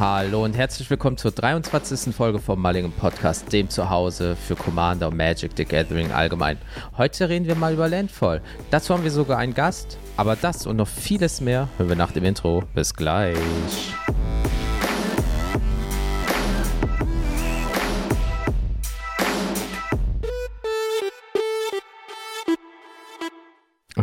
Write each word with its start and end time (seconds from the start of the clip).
Hallo 0.00 0.44
und 0.44 0.56
herzlich 0.56 0.88
willkommen 0.88 1.18
zur 1.18 1.30
23. 1.30 2.14
Folge 2.14 2.38
vom 2.38 2.62
Mulligan 2.62 2.90
Podcast, 2.90 3.52
dem 3.52 3.68
Zuhause 3.68 4.34
für 4.34 4.56
Commander 4.56 5.08
und 5.08 5.16
Magic 5.18 5.50
the 5.58 5.66
Gathering 5.66 6.10
allgemein. 6.10 6.56
Heute 6.96 7.28
reden 7.28 7.46
wir 7.46 7.54
mal 7.54 7.74
über 7.74 7.86
Landfall. 7.86 8.40
Dazu 8.70 8.94
haben 8.94 9.04
wir 9.04 9.10
sogar 9.10 9.36
einen 9.36 9.52
Gast, 9.52 9.98
aber 10.16 10.36
das 10.36 10.66
und 10.66 10.76
noch 10.76 10.88
vieles 10.88 11.42
mehr 11.42 11.68
hören 11.76 11.90
wir 11.90 11.96
nach 11.96 12.12
dem 12.12 12.24
Intro. 12.24 12.62
Bis 12.74 12.94
gleich. 12.94 13.36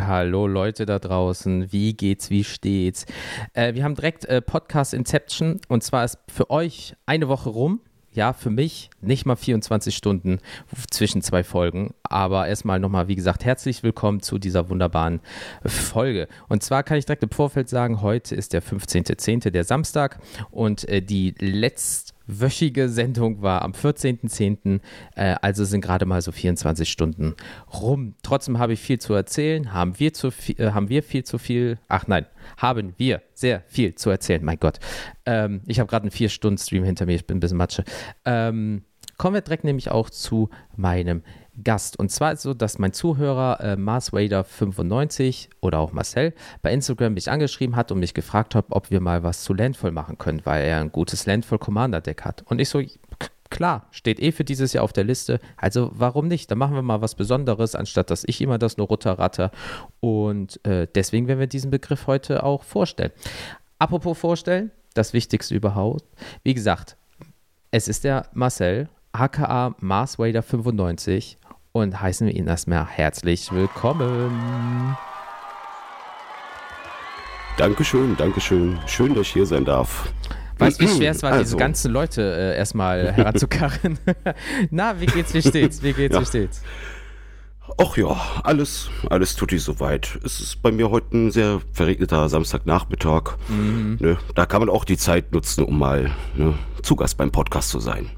Hallo 0.08 0.48
Leute 0.48 0.86
da 0.86 1.00
draußen, 1.00 1.74
wie 1.74 1.94
geht's, 1.94 2.30
wie 2.30 2.46
steht's? 2.46 3.06
Äh, 3.52 3.74
wir 3.74 3.84
haben 3.84 3.96
direkt 3.96 4.24
äh, 4.24 4.42
Podcast 4.42 4.94
Inception 4.94 5.60
und 5.68 5.84
zwar 5.84 6.06
ist 6.06 6.18
für 6.30 6.50
euch 6.50 6.96
eine 7.06 7.28
Woche 7.28 7.50
rum. 7.50 7.82
Ja, 8.14 8.32
für 8.32 8.50
mich 8.50 8.90
nicht 9.02 9.26
mal 9.26 9.36
24 9.36 9.94
Stunden 9.94 10.40
zwischen 10.90 11.22
zwei 11.22 11.44
Folgen. 11.44 11.94
Aber 12.04 12.48
erstmal 12.48 12.80
nochmal, 12.80 13.10
wie 13.10 13.16
gesagt, 13.16 13.44
herzlich 13.44 13.84
willkommen 13.84 14.22
zu 14.22 14.38
dieser 14.38 14.70
wunderbaren 14.70 15.20
Folge. 15.66 16.30
Und 16.48 16.64
zwar 16.64 16.84
kann 16.84 16.98
ich 16.98 17.06
direkt 17.06 17.24
im 17.24 17.30
Vorfeld 17.30 17.68
sagen, 17.68 18.02
heute 18.02 18.34
ist 18.34 18.54
der 18.54 18.64
15.10., 18.64 19.50
der 19.50 19.66
Samstag. 19.66 20.20
Und 20.52 20.88
äh, 20.88 21.02
die 21.02 21.36
letzte 21.38 22.17
wöchige 22.28 22.90
Sendung 22.90 23.42
war 23.42 23.62
am 23.64 23.72
14.10., 23.72 24.82
äh, 25.16 25.36
also 25.42 25.66
sind 25.66 25.82
gerade 25.82 26.06
mal 26.06 26.22
so 26.22 26.32
24 26.32 26.90
Stunden 26.90 27.36
rum. 27.74 28.16
Trotzdem 28.22 28.60
habe 28.60 28.74
ich 28.74 28.80
viel 28.80 29.00
zu 29.00 29.14
erzählen. 29.14 29.74
Haben 29.74 29.98
wir, 30.00 30.14
zu 30.14 30.32
viel, 30.32 30.60
äh, 30.60 30.72
haben 30.72 30.90
wir 30.90 31.04
viel 31.04 31.24
zu 31.24 31.38
viel? 31.38 31.80
Ach 31.88 32.08
nein, 32.08 32.26
haben 32.58 32.94
wir 32.98 33.22
sehr 33.34 33.64
viel 33.68 33.96
zu 33.96 34.10
erzählen. 34.10 34.44
Mein 34.44 34.60
Gott. 34.60 34.80
Ähm, 35.26 35.62
ich 35.66 35.80
habe 35.80 35.90
gerade 35.90 36.04
einen 36.04 36.12
4-Stunden-Stream 36.12 36.84
hinter 36.84 37.06
mir. 37.06 37.16
Ich 37.16 37.26
bin 37.26 37.38
ein 37.38 37.40
bisschen 37.40 37.58
Matsche. 37.58 37.84
Ähm, 38.26 38.84
kommen 39.18 39.34
wir 39.34 39.42
direkt 39.42 39.64
nämlich 39.64 39.90
auch 39.90 40.10
zu 40.10 40.50
meinem 40.76 41.24
Gast. 41.64 41.98
Und 42.00 42.12
zwar 42.12 42.34
ist 42.34 42.44
so, 42.44 42.54
dass 42.54 42.78
mein 42.78 42.94
Zuhörer 42.94 43.60
äh, 43.62 43.76
Mars 43.76 44.14
Wader 44.14 44.44
95 44.44 45.50
oder 45.62 45.80
auch 45.80 45.92
Marcel 45.92 46.34
bei 46.62 46.72
Instagram 46.72 47.14
mich 47.14 47.32
angeschrieben 47.32 47.76
hat 47.76 47.92
und 47.92 48.00
mich 48.00 48.14
gefragt 48.14 48.56
hat, 48.56 48.66
ob 48.70 48.92
wir 48.92 49.00
mal 49.02 49.24
was 49.24 49.44
zu 49.44 49.54
Landfall 49.54 49.92
machen 49.92 50.18
können, 50.18 50.42
weil 50.44 50.66
er 50.66 50.82
ein 50.82 50.92
gutes 50.92 51.26
Landfall 51.26 51.60
Commander 51.60 52.02
Deck 52.02 52.24
hat. 52.24 52.44
Und 52.48 52.60
ich 52.60 52.70
so, 52.70 52.82
klar, 53.50 53.88
steht 53.92 54.20
eh 54.20 54.32
für 54.32 54.44
dieses 54.44 54.74
Jahr 54.74 54.84
auf 54.84 54.94
der 54.94 55.04
Liste. 55.04 55.40
Also 55.56 55.92
warum 55.94 56.28
nicht? 56.28 56.52
Dann 56.52 56.58
machen 56.58 56.76
wir 56.76 56.82
mal 56.82 57.02
was 57.02 57.16
Besonderes, 57.16 57.76
anstatt 57.76 58.12
dass 58.12 58.24
ich 58.26 58.42
immer 58.42 58.58
das 58.58 58.78
nur 58.78 58.88
runterratte. 58.88 59.52
Und 60.00 60.64
äh, 60.66 60.88
deswegen 60.94 61.28
werden 61.28 61.40
wir 61.40 61.48
diesen 61.48 61.72
Begriff 61.72 62.08
heute 62.08 62.44
auch 62.44 62.64
vorstellen. 62.64 63.12
Apropos 63.80 64.18
vorstellen, 64.18 64.72
das 64.94 65.14
Wichtigste 65.14 65.56
überhaupt. 65.56 66.04
Wie 66.44 66.54
gesagt, 66.54 66.98
es 67.72 67.88
ist 67.88 68.04
der 68.04 68.28
Marcel, 68.34 68.90
aka 69.12 69.76
Mars 69.80 70.20
Wader 70.20 70.42
95 70.42 71.38
und 71.78 72.02
heißen 72.02 72.28
wir 72.28 72.36
ihn 72.36 72.48
erstmal 72.48 72.86
herzlich 72.86 73.52
willkommen. 73.52 74.98
Dankeschön, 77.58 78.16
Dankeschön. 78.18 78.80
Schön, 78.88 79.14
dass 79.14 79.28
ich 79.28 79.34
hier 79.34 79.46
sein 79.46 79.66
darf. 79.66 80.12
Weißt 80.58 80.82
du, 80.82 80.86
wie 80.86 80.90
schwer 80.90 81.12
es 81.12 81.22
war, 81.22 81.32
also. 81.32 81.44
diese 81.44 81.58
ganzen 81.58 81.92
Leute 81.92 82.22
äh, 82.22 82.58
erstmal 82.58 83.12
heranzukarren? 83.16 84.00
Na, 84.72 85.00
wie 85.00 85.06
geht's, 85.06 85.34
wie 85.34 85.42
steht's? 85.42 85.84
Wie 85.84 85.94
geht's, 85.94 86.16
ja. 86.16 86.22
wie 86.22 86.26
steht's? 86.26 86.64
Ach 87.80 87.96
ja, 87.96 88.16
alles, 88.44 88.90
alles 89.10 89.36
tut 89.36 89.52
die 89.52 89.60
soweit. 89.60 90.18
Es 90.24 90.40
ist 90.40 90.62
bei 90.64 90.72
mir 90.72 90.90
heute 90.90 91.16
ein 91.16 91.32
sehr 91.32 91.62
verregneter 91.74 92.28
Samstagnachmittag. 92.28 93.38
Mhm. 93.50 93.98
Ne, 94.00 94.18
da 94.34 94.46
kann 94.48 94.62
man 94.62 94.70
auch 94.70 94.84
die 94.84 94.98
Zeit 94.98 95.32
nutzen, 95.32 95.64
um 95.64 95.78
mal 95.78 96.10
ne, 96.36 96.56
zu 96.82 96.96
Gast 96.96 97.18
beim 97.18 97.32
Podcast 97.32 97.70
zu 97.70 97.80
sein. 97.80 98.10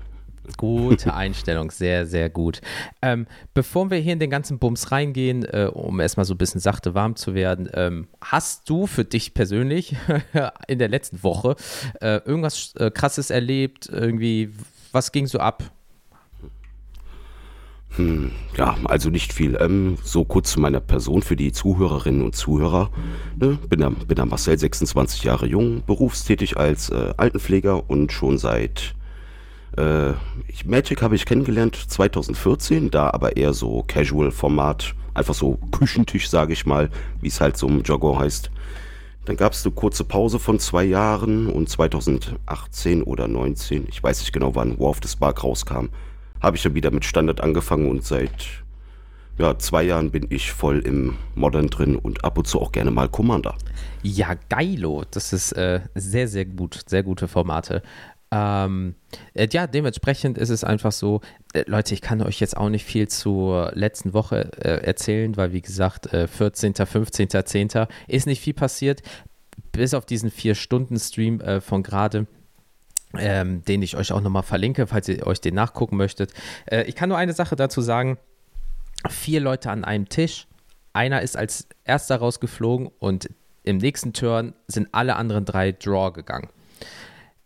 Gute 0.57 1.13
Einstellung, 1.15 1.71
sehr, 1.71 2.05
sehr 2.05 2.29
gut. 2.29 2.61
Ähm, 3.01 3.27
bevor 3.53 3.89
wir 3.91 3.97
hier 3.97 4.13
in 4.13 4.19
den 4.19 4.29
ganzen 4.29 4.59
Bums 4.59 4.91
reingehen, 4.91 5.45
äh, 5.45 5.69
um 5.73 5.99
erstmal 5.99 6.25
so 6.25 6.33
ein 6.33 6.37
bisschen 6.37 6.61
sachte 6.61 6.93
warm 6.93 7.15
zu 7.15 7.33
werden, 7.33 7.69
ähm, 7.73 8.07
hast 8.21 8.69
du 8.69 8.87
für 8.87 9.05
dich 9.05 9.33
persönlich 9.33 9.95
in 10.67 10.79
der 10.79 10.89
letzten 10.89 11.23
Woche 11.23 11.55
äh, 12.01 12.17
irgendwas 12.25 12.73
äh, 12.75 12.91
Krasses 12.91 13.29
erlebt? 13.29 13.89
Irgendwie, 13.91 14.51
was 14.91 15.11
ging 15.11 15.27
so 15.27 15.39
ab? 15.39 15.63
Hm, 17.95 18.31
ja, 18.55 18.77
also 18.85 19.09
nicht 19.09 19.33
viel. 19.33 19.57
Ähm, 19.59 19.97
so 20.03 20.23
kurz 20.23 20.51
zu 20.51 20.59
meiner 20.59 20.79
Person 20.79 21.21
für 21.21 21.35
die 21.35 21.51
Zuhörerinnen 21.51 22.21
und 22.21 22.35
Zuhörer. 22.35 22.91
Ne? 23.35 23.57
Bin, 23.67 23.79
der, 23.79 23.89
bin 23.89 24.15
der 24.15 24.25
Marcel, 24.25 24.57
26 24.57 25.23
Jahre 25.23 25.47
jung, 25.47 25.83
berufstätig 25.85 26.57
als 26.57 26.89
äh, 26.89 27.13
Altenpfleger 27.17 27.89
und 27.89 28.11
schon 28.11 28.37
seit 28.37 28.93
äh, 29.77 30.11
ich, 30.47 30.65
Magic 30.65 31.01
habe 31.01 31.15
ich 31.15 31.25
kennengelernt 31.25 31.75
2014, 31.75 32.91
da 32.91 33.09
aber 33.11 33.37
eher 33.37 33.53
so 33.53 33.83
Casual-Format, 33.87 34.95
einfach 35.13 35.33
so 35.33 35.57
Küchentisch, 35.71 36.29
sage 36.29 36.53
ich 36.53 36.65
mal, 36.65 36.89
wie 37.21 37.27
es 37.27 37.41
halt 37.41 37.57
so 37.57 37.67
im 37.67 37.83
Jargon 37.83 38.19
heißt. 38.19 38.51
Dann 39.25 39.37
gab 39.37 39.53
es 39.53 39.65
eine 39.65 39.75
kurze 39.75 40.03
Pause 40.03 40.39
von 40.39 40.59
zwei 40.59 40.83
Jahren 40.83 41.47
und 41.47 41.69
2018 41.69 43.03
oder 43.03 43.27
19, 43.27 43.87
ich 43.89 44.01
weiß 44.01 44.21
nicht 44.21 44.33
genau 44.33 44.55
wann 44.55 44.79
War 44.79 44.89
of 44.89 44.99
the 45.03 45.09
Spark 45.09 45.43
rauskam, 45.43 45.89
habe 46.41 46.57
ich 46.57 46.63
dann 46.63 46.73
wieder 46.73 46.91
mit 46.91 47.05
Standard 47.05 47.41
angefangen 47.41 47.89
und 47.89 48.03
seit 48.03 48.63
ja, 49.39 49.57
zwei 49.57 49.83
Jahren 49.83 50.11
bin 50.11 50.27
ich 50.29 50.51
voll 50.51 50.79
im 50.79 51.15
Modern 51.33 51.67
drin 51.67 51.95
und 51.95 52.25
ab 52.25 52.37
und 52.37 52.45
zu 52.45 52.59
auch 52.59 52.71
gerne 52.71 52.91
mal 52.91 53.07
Commander. 53.07 53.55
Ja, 54.03 54.35
geilo. 54.49 55.03
Das 55.11 55.31
ist 55.31 55.53
äh, 55.53 55.79
sehr, 55.95 56.27
sehr 56.27 56.45
gut. 56.45 56.81
Sehr 56.87 57.03
gute 57.03 57.27
Formate. 57.27 57.81
Ähm, 58.31 58.95
äh, 59.33 59.47
ja, 59.51 59.65
dementsprechend 59.65 60.37
ist 60.37 60.49
es 60.49 60.63
einfach 60.63 60.91
so, 60.91 61.21
äh, 61.53 61.63
Leute, 61.65 61.93
ich 61.93 62.01
kann 62.01 62.21
euch 62.21 62.39
jetzt 62.39 62.55
auch 62.55 62.69
nicht 62.69 62.85
viel 62.85 63.07
zur 63.07 63.71
letzten 63.73 64.13
Woche 64.13 64.51
äh, 64.63 64.85
erzählen, 64.85 65.35
weil 65.35 65.51
wie 65.51 65.61
gesagt, 65.61 66.13
äh, 66.13 66.27
14., 66.27 66.75
15., 66.75 67.29
10. 67.29 67.69
ist 68.07 68.27
nicht 68.27 68.41
viel 68.41 68.53
passiert, 68.53 69.01
bis 69.71 69.93
auf 69.93 70.05
diesen 70.05 70.31
4-Stunden-Stream 70.31 71.41
äh, 71.41 71.61
von 71.61 71.83
gerade. 71.83 72.27
Ähm, 73.17 73.65
den 73.65 73.81
ich 73.81 73.97
euch 73.97 74.11
auch 74.11 74.21
nochmal 74.21 74.43
verlinke, 74.43 74.85
falls 74.85 75.07
ihr 75.07 75.25
euch 75.25 75.41
den 75.41 75.55
nachgucken 75.55 75.97
möchtet. 75.97 76.31
Äh, 76.67 76.83
ich 76.83 76.93
kann 76.93 77.09
nur 77.09 77.17
eine 77.17 77.33
Sache 77.33 77.55
dazu 77.55 77.81
sagen: 77.81 78.19
Vier 79.09 79.39
Leute 79.39 79.71
an 79.71 79.83
einem 79.83 80.07
Tisch. 80.09 80.45
Einer 80.93 81.23
ist 81.23 81.35
als 81.35 81.67
erster 81.85 82.17
rausgeflogen 82.17 82.87
und 82.99 83.31
im 83.63 83.77
nächsten 83.77 84.13
Turn 84.13 84.53
sind 84.67 84.89
alle 84.91 85.15
anderen 85.15 85.43
drei 85.43 85.71
Draw 85.71 86.11
gegangen. 86.11 86.49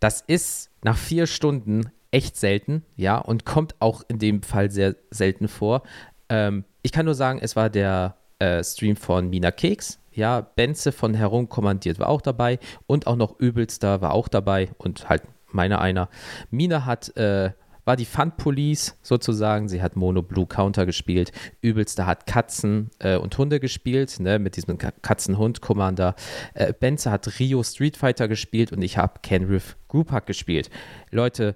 Das 0.00 0.20
ist 0.20 0.70
nach 0.84 0.96
vier 0.96 1.26
Stunden 1.26 1.90
echt 2.12 2.36
selten, 2.36 2.84
ja, 2.94 3.18
und 3.18 3.44
kommt 3.44 3.74
auch 3.80 4.02
in 4.06 4.20
dem 4.20 4.42
Fall 4.42 4.70
sehr 4.70 4.94
selten 5.10 5.48
vor. 5.48 5.82
Ähm, 6.28 6.64
ich 6.82 6.92
kann 6.92 7.06
nur 7.06 7.14
sagen, 7.14 7.40
es 7.42 7.56
war 7.56 7.70
der 7.70 8.16
äh, 8.38 8.62
Stream 8.62 8.94
von 8.94 9.30
Mina 9.30 9.50
Keks, 9.50 9.98
ja, 10.12 10.42
Benze 10.42 10.92
von 10.92 11.14
Herumkommandiert 11.14 11.98
war 11.98 12.08
auch 12.08 12.20
dabei 12.20 12.60
und 12.86 13.08
auch 13.08 13.16
noch 13.16 13.40
Übelster 13.40 14.00
war 14.00 14.12
auch 14.12 14.28
dabei 14.28 14.70
und 14.78 15.08
halt 15.08 15.22
meiner 15.50 15.80
einer. 15.80 16.08
Mina 16.50 16.84
hat 16.84 17.16
äh, 17.16 17.50
war 17.84 17.96
die 17.96 18.04
Fun 18.04 18.32
Police 18.36 18.96
sozusagen. 19.02 19.68
Sie 19.68 19.82
hat 19.82 19.96
Mono 19.96 20.22
Blue 20.22 20.46
Counter 20.46 20.86
gespielt. 20.86 21.32
Übelste 21.60 22.06
hat 22.06 22.26
Katzen 22.26 22.90
äh, 22.98 23.16
und 23.16 23.36
Hunde 23.36 23.60
gespielt, 23.60 24.20
ne, 24.20 24.38
mit 24.38 24.56
diesem 24.56 24.78
Katzen-Hund-Commander. 24.78 26.14
Äh, 26.54 26.72
Benze 26.72 27.10
hat 27.10 27.38
Rio 27.38 27.62
Street 27.62 27.96
Fighter 27.96 28.28
gespielt 28.28 28.72
und 28.72 28.82
ich 28.82 28.96
habe 28.96 29.20
Kenrith 29.22 29.76
Group 29.88 30.10
Hack 30.10 30.26
gespielt. 30.26 30.70
Leute, 31.10 31.54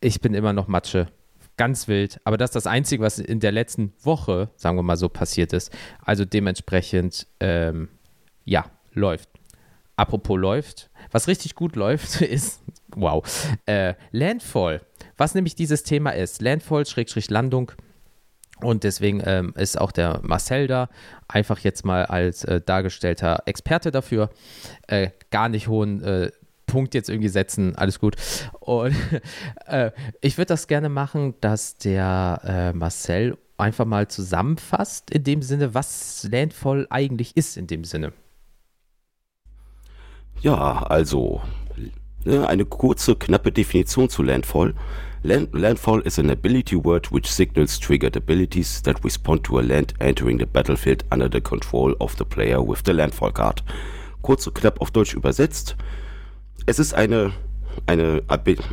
ich 0.00 0.20
bin 0.20 0.34
immer 0.34 0.52
noch 0.52 0.68
Matsche. 0.68 1.08
Ganz 1.56 1.88
wild, 1.88 2.20
aber 2.24 2.36
das 2.36 2.50
ist 2.50 2.56
das 2.56 2.66
Einzige, 2.66 3.02
was 3.02 3.18
in 3.18 3.40
der 3.40 3.50
letzten 3.50 3.94
Woche, 4.02 4.50
sagen 4.56 4.76
wir 4.76 4.82
mal 4.82 4.98
so, 4.98 5.08
passiert 5.08 5.54
ist. 5.54 5.74
Also 6.04 6.26
dementsprechend, 6.26 7.26
ähm, 7.40 7.88
ja, 8.44 8.66
läuft. 8.92 9.30
Apropos 9.96 10.38
läuft, 10.38 10.90
was 11.10 11.28
richtig 11.28 11.54
gut 11.54 11.74
läuft, 11.74 12.20
ist, 12.20 12.62
wow, 12.88 13.24
äh, 13.64 13.94
Landfall. 14.12 14.82
Was 15.16 15.34
nämlich 15.34 15.54
dieses 15.54 15.82
Thema 15.82 16.10
ist, 16.10 16.42
Landfall-Landung. 16.42 17.72
Und 18.60 18.84
deswegen 18.84 19.22
ähm, 19.24 19.52
ist 19.56 19.78
auch 19.78 19.92
der 19.92 20.20
Marcel 20.22 20.66
da, 20.66 20.88
einfach 21.28 21.58
jetzt 21.58 21.84
mal 21.84 22.06
als 22.06 22.42
äh, 22.44 22.60
dargestellter 22.60 23.42
Experte 23.44 23.90
dafür. 23.90 24.30
Äh, 24.86 25.10
gar 25.30 25.50
nicht 25.50 25.68
hohen 25.68 26.02
äh, 26.02 26.30
Punkt 26.66 26.94
jetzt 26.94 27.08
irgendwie 27.08 27.28
setzen, 27.28 27.76
alles 27.76 28.00
gut. 28.00 28.16
Und 28.60 28.94
äh, 29.66 29.90
ich 30.20 30.38
würde 30.38 30.46
das 30.46 30.68
gerne 30.68 30.88
machen, 30.88 31.34
dass 31.40 31.76
der 31.76 32.40
äh, 32.44 32.72
Marcel 32.72 33.36
einfach 33.58 33.84
mal 33.84 34.08
zusammenfasst, 34.08 35.10
in 35.10 35.24
dem 35.24 35.42
Sinne, 35.42 35.74
was 35.74 36.26
Landfall 36.30 36.86
eigentlich 36.90 37.36
ist, 37.36 37.56
in 37.56 37.66
dem 37.66 37.84
Sinne. 37.84 38.12
Ja, 40.40 40.82
also 40.82 41.40
ne, 42.24 42.46
eine 42.46 42.64
kurze, 42.64 43.16
knappe 43.16 43.52
Definition 43.52 44.08
zu 44.10 44.22
Landfall. 44.22 44.74
Land 45.22 45.48
landfall 45.52 46.00
is 46.00 46.18
an 46.18 46.30
ability 46.30 46.76
word 46.76 47.10
which 47.10 47.26
signals 47.26 47.78
triggered 47.78 48.16
abilities 48.16 48.82
that 48.82 49.02
respond 49.04 49.44
to 49.44 49.58
a 49.58 49.62
land 49.62 49.94
entering 50.00 50.38
the 50.38 50.46
battlefield 50.46 51.04
under 51.10 51.28
the 51.30 51.40
control 51.40 51.94
of 52.00 52.16
the 52.16 52.24
player 52.24 52.60
with 52.60 52.82
the 52.84 52.92
landfall 52.92 53.32
card. 53.32 53.62
Kurz 54.22 54.46
und 54.46 54.54
knapp 54.54 54.80
auf 54.80 54.90
Deutsch 54.90 55.14
übersetzt. 55.14 55.76
Es 56.66 56.78
ist 56.78 56.94
eine 56.94 57.32
eine, 57.86 58.22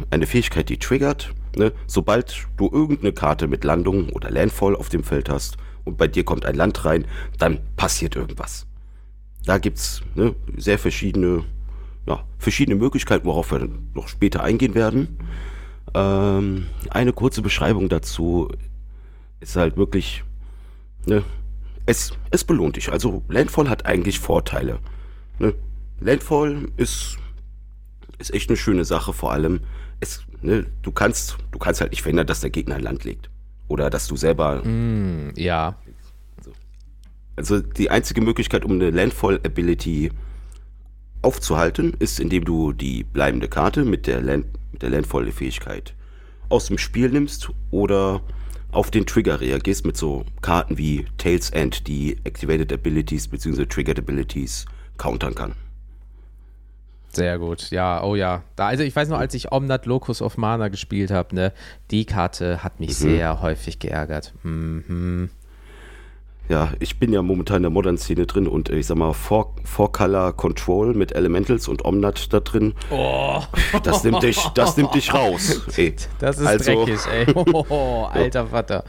eine 0.09 0.25
Fähigkeit, 0.25 0.69
die 0.69 0.77
triggert, 0.77 1.33
ne? 1.55 1.73
sobald 1.87 2.47
du 2.57 2.69
irgendeine 2.71 3.11
Karte 3.11 3.47
mit 3.47 3.63
Landung 3.63 4.09
oder 4.09 4.31
Landfall 4.31 4.75
auf 4.75 4.89
dem 4.89 5.03
Feld 5.03 5.29
hast 5.29 5.57
und 5.83 5.97
bei 5.97 6.07
dir 6.07 6.23
kommt 6.23 6.45
ein 6.45 6.55
Land 6.55 6.85
rein, 6.85 7.05
dann 7.37 7.59
passiert 7.75 8.15
irgendwas. 8.15 8.65
Da 9.45 9.57
gibt's 9.57 10.01
ne, 10.15 10.35
sehr 10.55 10.79
verschiedene, 10.79 11.43
ja, 12.07 12.23
verschiedene 12.37 12.77
Möglichkeiten, 12.77 13.25
worauf 13.25 13.51
wir 13.51 13.67
noch 13.93 14.07
später 14.07 14.41
eingehen 14.43 14.75
werden. 14.75 15.17
Ähm, 15.93 16.67
eine 16.89 17.13
kurze 17.13 17.41
Beschreibung 17.41 17.89
dazu 17.89 18.49
ist 19.39 19.55
halt 19.55 19.77
wirklich, 19.77 20.23
ne, 21.05 21.23
es, 21.85 22.13
es 22.31 22.43
belohnt 22.43 22.77
dich. 22.77 22.91
Also 22.91 23.23
Landfall 23.27 23.69
hat 23.69 23.85
eigentlich 23.85 24.19
Vorteile. 24.19 24.79
Ne? 25.39 25.53
Landfall 25.99 26.67
ist, 26.77 27.17
ist 28.19 28.33
echt 28.33 28.49
eine 28.49 28.57
schöne 28.57 28.85
Sache, 28.85 29.13
vor 29.13 29.31
allem, 29.31 29.61
es, 29.99 30.23
ne, 30.41 30.65
du 30.81 30.91
kannst, 30.91 31.37
du 31.51 31.59
kannst 31.59 31.81
halt 31.81 31.91
nicht 31.91 32.01
verhindern, 32.01 32.27
dass 32.27 32.41
der 32.41 32.49
Gegner 32.49 32.75
ein 32.75 32.83
Land 32.83 33.03
legt. 33.03 33.29
Oder 33.67 33.89
dass 33.89 34.07
du 34.07 34.15
selber. 34.15 34.63
Mm, 34.63 35.33
ja. 35.35 35.77
Also 37.35 37.59
die 37.59 37.89
einzige 37.89 38.21
Möglichkeit, 38.21 38.65
um 38.65 38.73
eine 38.73 38.91
Landfall-Ability 38.91 40.11
aufzuhalten, 41.21 41.93
ist, 41.99 42.19
indem 42.19 42.45
du 42.45 42.73
die 42.73 43.03
bleibende 43.03 43.47
Karte 43.47 43.85
mit 43.85 44.07
der, 44.07 44.21
Land, 44.21 44.45
der 44.83 44.91
Landfall-Fähigkeit 44.91 45.95
aus 46.49 46.67
dem 46.67 46.77
Spiel 46.77 47.09
nimmst 47.09 47.49
oder 47.71 48.21
auf 48.71 48.91
den 48.91 49.05
Trigger 49.05 49.39
reagierst 49.39 49.85
mit 49.85 49.97
so 49.97 50.25
Karten 50.41 50.77
wie 50.77 51.05
Tails 51.17 51.49
End, 51.49 51.87
die 51.87 52.17
Activated 52.23 52.71
Abilities 52.73 53.27
bzw. 53.27 53.65
Triggered 53.65 53.99
Abilities 53.99 54.65
countern 54.97 55.35
kann. 55.35 55.53
Sehr 57.11 57.37
gut, 57.37 57.69
ja, 57.69 58.03
oh 58.03 58.15
ja. 58.15 58.43
Da, 58.55 58.67
also 58.67 58.83
ich 58.83 58.95
weiß 58.95 59.09
noch, 59.09 59.19
als 59.19 59.35
ich 59.35 59.51
Omnat 59.51 59.85
Locus 59.85 60.21
of 60.21 60.37
Mana 60.37 60.69
gespielt 60.69 61.11
habe, 61.11 61.35
ne, 61.35 61.53
die 61.91 62.05
Karte 62.05 62.63
hat 62.63 62.79
mich 62.79 62.89
mhm. 62.89 62.93
sehr 62.93 63.41
häufig 63.41 63.77
geärgert. 63.77 64.33
Mhm 64.43 65.29
ja, 66.49 66.71
ich 66.79 66.99
bin 66.99 67.13
ja 67.13 67.21
momentan 67.21 67.57
in 67.57 67.63
der 67.63 67.71
Modern-Szene 67.71 68.25
drin 68.25 68.47
und 68.47 68.69
ich 68.69 68.87
sag 68.87 68.97
mal, 68.97 69.13
Four, 69.13 69.55
Four 69.63 69.91
Color 69.91 70.33
Control 70.33 70.93
mit 70.93 71.13
Elementals 71.13 71.67
und 71.67 71.85
Omnat 71.85 72.33
da 72.33 72.41
drin. 72.41 72.73
Oh. 72.89 73.41
Das 73.83 74.03
nimmt 74.03 74.23
dich, 74.23 74.37
das 74.53 74.75
nimmt 74.75 74.93
dich 74.93 75.13
raus. 75.13 75.61
Ey. 75.77 75.95
Das 76.19 76.39
ist 76.39 76.45
also, 76.45 76.85
dreckig, 76.85 76.99
ey. 77.11 77.33
Oh, 77.69 78.07
alter 78.11 78.47
Vater. 78.47 78.83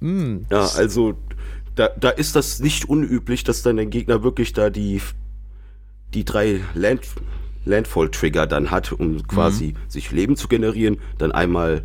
Mm. 0.00 0.38
Ja, 0.50 0.66
also 0.76 1.14
da, 1.74 1.88
da 1.88 2.10
ist 2.10 2.36
das 2.36 2.60
nicht 2.60 2.88
unüblich, 2.88 3.42
dass 3.42 3.62
dann 3.62 3.76
der 3.76 3.86
Gegner 3.86 4.22
wirklich 4.22 4.52
da 4.52 4.70
die, 4.70 5.00
die 6.14 6.24
drei 6.24 6.60
Land, 6.74 7.02
Landfall-Trigger 7.64 8.46
dann 8.46 8.70
hat, 8.70 8.92
um 8.92 9.26
quasi 9.26 9.74
mhm. 9.74 9.90
sich 9.90 10.12
Leben 10.12 10.36
zu 10.36 10.46
generieren, 10.46 10.98
dann 11.18 11.32
einmal 11.32 11.84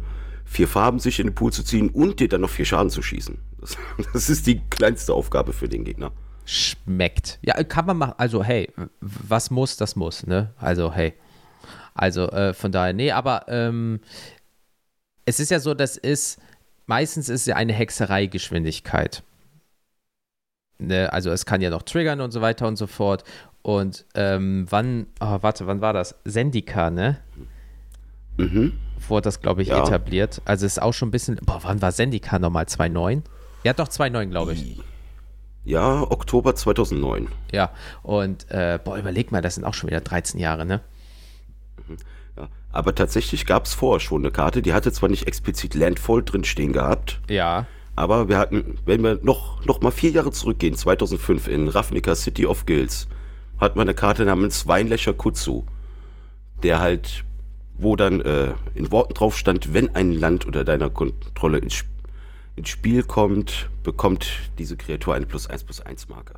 vier 0.49 0.67
Farben 0.67 0.99
sich 0.99 1.19
in 1.19 1.27
den 1.27 1.35
Pool 1.35 1.53
zu 1.53 1.63
ziehen 1.63 1.89
und 1.89 2.19
dir 2.19 2.27
dann 2.27 2.41
noch 2.41 2.49
vier 2.49 2.65
Schaden 2.65 2.89
zu 2.89 3.01
schießen. 3.01 3.37
Das, 3.61 3.77
das 4.13 4.29
ist 4.29 4.47
die 4.47 4.61
kleinste 4.69 5.13
Aufgabe 5.13 5.53
für 5.53 5.69
den 5.69 5.83
Gegner. 5.85 6.11
Schmeckt. 6.45 7.37
Ja, 7.43 7.63
kann 7.63 7.85
man 7.85 7.97
machen. 7.97 8.13
Also, 8.17 8.43
hey, 8.43 8.73
was 8.99 9.51
muss, 9.51 9.77
das 9.77 9.95
muss, 9.95 10.25
ne? 10.25 10.53
Also, 10.57 10.91
hey. 10.91 11.13
Also, 11.93 12.29
äh, 12.31 12.53
von 12.53 12.71
daher, 12.71 12.93
nee, 12.93 13.11
aber 13.11 13.45
ähm, 13.47 13.99
es 15.25 15.39
ist 15.39 15.51
ja 15.51 15.59
so, 15.59 15.75
das 15.75 15.97
ist, 15.97 16.39
meistens 16.87 17.29
ist 17.29 17.45
ja 17.45 17.55
eine 17.55 17.73
Hexereigeschwindigkeit. 17.73 19.21
Ne? 20.79 21.13
Also, 21.13 21.29
es 21.29 21.45
kann 21.45 21.61
ja 21.61 21.69
noch 21.69 21.83
triggern 21.83 22.21
und 22.21 22.31
so 22.31 22.41
weiter 22.41 22.67
und 22.67 22.77
so 22.77 22.87
fort. 22.87 23.23
Und 23.61 24.05
ähm, 24.15 24.65
wann, 24.69 25.05
oh, 25.19 25.37
warte, 25.41 25.67
wann 25.67 25.81
war 25.81 25.93
das? 25.93 26.15
Sendika, 26.25 26.89
ne? 26.89 27.19
Mhm 28.37 28.73
wurde 29.07 29.23
das, 29.23 29.41
glaube 29.41 29.61
ich, 29.61 29.69
ja. 29.69 29.83
etabliert. 29.83 30.41
Also 30.45 30.65
ist 30.65 30.81
auch 30.81 30.93
schon 30.93 31.09
ein 31.09 31.11
bisschen. 31.11 31.39
Boah, 31.45 31.59
wann 31.63 31.81
war 31.81 31.91
Sendika 31.91 32.39
nochmal? 32.39 32.65
2.9? 32.65 33.21
Ja, 33.63 33.73
doch, 33.73 33.87
2.9, 33.87 34.25
glaube 34.27 34.53
ich. 34.53 34.79
Ja, 35.65 36.01
Oktober 36.01 36.55
2009. 36.55 37.27
Ja, 37.51 37.71
und 38.01 38.49
äh, 38.49 38.79
boah, 38.83 38.97
überleg 38.97 39.31
mal, 39.31 39.41
das 39.41 39.55
sind 39.55 39.65
auch 39.65 39.73
schon 39.73 39.89
wieder 39.89 40.01
13 40.01 40.39
Jahre, 40.39 40.65
ne? 40.65 40.81
Mhm. 41.87 41.97
Ja, 42.37 42.47
aber 42.71 42.95
tatsächlich 42.95 43.45
gab 43.45 43.65
es 43.65 43.73
vorher 43.73 43.99
schon 43.99 44.21
eine 44.21 44.31
Karte, 44.31 44.61
die 44.61 44.73
hatte 44.73 44.91
zwar 44.91 45.09
nicht 45.09 45.27
explizit 45.27 45.75
Landfall 45.75 46.23
drin 46.23 46.43
stehen 46.43 46.73
gehabt. 46.73 47.19
Ja. 47.29 47.67
Aber 47.95 48.29
wir 48.29 48.37
hatten, 48.37 48.79
wenn 48.85 49.03
wir 49.03 49.19
noch, 49.21 49.65
noch 49.65 49.81
mal 49.81 49.91
vier 49.91 50.11
Jahre 50.11 50.31
zurückgehen, 50.31 50.75
2005 50.75 51.47
in 51.49 51.67
Ravnica 51.67 52.15
City 52.15 52.45
of 52.45 52.65
Guilds, 52.65 53.07
hatten 53.59 53.77
wir 53.77 53.81
eine 53.81 53.93
Karte 53.93 54.23
namens 54.23 54.67
Weinlöcher 54.67 55.13
Kutsu, 55.13 55.65
der 56.63 56.79
halt 56.79 57.25
wo 57.79 57.95
dann 57.95 58.21
äh, 58.21 58.53
in 58.75 58.91
Worten 58.91 59.13
drauf 59.13 59.37
stand, 59.37 59.73
wenn 59.73 59.95
ein 59.95 60.11
Land 60.11 60.45
unter 60.45 60.63
deiner 60.63 60.89
Kontrolle 60.89 61.59
ins, 61.59 61.85
ins 62.55 62.69
Spiel 62.69 63.03
kommt, 63.03 63.69
bekommt 63.83 64.27
diese 64.57 64.77
Kreatur 64.77 65.15
eine 65.15 65.25
plus 65.25 65.47
1 65.47 65.63
plus 65.63 65.81
1 65.81 66.09
Marke. 66.09 66.35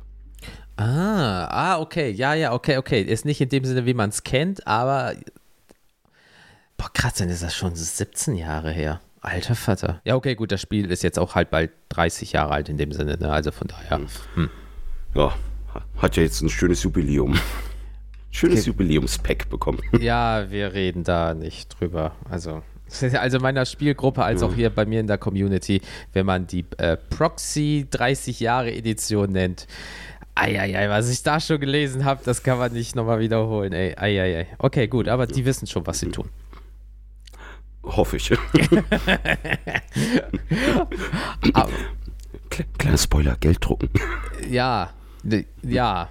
Ah, 0.76 1.44
ah, 1.50 1.80
okay, 1.80 2.10
ja, 2.10 2.34
ja, 2.34 2.52
okay, 2.52 2.78
okay. 2.78 3.02
Ist 3.02 3.24
nicht 3.24 3.40
in 3.40 3.48
dem 3.48 3.64
Sinne, 3.64 3.84
wie 3.86 3.94
man 3.94 4.10
es 4.10 4.22
kennt, 4.22 4.66
aber 4.66 5.14
boah, 6.76 6.90
krass, 6.92 7.14
dann 7.14 7.28
ist 7.28 7.42
das 7.42 7.54
schon 7.54 7.74
17 7.74 8.36
Jahre 8.36 8.70
her. 8.70 9.00
Alter 9.20 9.54
Vater. 9.54 10.00
Ja, 10.04 10.16
okay, 10.16 10.34
gut, 10.34 10.50
das 10.50 10.60
Spiel 10.60 10.90
ist 10.90 11.02
jetzt 11.02 11.18
auch 11.18 11.34
halt 11.34 11.50
bald 11.50 11.70
30 11.90 12.32
Jahre 12.32 12.52
alt 12.54 12.68
in 12.68 12.76
dem 12.76 12.90
Sinne, 12.90 13.16
ne? 13.18 13.30
Also 13.30 13.52
von 13.52 13.68
daher. 13.68 13.98
Hm. 13.98 14.08
hm. 14.34 14.50
Ja, 15.14 15.34
hat 15.98 16.16
ja 16.16 16.22
jetzt 16.22 16.40
ein 16.40 16.48
schönes 16.48 16.82
Jubiläum. 16.82 17.38
Schönes 18.32 18.60
okay. 18.60 18.70
Jubiläumspack 18.70 19.48
bekommen. 19.48 19.78
Ja, 20.00 20.50
wir 20.50 20.72
reden 20.72 21.04
da 21.04 21.34
nicht 21.34 21.78
drüber. 21.78 22.16
Also, 22.28 22.62
also 23.12 23.38
meiner 23.38 23.64
Spielgruppe 23.64 24.24
als 24.24 24.42
auch 24.42 24.52
hier 24.54 24.70
bei 24.70 24.84
mir 24.84 24.98
in 24.98 25.06
der 25.06 25.18
Community, 25.18 25.80
wenn 26.12 26.26
man 26.26 26.48
die 26.48 26.64
äh, 26.78 26.96
Proxy 26.96 27.86
30 27.90 28.40
Jahre 28.40 28.72
Edition 28.72 29.30
nennt. 29.30 29.68
Eieiei, 30.34 30.88
was 30.88 31.10
ich 31.10 31.22
da 31.22 31.38
schon 31.40 31.60
gelesen 31.60 32.06
habe, 32.06 32.22
das 32.24 32.42
kann 32.42 32.58
man 32.58 32.72
nicht 32.72 32.96
nochmal 32.96 33.20
wiederholen. 33.20 33.74
Ey, 33.74 33.94
eieiei. 33.96 34.46
Okay, 34.58 34.88
gut, 34.88 35.06
aber 35.06 35.26
die 35.26 35.44
wissen 35.44 35.66
schon, 35.66 35.86
was 35.86 36.00
sie 36.00 36.08
tun. 36.08 36.30
Hoffe 37.84 38.16
ich. 38.16 38.30
Kleiner 42.78 42.98
Spoiler, 42.98 43.36
Geld 43.36 43.58
drucken. 43.60 43.90
Ja, 44.48 44.90
ja. 45.62 46.08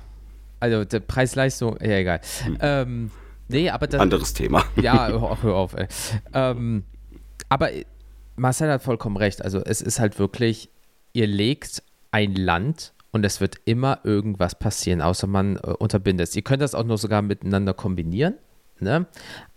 Also 0.61 0.85
der 0.85 0.99
Preis-Leistung, 1.01 1.77
ja 1.81 1.97
egal. 1.97 2.21
Hm. 2.45 2.57
Ähm, 2.61 3.11
nee, 3.47 3.69
aber 3.69 3.87
das. 3.87 3.99
Anderes 3.99 4.33
Thema. 4.33 4.63
Ja, 4.81 5.07
hör, 5.09 5.41
hör 5.41 5.55
auf, 5.55 5.73
ey. 5.73 5.87
Ähm, 6.33 6.83
aber 7.49 7.69
Marcel 8.35 8.71
hat 8.71 8.83
vollkommen 8.83 9.17
recht. 9.17 9.43
Also 9.43 9.59
es 9.59 9.81
ist 9.81 9.99
halt 9.99 10.19
wirklich, 10.19 10.69
ihr 11.13 11.27
legt 11.27 11.83
ein 12.11 12.35
Land 12.35 12.93
und 13.11 13.25
es 13.25 13.41
wird 13.41 13.55
immer 13.65 13.99
irgendwas 14.03 14.55
passieren, 14.55 15.01
außer 15.01 15.27
man 15.27 15.57
äh, 15.57 15.73
unterbindet 15.79 16.29
es. 16.29 16.35
Ihr 16.35 16.43
könnt 16.43 16.61
das 16.61 16.75
auch 16.75 16.83
nur 16.83 16.97
sogar 16.97 17.21
miteinander 17.21 17.73
kombinieren, 17.73 18.35
ne? 18.79 19.07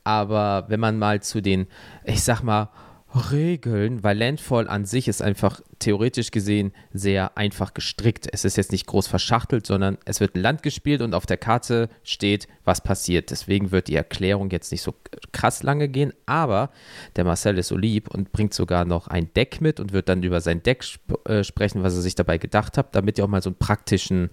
Aber 0.04 0.66
wenn 0.68 0.80
man 0.80 0.98
mal 0.98 1.22
zu 1.22 1.40
den, 1.40 1.66
ich 2.04 2.22
sag 2.22 2.42
mal, 2.42 2.70
Regeln, 3.14 4.02
weil 4.02 4.18
Landfall 4.18 4.68
an 4.68 4.84
sich 4.84 5.06
ist 5.06 5.22
einfach 5.22 5.60
theoretisch 5.78 6.30
gesehen 6.32 6.72
sehr 6.92 7.38
einfach 7.38 7.72
gestrickt. 7.72 8.26
Es 8.32 8.44
ist 8.44 8.56
jetzt 8.56 8.72
nicht 8.72 8.86
groß 8.86 9.06
verschachtelt, 9.06 9.66
sondern 9.66 9.98
es 10.04 10.20
wird 10.20 10.34
ein 10.34 10.42
Land 10.42 10.62
gespielt 10.62 11.00
und 11.00 11.14
auf 11.14 11.24
der 11.24 11.36
Karte 11.36 11.88
steht, 12.02 12.48
was 12.64 12.80
passiert. 12.80 13.30
Deswegen 13.30 13.70
wird 13.70 13.88
die 13.88 13.94
Erklärung 13.94 14.50
jetzt 14.50 14.72
nicht 14.72 14.82
so 14.82 14.94
krass 15.32 15.62
lange 15.62 15.88
gehen, 15.88 16.12
aber 16.26 16.70
der 17.14 17.24
Marcel 17.24 17.58
ist 17.58 17.68
so 17.68 17.76
lieb 17.76 18.08
und 18.08 18.32
bringt 18.32 18.52
sogar 18.52 18.84
noch 18.84 19.06
ein 19.06 19.32
Deck 19.34 19.60
mit 19.60 19.78
und 19.78 19.92
wird 19.92 20.08
dann 20.08 20.22
über 20.22 20.40
sein 20.40 20.62
Deck 20.62 20.82
sp 20.82 21.14
äh, 21.26 21.44
sprechen, 21.44 21.82
was 21.82 21.94
er 21.94 22.02
sich 22.02 22.16
dabei 22.16 22.38
gedacht 22.38 22.76
hat, 22.76 22.96
damit 22.96 23.18
ihr 23.18 23.24
auch 23.24 23.28
mal 23.28 23.42
so 23.42 23.50
einen 23.50 23.58
praktischen 23.58 24.30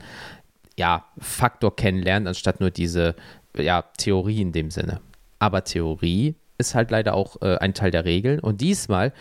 ja, 0.77 1.05
Faktor 1.19 1.75
kennenlernt, 1.75 2.27
anstatt 2.27 2.59
nur 2.59 2.71
diese 2.71 3.15
ja, 3.55 3.83
Theorie 3.97 4.41
in 4.41 4.51
dem 4.51 4.71
Sinne. 4.71 5.01
Aber 5.37 5.63
Theorie 5.63 6.35
ist 6.61 6.75
halt 6.75 6.91
leider 6.91 7.13
auch 7.13 7.41
äh, 7.41 7.57
ein 7.57 7.73
Teil 7.73 7.91
der 7.91 8.05
Regeln. 8.05 8.39
Und 8.39 8.61
diesmal 8.61 9.11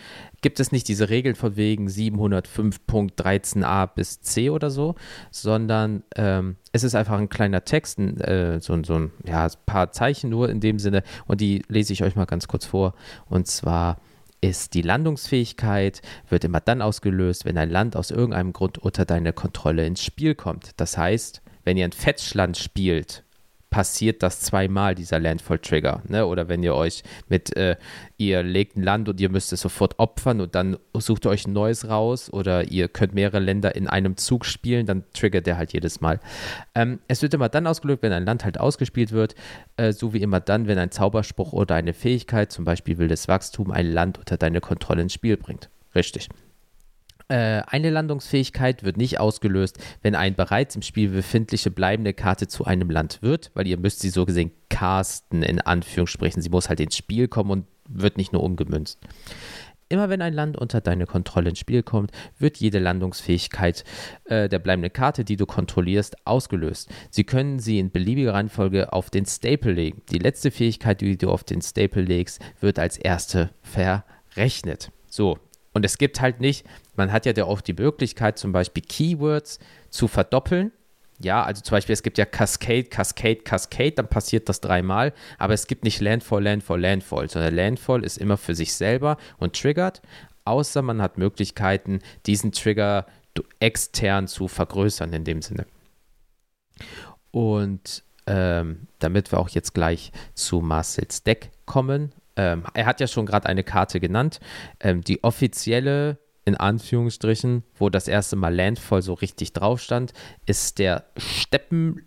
gibt 0.41 0.59
es 0.59 0.71
nicht 0.71 0.87
diese 0.87 1.09
Regeln 1.09 1.35
von 1.35 1.57
wegen 1.57 1.87
705.13a 1.87 3.87
bis 3.87 4.21
c 4.21 4.49
oder 4.49 4.69
so, 4.69 4.95
sondern 5.29 6.03
ähm, 6.15 6.55
es 6.71 6.83
ist 6.83 6.95
einfach 6.95 7.17
ein 7.17 7.29
kleiner 7.29 7.65
Text, 7.65 7.99
äh, 7.99 8.59
so, 8.61 8.81
so 8.83 8.95
ein 8.95 9.11
ja, 9.25 9.47
paar 9.65 9.91
Zeichen 9.91 10.29
nur 10.29 10.49
in 10.49 10.61
dem 10.61 10.79
Sinne. 10.79 11.03
Und 11.27 11.41
die 11.41 11.63
lese 11.67 11.93
ich 11.93 12.03
euch 12.03 12.15
mal 12.15 12.25
ganz 12.25 12.47
kurz 12.47 12.65
vor. 12.65 12.93
Und 13.29 13.47
zwar 13.47 13.99
ist 14.41 14.73
die 14.73 14.81
Landungsfähigkeit, 14.81 16.01
wird 16.29 16.43
immer 16.43 16.61
dann 16.61 16.81
ausgelöst, 16.81 17.45
wenn 17.45 17.57
ein 17.57 17.69
Land 17.69 17.95
aus 17.95 18.09
irgendeinem 18.09 18.53
Grund 18.53 18.79
unter 18.79 19.05
deine 19.05 19.33
Kontrolle 19.33 19.85
ins 19.85 20.03
Spiel 20.03 20.33
kommt. 20.33 20.71
Das 20.77 20.97
heißt, 20.97 21.43
wenn 21.63 21.77
ihr 21.77 21.85
ein 21.85 21.91
Fetchland 21.91 22.57
spielt, 22.57 23.23
passiert 23.71 24.21
das 24.21 24.41
zweimal, 24.41 24.93
dieser 24.95 25.19
Landfall-Trigger. 25.19 26.03
Ne? 26.07 26.27
Oder 26.27 26.49
wenn 26.49 26.61
ihr 26.61 26.75
euch 26.75 27.03
mit, 27.29 27.55
äh, 27.55 27.77
ihr 28.17 28.43
legt 28.43 28.75
ein 28.75 28.83
Land 28.83 29.07
und 29.09 29.19
ihr 29.19 29.29
müsst 29.29 29.51
es 29.53 29.61
sofort 29.61 29.97
opfern 29.97 30.41
und 30.41 30.53
dann 30.53 30.77
sucht 30.93 31.25
ihr 31.25 31.29
euch 31.29 31.47
ein 31.47 31.53
neues 31.53 31.87
raus 31.87 32.31
oder 32.31 32.65
ihr 32.69 32.89
könnt 32.89 33.15
mehrere 33.15 33.39
Länder 33.39 33.73
in 33.75 33.87
einem 33.87 34.17
Zug 34.17 34.45
spielen, 34.45 34.85
dann 34.85 35.05
triggert 35.13 35.47
der 35.47 35.57
halt 35.57 35.71
jedes 35.71 36.01
Mal. 36.01 36.19
Ähm, 36.75 36.99
es 37.07 37.21
wird 37.21 37.33
immer 37.33 37.47
dann 37.47 37.65
ausgelöst, 37.65 38.01
wenn 38.03 38.11
ein 38.11 38.25
Land 38.25 38.43
halt 38.43 38.59
ausgespielt 38.59 39.13
wird, 39.13 39.35
äh, 39.77 39.93
so 39.93 40.13
wie 40.13 40.21
immer 40.21 40.41
dann, 40.41 40.67
wenn 40.67 40.77
ein 40.77 40.91
Zauberspruch 40.91 41.53
oder 41.53 41.75
eine 41.75 41.93
Fähigkeit, 41.93 42.51
zum 42.51 42.65
Beispiel 42.65 42.97
wildes 42.97 43.29
Wachstum, 43.29 43.71
ein 43.71 43.89
Land 43.89 44.19
unter 44.19 44.35
deine 44.35 44.59
Kontrolle 44.59 45.03
ins 45.03 45.13
Spiel 45.13 45.37
bringt. 45.37 45.69
Richtig. 45.95 46.27
Äh, 47.31 47.63
eine 47.65 47.91
Landungsfähigkeit 47.91 48.83
wird 48.83 48.97
nicht 48.97 49.21
ausgelöst, 49.21 49.77
wenn 50.01 50.15
eine 50.15 50.35
bereits 50.35 50.75
im 50.75 50.81
Spiel 50.81 51.07
befindliche 51.07 51.71
bleibende 51.71 52.13
Karte 52.13 52.49
zu 52.49 52.65
einem 52.65 52.89
Land 52.89 53.21
wird, 53.21 53.51
weil 53.53 53.67
ihr 53.67 53.77
müsst 53.77 54.01
sie 54.01 54.09
so 54.09 54.25
gesehen 54.25 54.51
casten, 54.69 55.41
in 55.41 55.61
Anführungsstrichen. 55.61 56.41
Sie 56.41 56.49
muss 56.49 56.67
halt 56.67 56.81
ins 56.81 56.97
Spiel 56.97 57.29
kommen 57.29 57.51
und 57.51 57.65
wird 57.87 58.17
nicht 58.17 58.33
nur 58.33 58.43
umgemünzt. 58.43 58.99
Immer 59.87 60.09
wenn 60.09 60.21
ein 60.21 60.33
Land 60.33 60.57
unter 60.57 60.81
deine 60.81 61.05
Kontrolle 61.05 61.51
ins 61.51 61.59
Spiel 61.59 61.83
kommt, 61.83 62.11
wird 62.37 62.57
jede 62.57 62.79
Landungsfähigkeit 62.79 63.85
äh, 64.25 64.49
der 64.49 64.59
bleibenden 64.59 64.91
Karte, 64.91 65.23
die 65.23 65.37
du 65.37 65.45
kontrollierst, 65.45 66.27
ausgelöst. 66.27 66.89
Sie 67.11 67.23
können 67.23 67.59
sie 67.59 67.79
in 67.79 67.91
beliebiger 67.91 68.33
Reihenfolge 68.33 68.91
auf 68.91 69.09
den 69.09 69.25
Staple 69.25 69.71
legen. 69.71 70.01
Die 70.11 70.19
letzte 70.19 70.51
Fähigkeit, 70.51 70.99
die 70.99 71.17
du 71.17 71.31
auf 71.31 71.45
den 71.45 71.61
Staple 71.61 72.01
legst, 72.01 72.41
wird 72.59 72.77
als 72.77 72.97
erste 72.97 73.51
verrechnet. 73.61 74.91
So, 75.07 75.37
und 75.73 75.85
es 75.85 75.97
gibt 75.97 76.21
halt 76.21 76.41
nicht, 76.41 76.65
man 76.95 77.11
hat 77.11 77.25
ja 77.25 77.45
auch 77.45 77.61
die 77.61 77.73
Möglichkeit, 77.73 78.37
zum 78.37 78.51
Beispiel 78.51 78.83
Keywords 78.83 79.59
zu 79.89 80.07
verdoppeln. 80.07 80.71
Ja, 81.19 81.43
also 81.43 81.61
zum 81.61 81.75
Beispiel, 81.75 81.93
es 81.93 82.01
gibt 82.01 82.17
ja 82.17 82.25
Cascade, 82.25 82.85
Cascade, 82.85 83.37
Cascade, 83.43 83.91
dann 83.91 84.07
passiert 84.07 84.49
das 84.49 84.59
dreimal, 84.59 85.13
aber 85.37 85.53
es 85.53 85.67
gibt 85.67 85.83
nicht 85.83 86.01
Landfall, 86.01 86.43
Landfall, 86.43 86.81
Landfall, 86.81 87.29
sondern 87.29 87.53
Landfall 87.53 88.03
ist 88.03 88.17
immer 88.17 88.37
für 88.37 88.55
sich 88.55 88.73
selber 88.73 89.17
und 89.37 89.59
triggert, 89.59 90.01
außer 90.45 90.81
man 90.81 90.99
hat 90.99 91.19
Möglichkeiten, 91.19 91.99
diesen 92.25 92.51
Trigger 92.51 93.05
extern 93.59 94.27
zu 94.27 94.47
vergrößern 94.47 95.13
in 95.13 95.23
dem 95.23 95.43
Sinne. 95.43 95.67
Und 97.29 98.03
ähm, 98.25 98.87
damit 98.99 99.31
wir 99.31 99.39
auch 99.39 99.49
jetzt 99.49 99.73
gleich 99.73 100.11
zu 100.33 100.61
Marcel's 100.61 101.23
Deck 101.23 101.51
kommen, 101.65 102.13
ähm, 102.35 102.63
er 102.73 102.85
hat 102.85 102.99
ja 102.99 103.07
schon 103.07 103.25
gerade 103.25 103.47
eine 103.47 103.63
Karte 103.63 103.99
genannt. 103.99 104.39
Ähm, 104.79 105.01
die 105.01 105.23
offizielle, 105.23 106.17
in 106.45 106.55
Anführungsstrichen, 106.55 107.63
wo 107.75 107.89
das 107.89 108.07
erste 108.07 108.35
Mal 108.35 108.55
Landfall 108.55 109.01
so 109.01 109.13
richtig 109.13 109.53
drauf 109.53 109.81
stand, 109.81 110.13
ist 110.45 110.79
der 110.79 111.05
Steppen 111.17 112.05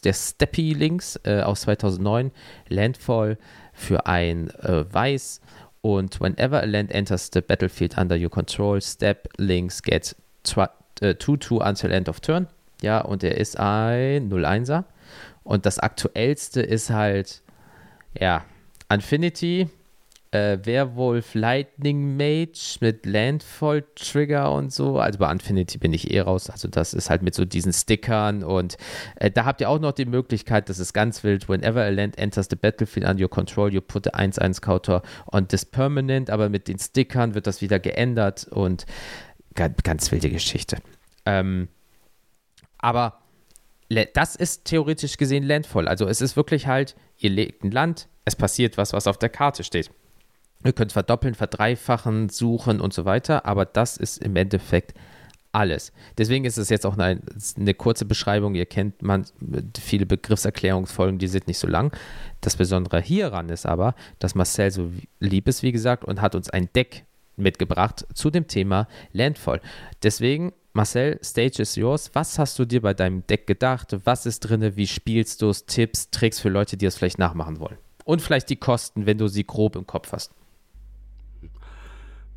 der 0.00 0.14
Steppy 0.14 0.72
Lynx 0.72 1.20
äh, 1.24 1.42
aus 1.42 1.62
2009. 1.62 2.30
Landfall 2.68 3.38
für 3.72 4.06
ein 4.06 4.50
äh, 4.50 4.84
Weiß. 4.92 5.40
Und 5.80 6.20
whenever 6.20 6.60
a 6.60 6.64
land 6.64 6.90
enters 6.90 7.30
the 7.32 7.40
battlefield 7.40 7.96
under 7.96 8.16
your 8.16 8.30
control, 8.30 8.80
Step 8.80 9.28
Lynx 9.36 9.82
gets 9.82 10.16
2-2 10.44 10.68
äh, 11.02 11.68
until 11.68 11.92
end 11.92 12.08
of 12.08 12.20
turn. 12.20 12.48
Ja, 12.82 13.00
und 13.00 13.22
er 13.22 13.36
ist 13.36 13.58
ein 13.58 14.30
0-1er. 14.30 14.84
Und 15.44 15.66
das 15.66 15.78
aktuellste 15.78 16.62
ist 16.62 16.90
halt, 16.90 17.42
ja, 18.18 18.44
Infinity, 18.90 19.68
äh, 20.30 20.58
Werwolf 20.62 21.34
Lightning 21.34 22.16
Mage 22.16 22.78
mit 22.80 23.06
Landfall 23.06 23.84
Trigger 23.94 24.52
und 24.52 24.72
so. 24.72 24.98
Also 24.98 25.18
bei 25.18 25.30
Infinity 25.30 25.78
bin 25.78 25.92
ich 25.92 26.10
eh 26.10 26.20
raus. 26.20 26.50
Also 26.50 26.68
das 26.68 26.94
ist 26.94 27.10
halt 27.10 27.22
mit 27.22 27.34
so 27.34 27.44
diesen 27.44 27.72
Stickern 27.72 28.42
und 28.42 28.76
äh, 29.16 29.30
da 29.30 29.44
habt 29.44 29.60
ihr 29.60 29.70
auch 29.70 29.78
noch 29.78 29.92
die 29.92 30.04
Möglichkeit, 30.04 30.68
das 30.68 30.78
ist 30.78 30.92
ganz 30.92 31.24
wild. 31.24 31.48
Whenever 31.48 31.82
a 31.82 31.88
land 31.88 32.18
enters 32.18 32.48
the 32.50 32.56
battlefield 32.56 33.06
under 33.06 33.22
your 33.22 33.30
control, 33.30 33.72
you 33.72 33.80
put 33.80 34.04
the 34.04 34.10
1-1 34.10 34.60
Counter 34.60 35.02
on 35.32 35.48
this 35.48 35.64
permanent. 35.64 36.30
Aber 36.30 36.48
mit 36.48 36.68
den 36.68 36.78
Stickern 36.78 37.34
wird 37.34 37.46
das 37.46 37.60
wieder 37.60 37.78
geändert 37.78 38.46
und 38.50 38.86
ganz, 39.54 39.82
ganz 39.82 40.12
wilde 40.12 40.30
Geschichte. 40.30 40.78
Ähm, 41.24 41.68
aber 42.78 43.18
das 43.88 44.36
ist 44.36 44.64
theoretisch 44.64 45.16
gesehen 45.16 45.44
Landfall. 45.44 45.88
Also 45.88 46.06
es 46.06 46.20
ist 46.20 46.36
wirklich 46.36 46.66
halt, 46.66 46.94
ihr 47.18 47.30
legt 47.30 47.64
ein 47.64 47.70
Land, 47.70 48.08
es 48.24 48.36
passiert 48.36 48.76
was, 48.76 48.92
was 48.92 49.06
auf 49.06 49.18
der 49.18 49.30
Karte 49.30 49.64
steht. 49.64 49.90
Ihr 50.64 50.72
könnt 50.72 50.92
verdoppeln, 50.92 51.34
verdreifachen, 51.34 52.28
suchen 52.28 52.80
und 52.80 52.92
so 52.92 53.04
weiter, 53.04 53.46
aber 53.46 53.64
das 53.64 53.96
ist 53.96 54.18
im 54.18 54.36
Endeffekt 54.36 54.94
alles. 55.52 55.92
Deswegen 56.18 56.44
ist 56.44 56.58
es 56.58 56.68
jetzt 56.68 56.84
auch 56.84 56.98
eine, 56.98 57.20
eine, 57.56 57.74
kurze 57.74 58.04
Beschreibung. 58.04 58.54
Ihr 58.54 58.66
kennt 58.66 59.02
man 59.02 59.24
viele 59.80 60.04
Begriffserklärungsfolgen, 60.04 61.18
die 61.18 61.28
sind 61.28 61.46
nicht 61.46 61.58
so 61.58 61.66
lang. 61.66 61.96
Das 62.40 62.56
Besondere 62.56 63.00
hieran 63.00 63.48
ist 63.48 63.66
aber, 63.66 63.94
dass 64.18 64.34
Marcel 64.34 64.70
so 64.70 64.90
lieb 65.20 65.48
ist, 65.48 65.62
wie 65.62 65.72
gesagt, 65.72 66.04
und 66.04 66.20
hat 66.20 66.34
uns 66.34 66.50
ein 66.50 66.68
Deck 66.74 67.04
mitgebracht 67.36 68.06
zu 68.14 68.30
dem 68.30 68.46
Thema 68.46 68.88
Landfall. 69.12 69.60
Deswegen, 70.02 70.52
Marcel, 70.78 71.18
Stage 71.24 71.60
is 71.60 71.74
yours. 71.74 72.08
Was 72.12 72.38
hast 72.38 72.56
du 72.56 72.64
dir 72.64 72.80
bei 72.80 72.94
deinem 72.94 73.26
Deck 73.26 73.48
gedacht? 73.48 73.96
Was 74.04 74.26
ist 74.26 74.40
drin? 74.40 74.76
Wie 74.76 74.86
spielst 74.86 75.42
du 75.42 75.48
es? 75.48 75.66
Tipps, 75.66 76.08
Tricks 76.10 76.38
für 76.38 76.50
Leute, 76.50 76.76
die 76.76 76.86
es 76.86 76.96
vielleicht 76.96 77.18
nachmachen 77.18 77.58
wollen? 77.58 77.78
Und 78.04 78.22
vielleicht 78.22 78.48
die 78.48 78.54
Kosten, 78.54 79.04
wenn 79.04 79.18
du 79.18 79.26
sie 79.26 79.44
grob 79.44 79.74
im 79.74 79.88
Kopf 79.88 80.12
hast. 80.12 80.30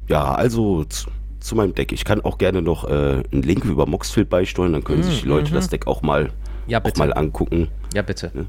Ja, 0.07 0.33
also 0.33 0.86
zu, 0.86 1.55
meinem 1.55 1.75
Deck. 1.75 1.91
Ich 1.91 2.03
kann 2.03 2.21
auch 2.21 2.39
gerne 2.39 2.63
noch 2.63 2.89
äh, 2.89 3.21
einen 3.31 3.43
Link 3.43 3.63
über 3.63 3.86
Moxfield 3.86 4.27
beisteuern, 4.27 4.74
dann 4.74 4.83
können 4.83 5.01
mm, 5.01 5.03
sich 5.03 5.21
die 5.21 5.27
Leute 5.27 5.51
mm 5.51 5.53
-hmm. 5.53 5.57
das 5.57 5.69
Deck 5.69 5.86
auch 5.86 6.01
mal, 6.01 6.31
ja, 6.65 6.83
auch 6.83 6.95
mal 6.95 7.13
angucken. 7.13 7.67
Ja, 7.93 8.01
bitte. 8.01 8.31
Ne? 8.33 8.48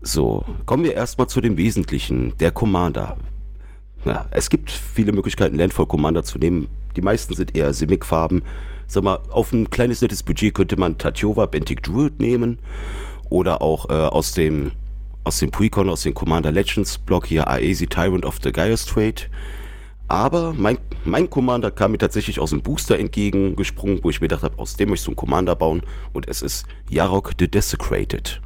So, 0.00 0.44
kommen 0.66 0.82
wir 0.82 0.94
erstmal 0.94 1.28
zu 1.28 1.40
dem 1.40 1.56
Wesentlichen, 1.56 2.36
der 2.38 2.50
Commander. 2.50 3.16
Ja, 4.04 4.26
es 4.32 4.50
gibt 4.50 4.72
viele 4.72 5.12
Möglichkeiten, 5.12 5.56
Landfall 5.56 5.86
Commander 5.86 6.24
zu 6.24 6.38
nehmen. 6.38 6.66
Die 6.96 7.00
meisten 7.00 7.34
sind 7.34 7.54
eher 7.54 7.72
Simic-Farben. 7.72 8.42
Sag 8.88 9.04
mal, 9.04 9.20
auf 9.30 9.52
ein 9.52 9.68
kleines 9.68 10.00
nettes 10.00 10.22
Budget 10.22 10.54
könnte 10.54 10.78
man 10.78 10.96
Tatjova 10.96 11.46
Bentic 11.46 11.82
Druid 11.82 12.20
nehmen 12.20 12.58
oder 13.28 13.60
auch 13.60 13.90
äh, 13.90 13.92
aus 13.92 14.32
dem 14.32 14.72
aus 15.24 15.40
dem 15.40 15.50
Precon, 15.50 15.90
aus 15.90 16.02
dem 16.02 16.14
Commander 16.14 16.50
Legends 16.50 16.96
Block 16.96 17.26
hier 17.26 17.48
Aesi 17.48 17.86
Tyrant 17.86 18.24
of 18.24 18.38
the 18.42 18.50
Gaius 18.50 18.86
Trade. 18.86 19.26
Aber 20.08 20.54
mein, 20.54 20.78
mein 21.04 21.28
Commander 21.28 21.70
kam 21.70 21.92
mir 21.92 21.98
tatsächlich 21.98 22.40
aus 22.40 22.48
dem 22.48 22.62
Booster 22.62 22.98
entgegengesprungen, 22.98 24.00
wo 24.02 24.08
ich 24.08 24.22
mir 24.22 24.28
gedacht 24.28 24.42
habe, 24.42 24.58
aus 24.58 24.76
dem 24.76 24.88
möchte 24.88 25.02
ich 25.02 25.04
so 25.04 25.10
einen 25.10 25.16
Commander 25.16 25.54
bauen. 25.54 25.82
Und 26.14 26.26
es 26.28 26.40
ist 26.40 26.64
Yarok 26.88 27.32
the 27.38 27.46
Desecrated. 27.46 28.40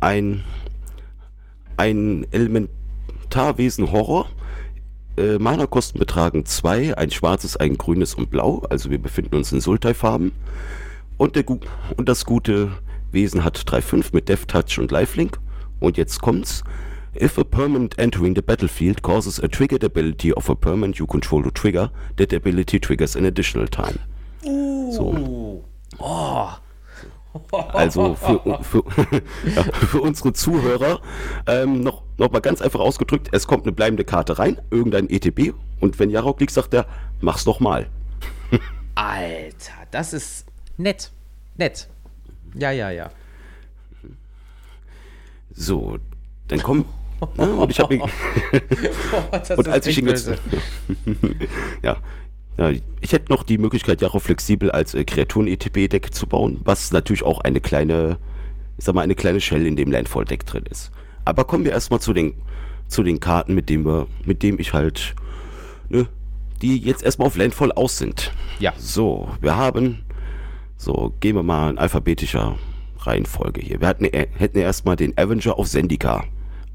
Ein, 0.00 0.42
ein 1.76 2.26
Elementarwesen 2.32 3.92
Horror. 3.92 4.26
Äh, 5.16 5.38
Mana-Kosten 5.38 5.98
betragen 5.98 6.44
zwei, 6.46 6.96
ein 6.96 7.10
schwarzes, 7.10 7.56
ein 7.56 7.76
grünes 7.76 8.14
und 8.14 8.30
blau. 8.30 8.62
Also 8.70 8.90
wir 8.90 8.98
befinden 8.98 9.36
uns 9.36 9.52
in 9.52 9.60
Sultai-Farben. 9.60 10.32
Und, 11.18 11.36
und 11.96 12.08
das 12.08 12.24
gute 12.24 12.72
Wesen 13.10 13.44
hat 13.44 13.58
3-5 13.58 14.06
mit 14.12 14.28
Death 14.28 14.48
Touch 14.48 14.78
und 14.78 14.90
Lifelink. 14.90 15.38
Und 15.80 15.96
jetzt 15.96 16.20
kommt's. 16.20 16.64
If 17.14 17.36
a 17.36 17.44
permanent 17.44 17.98
entering 17.98 18.34
the 18.34 18.40
battlefield 18.40 19.02
causes 19.02 19.38
a 19.38 19.46
triggered 19.46 19.84
ability 19.84 20.32
of 20.32 20.48
a 20.48 20.54
permanent 20.54 20.96
you 20.96 21.06
control 21.06 21.42
to 21.42 21.50
trigger, 21.50 21.90
that 22.16 22.32
ability 22.32 22.80
triggers 22.80 23.16
an 23.16 23.26
additional 23.26 23.68
time. 23.68 23.98
Uh. 24.42 24.90
So. 24.92 25.64
Oh. 26.00 26.58
Also 27.72 28.14
für, 28.14 28.58
für, 28.62 28.84
ja, 29.54 29.62
für 29.62 30.00
unsere 30.00 30.32
Zuhörer 30.32 31.00
ähm, 31.46 31.80
noch, 31.80 32.02
noch 32.18 32.30
mal 32.30 32.40
ganz 32.40 32.60
einfach 32.60 32.80
ausgedrückt, 32.80 33.28
es 33.32 33.46
kommt 33.46 33.64
eine 33.64 33.72
bleibende 33.72 34.04
Karte 34.04 34.38
rein, 34.38 34.60
irgendein 34.70 35.08
ETB 35.08 35.54
und 35.80 35.98
wenn 35.98 36.10
Jarok 36.10 36.40
liegt, 36.40 36.52
sagt 36.52 36.74
er, 36.74 36.86
mach's 37.20 37.44
doch 37.44 37.60
mal. 37.60 37.88
Alter, 38.94 39.72
das 39.90 40.12
ist 40.12 40.46
nett. 40.76 41.10
Nett. 41.56 41.88
Ja, 42.54 42.70
ja, 42.70 42.90
ja. 42.90 43.10
So, 45.54 45.98
dann 46.48 46.62
komm. 46.62 46.84
Ne, 47.36 47.54
und 47.54 47.70
ich 47.70 47.78
habe 47.78 48.00
oh, 48.00 49.54
und 49.56 49.68
als 49.68 49.86
ich 49.86 49.96
ihn 49.96 50.08
jetzt, 50.08 50.28
ja, 51.80 51.96
ich 53.00 53.12
hätte 53.12 53.32
noch 53.32 53.42
die 53.42 53.58
Möglichkeit, 53.58 54.00
Jaro 54.02 54.18
flexibel 54.18 54.70
als 54.70 54.94
äh, 54.94 55.04
Kreaturen-ETB-Deck 55.04 56.14
zu 56.14 56.26
bauen, 56.26 56.60
was 56.64 56.92
natürlich 56.92 57.22
auch 57.22 57.40
eine 57.40 57.60
kleine, 57.60 58.18
ich 58.78 58.84
sag 58.84 58.94
mal, 58.94 59.02
eine 59.02 59.14
kleine 59.14 59.40
Shell 59.40 59.66
in 59.66 59.76
dem 59.76 59.90
Landfall-Deck 59.90 60.44
drin 60.46 60.64
ist. 60.70 60.90
Aber 61.24 61.44
kommen 61.44 61.64
wir 61.64 61.72
erstmal 61.72 62.00
zu 62.00 62.12
den, 62.12 62.34
zu 62.88 63.02
den 63.02 63.20
Karten, 63.20 63.54
mit 63.54 63.68
denen 63.68 63.84
wir, 63.84 64.06
mit 64.24 64.42
dem 64.42 64.58
ich 64.58 64.72
halt, 64.72 65.14
ne, 65.88 66.06
die 66.60 66.78
jetzt 66.78 67.02
erstmal 67.02 67.26
auf 67.26 67.36
Landfall 67.36 67.72
aus 67.72 67.98
sind. 67.98 68.32
Ja. 68.60 68.72
So, 68.76 69.28
wir 69.40 69.56
haben, 69.56 70.04
so, 70.76 71.14
gehen 71.20 71.36
wir 71.36 71.42
mal 71.42 71.70
in 71.70 71.78
alphabetischer 71.78 72.56
Reihenfolge 72.98 73.60
hier. 73.60 73.80
Wir 73.80 73.88
hatten, 73.88 74.04
äh, 74.04 74.28
hätten 74.36 74.58
erstmal 74.58 74.96
den 74.96 75.16
Avenger 75.16 75.58
auf 75.58 75.68
Sendika. 75.68 76.24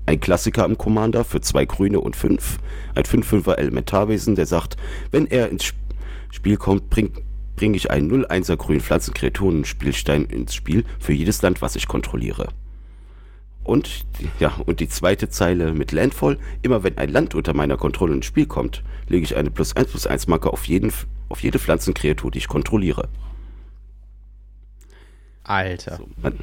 Ein 0.08 0.22
Klassiker 0.22 0.64
im 0.64 0.78
Commander 0.78 1.26
für 1.26 1.42
zwei 1.42 1.66
Grüne 1.66 2.00
und 2.00 2.16
fünf. 2.16 2.60
Ein 2.96 3.04
5-5er 3.04 3.56
Elementarwesen, 3.56 4.36
der 4.36 4.46
sagt, 4.46 4.78
wenn 5.12 5.28
er 5.28 5.50
ins 5.50 5.74
Spiel 6.32 6.56
kommt, 6.56 6.90
bringt, 6.90 7.22
bringe 7.58 7.76
ich 7.76 7.92
einen 7.92 8.10
0-1er 8.10 8.56
grünen 8.56 8.80
Pflanzenkreaturen-Spielstein 8.80 10.24
ins 10.26 10.56
Spiel 10.56 10.86
für 10.98 11.12
jedes 11.12 11.42
Land, 11.42 11.62
was 11.62 11.76
ich 11.76 11.90
kontrolliere. 11.90 12.48
Und, 13.66 14.06
ja, 14.40 14.54
und 14.66 14.80
die 14.80 14.88
zweite 14.88 15.28
Zeile 15.28 15.74
mit 15.74 15.92
Landfall, 15.92 16.38
immer 16.62 16.84
wenn 16.84 16.98
ein 16.98 17.10
Land 17.10 17.36
unter 17.36 17.54
meiner 17.54 17.76
Kontrolle 17.76 18.14
ins 18.14 18.28
Spiel 18.28 18.46
kommt, 18.46 18.84
lege 19.10 19.26
ich 19.26 19.36
eine 19.36 19.52
plus 19.52 19.76
1 19.76 19.90
plus 19.90 20.08
1 20.08 20.28
Marke 20.28 20.54
auf, 20.54 20.64
jeden, 20.70 20.94
auf 21.28 21.44
jede 21.44 21.60
Pflanzenkreatur, 21.60 22.32
die 22.32 22.38
ich 22.38 22.48
kontrolliere. 22.48 23.10
Alter. 25.44 25.98
So, 25.98 26.08
man, 26.22 26.40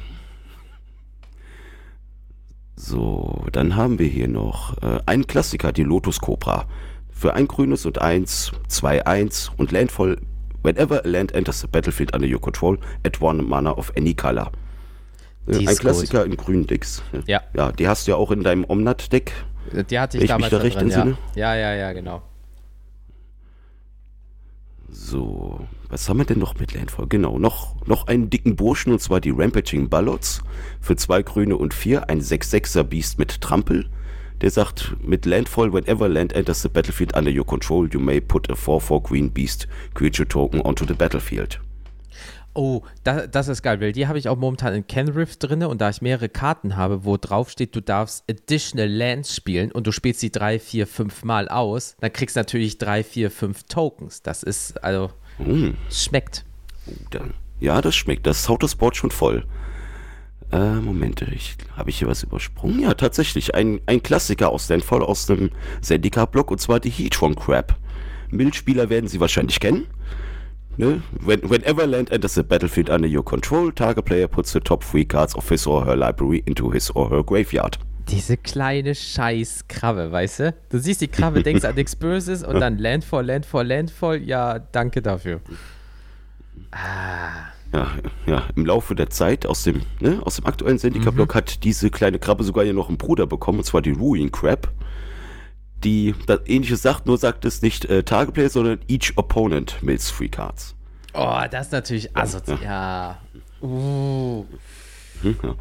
so, 2.75 3.45
dann 3.51 3.75
haben 3.75 3.99
wir 3.99 4.07
hier 4.07 4.27
noch 4.27 4.77
äh, 4.81 4.99
einen 5.05 5.27
Klassiker, 5.27 5.71
die 5.71 5.83
Lotus 5.83 6.19
Cobra. 6.19 6.65
Für 7.09 7.33
ein 7.33 7.47
grünes 7.47 7.85
und 7.85 8.01
eins, 8.01 8.51
zwei, 8.67 9.05
eins 9.05 9.51
und 9.57 9.71
Landfall. 9.71 10.17
Whenever 10.63 11.05
a 11.05 11.07
land 11.07 11.31
enters 11.33 11.61
the 11.61 11.67
battlefield 11.67 12.13
under 12.13 12.27
your 12.27 12.41
control, 12.41 12.77
add 13.05 13.21
one 13.21 13.41
mana 13.41 13.71
of 13.71 13.93
any 13.95 14.13
color. 14.13 14.51
Äh, 15.47 15.67
ein 15.67 15.75
Klassiker 15.75 16.23
gut. 16.23 16.31
in 16.31 16.37
grünen 16.37 16.67
Decks. 16.67 17.03
Ja. 17.27 17.41
Ja, 17.55 17.71
die 17.71 17.87
hast 17.87 18.07
du 18.07 18.11
ja 18.11 18.17
auch 18.17 18.31
in 18.31 18.43
deinem 18.43 18.65
Omnat-Deck. 18.65 19.31
Die 19.89 19.99
hatte 19.99 20.17
ich, 20.17 20.23
ich 20.23 20.29
damals 20.29 20.51
da 20.51 20.57
recht 20.57 20.79
drin, 20.79 20.89
ja. 20.89 21.07
ja, 21.35 21.55
ja, 21.55 21.73
ja, 21.73 21.93
genau. 21.93 22.21
So, 24.89 25.67
was 25.89 26.07
haben 26.07 26.17
wir 26.17 26.25
denn 26.25 26.39
noch 26.39 26.59
mit 26.59 26.73
Landfall? 26.73 27.07
Genau, 27.07 27.39
noch, 27.39 27.75
noch 27.85 28.07
einen 28.07 28.29
dicken 28.29 28.55
Burschen 28.55 28.93
und 28.93 29.01
zwar 29.01 29.19
die 29.19 29.31
Rampaging 29.31 29.89
Ballots. 29.89 30.41
Für 30.79 30.95
zwei 30.95 31.21
Grüne 31.21 31.57
und 31.57 31.73
vier, 31.73 32.09
ein 32.09 32.21
6-6er 32.21 32.83
Beast 32.83 33.17
mit 33.19 33.41
Trampel. 33.41 33.89
Der 34.41 34.51
sagt, 34.51 34.95
mit 35.01 35.25
Landfall, 35.25 35.73
whenever 35.73 36.09
land 36.09 36.33
enters 36.33 36.61
the 36.61 36.69
battlefield 36.69 37.15
under 37.15 37.31
your 37.31 37.45
control, 37.45 37.87
you 37.91 37.99
may 37.99 38.19
put 38.19 38.49
a 38.49 38.53
4-4 38.53 39.03
Green 39.03 39.31
Beast 39.31 39.67
Creature 39.93 40.27
Token 40.27 40.61
onto 40.61 40.85
the 40.85 40.93
battlefield. 40.93 41.59
Oh, 42.57 42.83
das, 43.03 43.29
das 43.29 43.49
ist 43.49 43.63
geil, 43.63 43.81
weil 43.81 43.91
die 43.91 44.07
habe 44.07 44.17
ich 44.17 44.29
auch 44.29 44.37
momentan 44.37 44.73
in 44.73 44.87
Kenriff 44.87 45.35
drin 45.35 45.61
und 45.63 45.81
da 45.81 45.89
ich 45.89 46.01
mehrere 46.01 46.29
Karten 46.29 46.77
habe, 46.77 47.03
wo 47.03 47.17
drauf 47.17 47.49
steht, 47.49 47.75
du 47.75 47.81
darfst 47.81 48.23
Additional 48.31 48.89
Lands 48.89 49.35
spielen 49.35 49.73
und 49.73 49.85
du 49.87 49.91
spielst 49.91 50.21
sie 50.21 50.31
drei, 50.31 50.57
vier, 50.57 50.87
fünf 50.87 51.25
Mal 51.25 51.49
aus, 51.49 51.97
dann 51.99 52.13
kriegst 52.13 52.37
du 52.37 52.39
natürlich 52.39 52.77
drei, 52.77 53.03
vier, 53.03 53.29
fünf 53.29 53.63
Tokens. 53.63 54.21
Das 54.21 54.41
ist, 54.41 54.81
also, 54.81 55.11
mm. 55.37 55.71
schmeckt. 55.91 56.45
Ja, 57.59 57.81
das 57.81 57.93
schmeckt. 57.93 58.25
Das 58.25 58.47
haut 58.47 58.63
das 58.63 58.75
Board 58.75 58.95
schon 58.95 59.11
voll. 59.11 59.45
Äh, 60.53 60.75
Moment, 60.75 61.23
ich, 61.23 61.57
habe 61.75 61.89
ich 61.89 61.99
hier 61.99 62.07
was 62.07 62.23
übersprungen? 62.23 62.79
Ja, 62.79 62.93
tatsächlich. 62.93 63.53
Ein, 63.53 63.81
ein 63.85 64.01
Klassiker 64.01 64.49
aus 64.49 64.65
Stanford, 64.65 65.03
aus 65.03 65.25
dem 65.25 65.49
Zendika-Block 65.81 66.51
und 66.51 66.61
zwar 66.61 66.79
die 66.79 66.89
Heatron 66.89 67.35
Crab. 67.35 67.75
Milchspieler 68.31 68.89
werden 68.89 69.09
Sie 69.09 69.19
wahrscheinlich 69.19 69.59
kennen. 69.59 69.87
Ne? 70.77 71.01
When, 71.21 71.41
whenever 71.49 71.87
land 71.87 72.11
enters 72.11 72.35
the 72.35 72.43
battlefield 72.43 72.89
under 72.89 73.07
your 73.07 73.23
control, 73.23 73.71
target 73.71 74.05
player 74.05 74.27
puts 74.27 74.51
the 74.51 74.59
top 74.59 74.83
three 74.83 75.05
cards 75.05 75.35
of 75.35 75.49
his 75.49 75.65
or 75.65 75.85
her 75.85 75.95
library 75.95 76.43
into 76.45 76.71
his 76.71 76.91
or 76.91 77.09
her 77.09 77.23
graveyard. 77.23 77.79
Diese 78.09 78.37
kleine 78.37 78.93
Scheißkrabbe, 78.93 80.11
weißt 80.11 80.39
du? 80.39 80.55
Du 80.69 80.77
siehst 80.77 81.01
die 81.01 81.07
Krabbe, 81.07 81.41
denkst 81.41 81.65
an 81.65 81.75
nichts 81.75 81.95
Böses 81.95 82.43
und 82.43 82.59
dann 82.59 82.77
Landfall, 82.77 83.25
Landfall, 83.25 83.65
Landfall. 83.65 84.21
Ja, 84.21 84.59
danke 84.59 85.01
dafür. 85.01 85.41
Ah. 86.71 87.51
Ja, 87.73 87.87
ja, 88.25 88.43
im 88.55 88.65
Laufe 88.65 88.95
der 88.95 89.09
Zeit 89.09 89.45
aus 89.45 89.63
dem, 89.63 89.81
ne, 89.99 90.21
aus 90.23 90.35
dem 90.35 90.45
aktuellen 90.45 90.77
Sendika-Block 90.77 91.33
mhm. 91.33 91.37
hat 91.37 91.63
diese 91.63 91.89
kleine 91.89 92.19
Krabbe 92.19 92.43
sogar 92.43 92.63
hier 92.63 92.73
noch 92.73 92.87
einen 92.87 92.97
Bruder 92.97 93.27
bekommen, 93.27 93.57
und 93.57 93.65
zwar 93.65 93.81
die 93.81 93.91
Ruin 93.91 94.31
Crab 94.31 94.71
die 95.85 96.15
das 96.25 96.41
ähnliches 96.45 96.81
sagt, 96.81 97.05
nur 97.05 97.17
sagt 97.17 97.45
es 97.45 97.61
nicht 97.61 97.85
äh, 97.85 98.03
Target 98.03 98.51
sondern 98.51 98.79
each 98.89 99.13
opponent 99.15 99.77
mills 99.81 100.11
three 100.11 100.27
cards. 100.27 100.75
Oh, 101.13 101.41
das 101.49 101.67
ist 101.67 101.71
natürlich 101.71 102.17
asozial. 102.17 102.59
Ja. 102.61 103.17
Uh. 103.61 104.45
Hm, 105.21 105.37
ja. 105.41 105.55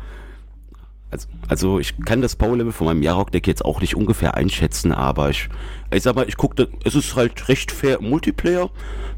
Also, 1.11 1.29
also, 1.47 1.79
ich 1.79 1.97
kann 2.05 2.23
das 2.23 2.35
Power-Level 2.35 2.73
von 2.73 2.89
meinem 2.89 3.03
Jarok-Deck 3.03 3.47
jetzt 3.47 3.65
auch 3.65 3.81
nicht 3.81 3.95
ungefähr 3.95 4.35
einschätzen, 4.35 4.91
aber 4.91 5.31
ich, 5.31 5.49
ich 5.93 6.03
sag 6.03 6.17
mal, 6.17 6.29
ich 6.29 6.37
gucke, 6.37 6.69
es 6.85 6.97
ist 6.97 7.15
halt 7.15 7.49
recht 7.49 7.71
fair 7.71 8.01
im 8.01 8.11
Multiplayer. 8.11 8.71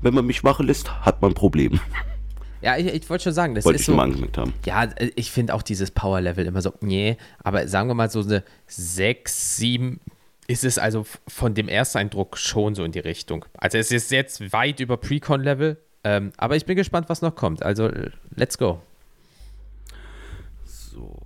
Wenn 0.03 0.13
man 0.13 0.27
mich 0.27 0.43
machen 0.43 0.67
lässt, 0.67 1.07
hat 1.07 1.23
man 1.23 1.31
ein 1.31 1.35
Problem. 1.35 1.81
Ja, 2.61 2.77
ich, 2.77 2.87
ich 2.87 3.09
wollte 3.09 3.25
schon 3.25 3.33
sagen, 3.33 3.55
das 3.55 3.65
wollte 3.65 3.77
ist 3.77 3.83
ich 3.83 3.87
so. 3.87 3.95
Mal 3.95 4.05
angemerkt 4.05 4.37
haben. 4.37 4.53
Ja, 4.67 4.89
ich 5.15 5.31
finde 5.31 5.55
auch 5.55 5.63
dieses 5.63 5.91
Power-Level 5.91 6.45
immer 6.45 6.61
so, 6.61 6.75
nee, 6.81 7.17
aber 7.43 7.67
sagen 7.67 7.89
wir 7.89 7.95
mal 7.95 8.11
so 8.11 8.21
eine 8.21 8.43
6, 8.67 9.57
7, 9.57 10.01
ist 10.47 10.65
es 10.65 10.79
also 10.79 11.07
von 11.27 11.55
dem 11.55 11.69
Ersteindruck 11.69 12.39
schon 12.39 12.75
so 12.75 12.85
in 12.85 12.93
die 12.93 13.01
Richtung. 13.01 13.45
Also 13.59 13.79
es 13.79 13.91
ist 13.91 14.11
jetzt 14.11 14.53
weit 14.53 14.81
über 14.81 14.97
Precon-Level, 14.97 15.77
ähm, 16.05 16.33
aber 16.37 16.57
ich 16.57 16.67
bin 16.67 16.77
gespannt, 16.77 17.09
was 17.09 17.23
noch 17.23 17.35
kommt. 17.35 17.63
Also 17.63 17.91
let's 18.35 18.57
go. 18.59 18.81
So, 20.65 21.17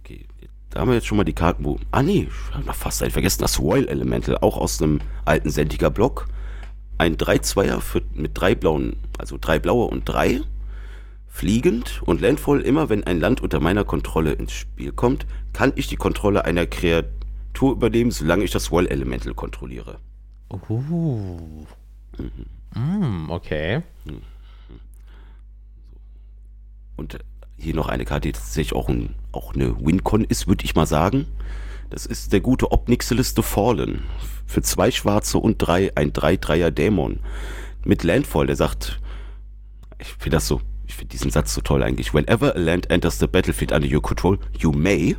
okay. 0.00 0.26
Da 0.70 0.80
haben 0.80 0.88
wir 0.88 0.94
jetzt 0.94 1.06
schon 1.06 1.18
mal 1.18 1.24
die 1.24 1.34
Karten, 1.34 1.64
wo. 1.64 1.78
Ah 1.90 2.02
nee, 2.02 2.28
ich 2.30 2.54
habe 2.54 2.64
noch 2.64 2.74
fast 2.74 3.02
einen 3.02 3.10
vergessen. 3.10 3.42
Das 3.42 3.58
Royal 3.58 3.88
Elemental, 3.88 4.38
auch 4.38 4.56
aus 4.56 4.80
einem 4.80 5.00
alten 5.24 5.50
Sentiger-Block. 5.50 6.28
Ein 6.98 7.16
3-2er 7.16 7.82
mit 8.14 8.30
drei 8.34 8.54
blauen, 8.54 8.96
also 9.18 9.38
drei 9.40 9.58
blaue 9.58 9.86
und 9.86 10.04
drei. 10.04 10.40
Fliegend 11.26 12.02
und 12.04 12.20
Landfall, 12.20 12.60
immer 12.60 12.90
wenn 12.90 13.04
ein 13.04 13.18
Land 13.18 13.40
unter 13.40 13.58
meiner 13.58 13.84
Kontrolle 13.84 14.32
ins 14.32 14.52
Spiel 14.52 14.92
kommt, 14.92 15.26
kann 15.52 15.72
ich 15.74 15.88
die 15.88 15.96
Kontrolle 15.96 16.44
einer 16.44 16.66
Kreatur 16.66 17.21
Tour 17.52 17.72
übernehmen, 17.72 18.10
solange 18.10 18.44
ich 18.44 18.50
das 18.50 18.72
Wall 18.72 18.86
Elemental 18.86 19.34
kontrolliere. 19.34 19.98
Uh. 20.50 21.66
Mhm. 22.18 22.46
Mm, 22.74 23.30
okay. 23.30 23.82
Und 26.96 27.18
hier 27.56 27.74
noch 27.74 27.88
eine 27.88 28.04
Karte, 28.04 28.28
die 28.28 28.32
tatsächlich 28.32 28.74
auch, 28.74 28.88
ein, 28.88 29.14
auch 29.32 29.54
eine 29.54 29.78
Wincon 29.84 30.24
ist, 30.24 30.46
würde 30.46 30.64
ich 30.64 30.74
mal 30.74 30.86
sagen. 30.86 31.26
Das 31.90 32.06
ist 32.06 32.32
der 32.32 32.40
gute 32.40 32.72
Obnixilis 32.72 33.34
the 33.36 33.42
Fallen. 33.42 34.02
Für 34.46 34.62
zwei 34.62 34.90
schwarze 34.90 35.38
und 35.38 35.58
drei, 35.58 35.92
ein 35.94 36.12
3-3er 36.12 36.70
Dämon. 36.70 37.20
Mit 37.84 38.02
Landfall, 38.02 38.46
der 38.46 38.56
sagt, 38.56 39.00
ich 39.98 40.08
finde 40.08 40.36
das 40.36 40.48
so, 40.48 40.60
ich 40.86 40.94
finde 40.94 41.12
diesen 41.12 41.30
Satz 41.30 41.54
so 41.54 41.60
toll 41.60 41.82
eigentlich. 41.82 42.12
Whenever 42.14 42.54
a 42.54 42.58
land 42.58 42.90
enters 42.90 43.18
the 43.18 43.26
battlefield 43.26 43.72
under 43.72 43.90
your 43.90 44.02
control, 44.02 44.38
you 44.58 44.72
may 44.72 45.16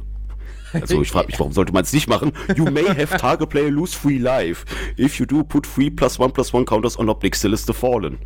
also 0.73 1.01
ich 1.01 1.11
frage 1.11 1.27
mich, 1.27 1.39
warum 1.39 1.53
sollte 1.53 1.73
man 1.73 1.83
es 1.83 1.93
nicht 1.93 2.07
machen? 2.07 2.31
You 2.55 2.65
may 2.65 2.85
have 2.85 3.17
target 3.17 3.49
player 3.49 3.69
lose 3.69 3.97
free 3.97 4.17
life. 4.17 4.65
If 4.97 5.19
you 5.19 5.25
do, 5.25 5.43
put 5.43 5.67
free 5.67 5.89
plus 5.89 6.19
one 6.19 6.31
plus 6.31 6.53
one 6.53 6.65
counters 6.65 6.97
on 6.97 7.09
is 7.23 7.65
the 7.65 7.73
fallen. 7.73 8.19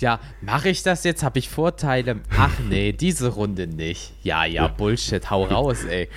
Ja, 0.00 0.20
mache 0.40 0.68
ich 0.68 0.82
das 0.82 1.04
jetzt? 1.04 1.22
Habe 1.22 1.38
ich 1.38 1.48
Vorteile? 1.48 2.20
Ach 2.36 2.58
nee, 2.68 2.92
diese 2.92 3.28
Runde 3.28 3.66
nicht. 3.66 4.14
Ja, 4.22 4.44
ja, 4.44 4.68
Bullshit, 4.68 5.30
hau 5.30 5.44
raus, 5.44 5.84
ey. 5.84 6.08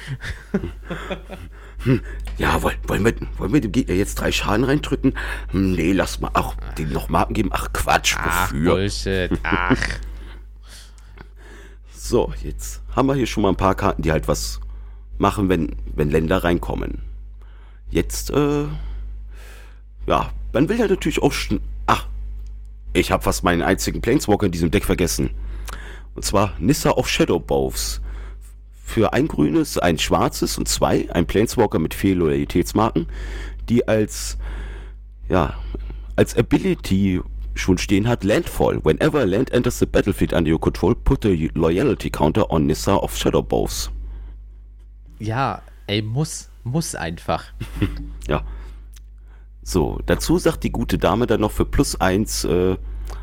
Hm, 1.84 2.02
ja, 2.38 2.64
wollen, 2.64 2.78
wollen, 2.88 3.06
wir, 3.06 3.14
wollen 3.38 3.54
wir 3.54 3.62
dem 3.62 3.72
Gegner 3.72 3.94
jetzt 3.94 4.16
drei 4.16 4.32
Schaden 4.32 4.64
reindrücken? 4.64 5.14
Hm, 5.52 5.74
nee, 5.74 5.92
lass 5.92 6.20
mal. 6.20 6.32
Ach, 6.34 6.56
dem 6.80 6.92
noch 6.92 7.10
Marken 7.10 7.36
geben. 7.36 7.50
Ach, 7.52 7.72
Quatsch, 7.74 8.16
ach, 8.18 8.52
wofür? 8.52 8.74
Bullshit, 8.74 9.32
ach. 9.44 9.78
So, 11.92 12.34
jetzt 12.44 12.82
haben 12.96 13.08
wir 13.08 13.16
hier 13.16 13.28
schon 13.28 13.44
mal 13.44 13.50
ein 13.50 13.56
paar 13.56 13.76
Karten, 13.76 14.02
die 14.02 14.12
halt 14.12 14.28
was 14.28 14.62
machen, 15.18 15.50
wenn, 15.50 15.76
wenn 15.96 16.12
Länder 16.12 16.44
reinkommen. 16.44 17.02
Jetzt, 17.90 18.32
äh, 18.32 18.66
ja, 20.08 20.32
man 20.54 20.70
will 20.70 20.80
ja 20.80 20.88
natürlich 20.88 21.22
auch 21.22 21.32
schon. 21.32 21.62
Ach, 21.86 22.08
ich 22.94 23.12
habe 23.12 23.24
fast 23.24 23.44
meinen 23.44 23.62
einzigen 23.62 24.02
Planeswalker 24.02 24.48
in 24.48 24.52
diesem 24.52 24.72
Deck 24.72 24.86
vergessen. 24.86 25.30
Und 26.16 26.24
zwar 26.24 26.54
Nissa 26.60 26.92
of 26.92 27.10
Shadow 27.10 27.40
Bows. 27.40 28.02
Für 28.84 29.14
ein 29.14 29.28
grünes, 29.28 29.78
ein 29.78 29.98
schwarzes 29.98 30.58
und 30.58 30.68
zwei, 30.68 31.10
ein 31.12 31.26
Planeswalker 31.26 31.80
mit 31.80 31.94
vier 31.94 32.16
Loyalitätsmarken, 32.16 33.08
die 33.68 33.88
als, 33.88 34.38
ja, 35.28 35.56
als 36.16 36.38
Ability 36.38 37.22
schon 37.56 37.78
stehen 37.80 38.08
hat, 38.08 38.24
Landfall. 38.24 38.80
Whenever 38.84 39.26
land 39.26 39.52
enters 39.52 39.80
the 39.80 39.88
battlefield 39.88 40.34
under 40.34 40.52
your 40.52 40.60
control, 40.60 40.94
put 40.94 41.26
a 41.26 41.36
loyalty 41.56 42.12
counter 42.12 42.52
on 42.52 42.68
Nissa 42.68 42.96
of 42.96 43.18
Shadow 43.18 43.42
Bows 43.42 43.90
ja, 45.20 45.62
ey, 45.88 46.02
muss, 46.02 46.50
muss 46.64 46.96
einfach. 46.96 47.46
ja. 48.28 48.44
So, 49.64 50.00
dazu 50.06 50.38
sagt 50.38 50.64
die 50.64 50.72
gute 50.72 50.98
Dame 50.98 51.26
dann 51.26 51.42
noch 51.42 51.52
für 51.52 51.66
plus 51.66 52.00
eins 52.00 52.44
äh, 52.44 52.78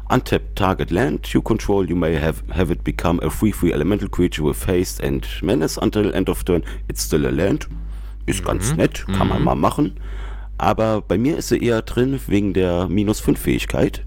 Untapped 0.09 0.57
Target 0.57 0.91
Land 0.91 1.29
you 1.29 1.41
control, 1.41 1.89
you 1.89 1.97
may 1.97 2.19
have, 2.19 2.43
have 2.53 2.71
it 2.71 2.85
become 2.85 3.21
a 3.23 3.31
free 3.31 3.53
free 3.53 3.73
elemental 3.73 4.09
creature 4.09 4.45
with 4.45 4.67
haste 4.67 5.03
and 5.03 5.27
menace 5.43 5.79
until 5.79 6.13
end 6.13 6.29
of 6.29 6.45
turn. 6.45 6.63
It's 6.89 7.05
still 7.05 7.27
a 7.27 7.31
land. 7.31 7.69
Ist 8.27 8.43
mhm. 8.43 8.47
ganz 8.47 8.77
nett, 8.77 9.07
kann 9.07 9.29
mhm. 9.29 9.29
man 9.29 9.45
mal 9.45 9.55
machen. 9.55 9.95
Aber 10.59 11.01
bei 11.01 11.17
mir 11.17 11.39
ist 11.39 11.49
sie 11.49 11.59
eher 11.59 11.83
drin 11.83 12.21
wegen 12.27 12.53
der 12.53 12.89
minus 12.89 13.21
5 13.21 13.41
Fähigkeit. 13.41 14.05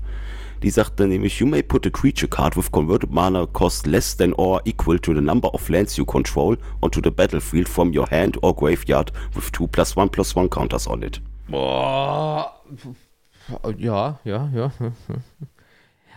Die 0.64 0.70
sagt 0.70 1.00
dann 1.00 1.10
nämlich, 1.10 1.40
you 1.40 1.48
may 1.48 1.62
put 1.62 1.86
a 1.86 1.90
creature 1.90 2.28
card 2.28 2.56
with 2.58 2.72
converted 2.72 3.12
mana 3.12 3.46
cost 3.46 3.86
less 3.86 4.16
than 4.16 4.34
or 4.34 4.62
equal 4.66 5.00
to 5.00 5.14
the 5.14 5.22
number 5.22 5.54
of 5.54 5.68
lands 5.70 5.98
you 5.98 6.06
control 6.06 6.58
onto 6.82 7.02
the 7.02 7.12
battlefield 7.12 7.68
from 7.68 7.96
your 7.96 8.10
hand 8.10 8.38
or 8.42 8.56
graveyard 8.56 9.12
with 9.36 9.52
two 9.52 9.68
plus 9.68 9.96
one 9.96 10.10
plus 10.10 10.36
one 10.36 10.50
counters 10.50 10.88
on 10.88 11.04
it. 11.04 11.20
Boah. 11.48 12.52
Ja, 13.78 14.20
ja, 14.24 14.50
ja. 14.54 14.72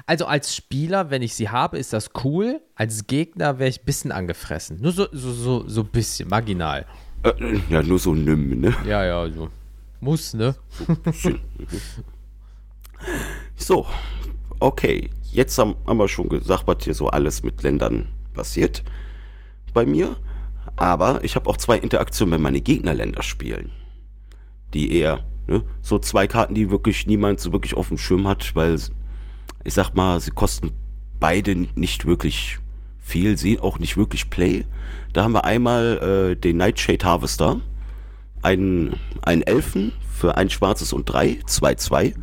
Also 0.06 0.24
als 0.24 0.56
Spieler, 0.56 1.10
wenn 1.10 1.20
ich 1.20 1.34
sie 1.34 1.50
habe, 1.50 1.76
ist 1.76 1.92
das 1.92 2.10
cool. 2.24 2.62
Als 2.74 3.06
Gegner 3.06 3.58
wäre 3.58 3.68
ich 3.68 3.82
ein 3.82 3.84
bisschen 3.84 4.10
angefressen. 4.10 4.80
Nur 4.80 4.92
so, 4.92 5.06
so, 5.12 5.32
so, 5.32 5.68
so 5.68 5.82
ein 5.82 5.88
bisschen, 5.88 6.30
marginal. 6.30 6.86
Äh, 7.24 7.60
ja, 7.68 7.82
nur 7.82 7.98
so 7.98 8.14
nimm, 8.14 8.58
ne? 8.58 8.74
Ja, 8.86 9.04
ja, 9.04 9.30
so. 9.30 9.50
Muss, 10.00 10.32
ne? 10.32 10.54
so, 13.56 13.84
okay. 14.60 15.10
Jetzt 15.30 15.58
haben, 15.58 15.76
wir 15.86 16.08
schon 16.08 16.28
gesagt, 16.28 16.66
was 16.66 16.84
hier 16.84 16.94
so 16.94 17.08
alles 17.08 17.42
mit 17.42 17.62
Ländern 17.62 18.08
passiert 18.32 18.82
bei 19.74 19.84
mir. 19.84 20.16
Aber 20.76 21.22
ich 21.24 21.36
habe 21.36 21.48
auch 21.50 21.56
zwei 21.56 21.78
Interaktionen, 21.78 22.34
wenn 22.34 22.42
meine 22.42 22.60
Gegnerländer 22.60 23.22
spielen. 23.22 23.70
Die 24.74 24.92
eher, 24.92 25.24
ne, 25.46 25.62
so 25.82 25.98
zwei 25.98 26.26
Karten, 26.26 26.54
die 26.54 26.70
wirklich 26.70 27.06
niemand 27.06 27.40
so 27.40 27.52
wirklich 27.52 27.74
auf 27.74 27.88
dem 27.88 27.98
Schirm 27.98 28.26
hat, 28.26 28.54
weil 28.54 28.78
ich 29.64 29.74
sag 29.74 29.94
mal, 29.94 30.20
sie 30.20 30.30
kosten 30.30 30.70
beide 31.20 31.54
nicht 31.74 32.06
wirklich 32.06 32.58
viel, 32.98 33.36
sehen 33.36 33.60
auch 33.60 33.78
nicht 33.78 33.96
wirklich 33.96 34.30
Play. 34.30 34.64
Da 35.12 35.24
haben 35.24 35.32
wir 35.32 35.44
einmal 35.44 36.32
äh, 36.32 36.36
den 36.36 36.58
Nightshade 36.58 37.04
Harvester, 37.04 37.60
einen, 38.42 38.96
einen 39.22 39.42
Elfen 39.42 39.92
für 40.18 40.36
ein 40.36 40.50
schwarzes 40.50 40.92
und 40.92 41.04
drei, 41.06 41.38
2-2. 41.46 42.14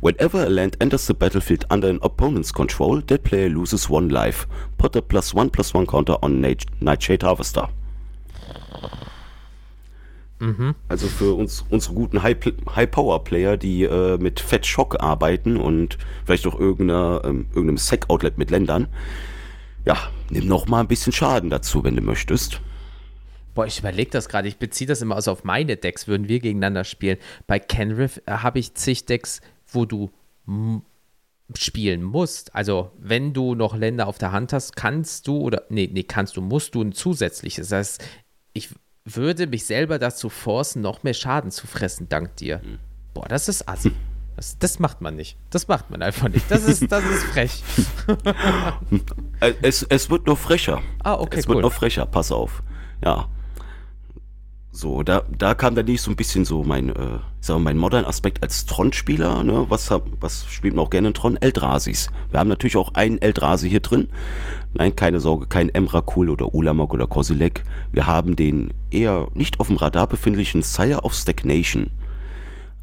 Whenever 0.00 0.40
a 0.40 0.48
land 0.48 0.80
enters 0.80 1.06
the 1.06 1.14
battlefield 1.14 1.66
under 1.72 1.88
an 1.88 1.98
opponent's 2.00 2.52
control, 2.52 3.02
that 3.02 3.22
player 3.22 3.48
loses 3.48 3.88
one 3.90 4.08
life. 4.08 4.46
Put 4.78 4.96
a 4.96 5.00
plus 5.00 5.34
one 5.34 5.50
plus 5.50 5.74
one 5.74 5.86
counter 5.86 6.22
on 6.22 6.40
Nightshade 6.40 7.24
Harvester. 7.24 7.68
Mhm. 10.42 10.74
Also 10.88 11.06
für 11.06 11.34
uns, 11.34 11.64
unsere 11.70 11.94
guten 11.94 12.22
High-Power-Player, 12.22 13.56
die 13.56 13.84
äh, 13.84 14.18
mit 14.18 14.40
Fat 14.40 14.66
Shock 14.66 15.00
arbeiten 15.00 15.56
und 15.56 15.98
vielleicht 16.24 16.48
auch 16.48 16.58
irgendeiner, 16.58 17.20
ähm, 17.24 17.46
irgendeinem 17.50 17.76
Sec-Outlet 17.76 18.38
mit 18.38 18.50
Ländern. 18.50 18.88
Ja, 19.84 19.96
nimm 20.30 20.48
noch 20.48 20.66
mal 20.66 20.80
ein 20.80 20.88
bisschen 20.88 21.12
Schaden 21.12 21.48
dazu, 21.48 21.84
wenn 21.84 21.94
du 21.94 22.02
möchtest. 22.02 22.60
Boah, 23.54 23.66
ich 23.66 23.78
überlege 23.78 24.10
das 24.10 24.28
gerade. 24.28 24.48
Ich 24.48 24.58
beziehe 24.58 24.88
das 24.88 25.02
immer 25.02 25.16
aus 25.16 25.28
auf 25.28 25.44
meine 25.44 25.76
Decks, 25.76 26.08
würden 26.08 26.28
wir 26.28 26.40
gegeneinander 26.40 26.84
spielen. 26.84 27.18
Bei 27.46 27.58
Kenriff 27.58 28.20
äh, 28.26 28.32
habe 28.32 28.58
ich 28.58 28.74
zig 28.74 29.04
Decks, 29.04 29.40
wo 29.66 29.84
du 29.84 30.10
spielen 31.54 32.02
musst. 32.02 32.54
Also, 32.54 32.92
wenn 32.98 33.32
du 33.32 33.54
noch 33.54 33.76
Länder 33.76 34.06
auf 34.06 34.18
der 34.18 34.32
Hand 34.32 34.52
hast, 34.52 34.76
kannst 34.76 35.26
du 35.28 35.38
oder 35.38 35.64
nee, 35.68 35.88
nee, 35.92 36.02
kannst 36.02 36.36
du, 36.36 36.40
musst 36.40 36.74
du 36.74 36.82
ein 36.82 36.92
zusätzliches. 36.92 37.68
Das 37.68 37.78
heißt, 37.78 38.04
ich 38.54 38.70
würde 39.04 39.46
mich 39.46 39.66
selber 39.66 39.98
dazu 39.98 40.28
forcen, 40.28 40.82
noch 40.82 41.02
mehr 41.02 41.14
Schaden 41.14 41.50
zu 41.50 41.66
fressen, 41.66 42.08
dank 42.08 42.36
dir. 42.36 42.60
Mhm. 42.64 42.78
Boah, 43.14 43.28
das 43.28 43.48
ist 43.48 43.68
assi. 43.68 43.92
Das, 44.36 44.58
das, 44.58 44.78
macht 44.78 45.02
man 45.02 45.14
nicht. 45.14 45.36
Das 45.50 45.68
macht 45.68 45.90
man 45.90 46.00
einfach 46.00 46.28
nicht. 46.28 46.50
Das 46.50 46.64
ist, 46.64 46.90
das 46.90 47.04
ist 47.04 47.22
frech. 47.24 47.62
es, 49.62 49.82
es 49.82 50.08
wird 50.08 50.26
noch 50.26 50.38
frecher. 50.38 50.82
Ah, 51.04 51.14
okay. 51.14 51.38
Es 51.38 51.46
cool. 51.46 51.56
wird 51.56 51.64
noch 51.64 51.72
frecher, 51.72 52.06
pass 52.06 52.32
auf. 52.32 52.62
Ja. 53.04 53.28
So, 54.74 55.02
da, 55.02 55.22
da 55.36 55.52
kam 55.52 55.74
dann 55.74 55.84
nicht 55.84 56.00
so 56.00 56.10
ein 56.10 56.16
bisschen 56.16 56.46
so 56.46 56.64
mein, 56.64 56.88
äh, 56.88 57.16
ich 57.16 57.46
sag 57.46 57.56
mal, 57.56 57.64
mein 57.64 57.76
modernen 57.76 58.06
Aspekt 58.06 58.42
als 58.42 58.64
Tron-Spieler, 58.64 59.44
ne? 59.44 59.66
Was, 59.68 59.90
hab, 59.90 60.06
was 60.18 60.46
spielt 60.48 60.74
man 60.74 60.86
auch 60.86 60.90
gerne 60.90 61.08
in 61.08 61.14
Tron? 61.14 61.36
Eldrasis. 61.36 62.08
Wir 62.30 62.40
haben 62.40 62.48
natürlich 62.48 62.78
auch 62.78 62.94
einen 62.94 63.20
Eldrasi 63.20 63.68
hier 63.68 63.80
drin. 63.80 64.08
Nein, 64.72 64.96
keine 64.96 65.20
Sorge, 65.20 65.46
kein 65.46 65.68
Emrakul 65.68 66.30
oder 66.30 66.54
Ulamog 66.54 66.94
oder 66.94 67.06
Kozilek. 67.06 67.64
Wir 67.92 68.06
haben 68.06 68.34
den 68.34 68.72
eher 68.90 69.28
nicht 69.34 69.60
auf 69.60 69.66
dem 69.66 69.76
Radar 69.76 70.06
befindlichen 70.06 70.62
Sire 70.62 71.02
of 71.02 71.12
Stagnation. 71.12 71.90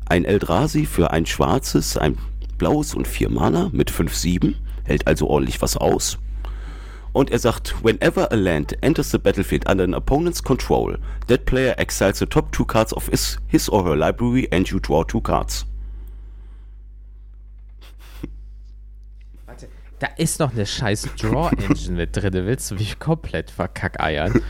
Ein 0.05 0.25
Eldrasi 0.25 0.85
für 0.85 1.09
ein 1.09 1.25
schwarzes, 1.25 1.97
ein 1.97 2.19
blaues 2.59 2.93
und 2.93 3.07
vier 3.07 3.31
Mana 3.31 3.69
mit 3.71 3.89
5-7, 3.89 4.53
hält 4.83 5.07
also 5.07 5.27
ordentlich 5.27 5.59
was 5.63 5.75
aus. 5.75 6.19
Und 7.19 7.31
er 7.31 7.39
sagt, 7.39 7.83
whenever 7.83 8.31
a 8.31 8.35
land 8.35 8.77
enters 8.81 9.11
the 9.11 9.17
battlefield 9.17 9.69
under 9.69 9.83
an 9.83 9.93
opponent's 9.93 10.41
control, 10.41 10.95
that 11.27 11.45
player 11.45 11.75
exiles 11.77 12.19
the 12.19 12.25
top 12.25 12.49
two 12.53 12.63
cards 12.63 12.93
of 12.93 13.07
his, 13.07 13.37
his 13.45 13.67
or 13.67 13.83
her 13.83 13.97
library 13.97 14.47
and 14.53 14.69
you 14.69 14.79
draw 14.79 15.03
two 15.03 15.19
cards. 15.19 15.65
Warte, 19.45 19.67
da 19.99 20.07
ist 20.15 20.39
noch 20.39 20.53
eine 20.53 20.65
scheiß 20.65 21.09
Draw-Engine 21.17 21.97
mit 21.97 22.15
drin. 22.15 22.31
Willst 22.31 22.71
du 22.71 22.75
mich 22.75 22.99
komplett 22.99 23.51
verkackeiern? 23.51 24.41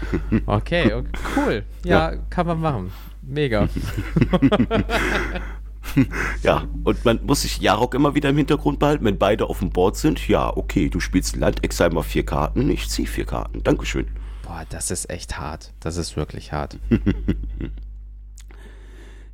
Okay, 0.46 0.94
okay 0.94 1.10
cool. 1.36 1.64
Ja, 1.84 2.12
ja, 2.12 2.18
kann 2.30 2.46
man 2.46 2.60
machen. 2.60 2.92
Mega. 3.24 3.68
ja, 6.44 6.68
und 6.84 7.06
man 7.06 7.26
muss 7.26 7.42
sich 7.42 7.60
Jarok 7.60 7.94
immer 7.94 8.16
wieder 8.16 8.30
im 8.30 8.38
Hintergrund 8.38 8.80
behalten, 8.80 9.06
wenn 9.06 9.18
beide 9.18 9.50
auf 9.50 9.60
dem 9.60 9.70
Board 9.70 9.98
sind. 9.98 10.28
Ja, 10.28 10.56
okay, 10.56 10.90
du 10.90 11.00
spielst 11.00 11.36
Land, 11.36 11.62
mal 11.94 12.04
vier 12.04 12.26
Karten, 12.26 12.70
ich 12.70 12.90
ziehe 12.90 13.08
vier 13.08 13.26
Karten. 13.26 13.64
Dankeschön. 13.64 14.08
Boah, 14.44 14.66
das 14.70 14.92
ist 14.92 15.10
echt 15.10 15.40
hart. 15.40 15.74
Das 15.80 15.98
ist 15.98 16.18
wirklich 16.18 16.52
hart. 16.52 16.80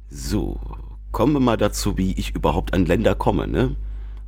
so, 0.10 0.60
kommen 1.12 1.34
wir 1.34 1.40
mal 1.40 1.58
dazu, 1.58 1.98
wie 1.98 2.12
ich 2.14 2.36
überhaupt 2.36 2.74
an 2.74 2.86
Länder 2.86 3.16
komme, 3.16 3.48
ne? 3.48 3.76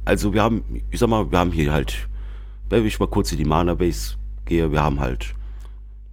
Also 0.06 0.34
wir 0.34 0.42
haben, 0.42 0.64
ich 0.90 1.00
sag 1.00 1.10
mal, 1.10 1.30
wir 1.30 1.40
haben 1.40 1.52
hier 1.52 1.74
halt, 1.74 2.08
wenn 2.70 2.86
ich 2.86 3.00
mal 3.00 3.10
kurz 3.10 3.34
in 3.34 3.38
die 3.38 3.46
Mana 3.46 3.74
Base 3.74 4.16
gehe, 4.46 4.72
wir 4.72 4.82
haben 4.82 5.02
halt 5.02 5.36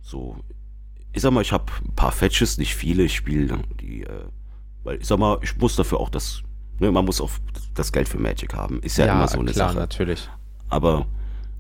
so, 0.03 0.37
ich 1.13 1.23
sag 1.23 1.33
mal, 1.33 1.43
ich 1.43 1.53
habe 1.53 1.71
ein 1.85 1.95
paar 1.95 2.11
Fetches, 2.11 2.59
nicht 2.59 2.75
viele, 2.75 3.05
ich 3.05 3.15
spiele 3.15 3.61
die 3.81 4.03
äh, 4.03 4.25
weil 4.85 5.01
ich 5.01 5.07
sag 5.07 5.19
mal, 5.19 5.39
ich 5.43 5.57
muss 5.57 5.77
dafür 5.77 5.99
auch 6.01 6.11
das, 6.11 6.43
ne, 6.79 6.93
man 6.93 7.05
muss 7.05 7.21
auch 7.21 7.31
das 7.75 7.93
Geld 7.93 8.09
für 8.09 8.19
Magic 8.19 8.55
haben. 8.55 8.81
Ist 8.83 8.99
ja, 8.99 9.07
ja 9.07 9.15
immer 9.15 9.29
so 9.29 9.41
eine 9.41 9.51
klar, 9.51 9.71
Sache. 9.71 9.79
natürlich. 9.79 10.29
Aber, 10.69 11.07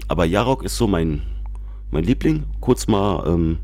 aber 0.09 0.25
Jarok 0.25 0.63
ist 0.63 0.77
so 0.77 0.87
mein, 0.87 1.23
mein 1.91 2.05
Liebling. 2.05 2.45
Kurz 2.61 2.87
mal, 2.87 3.27
ähm, 3.27 3.59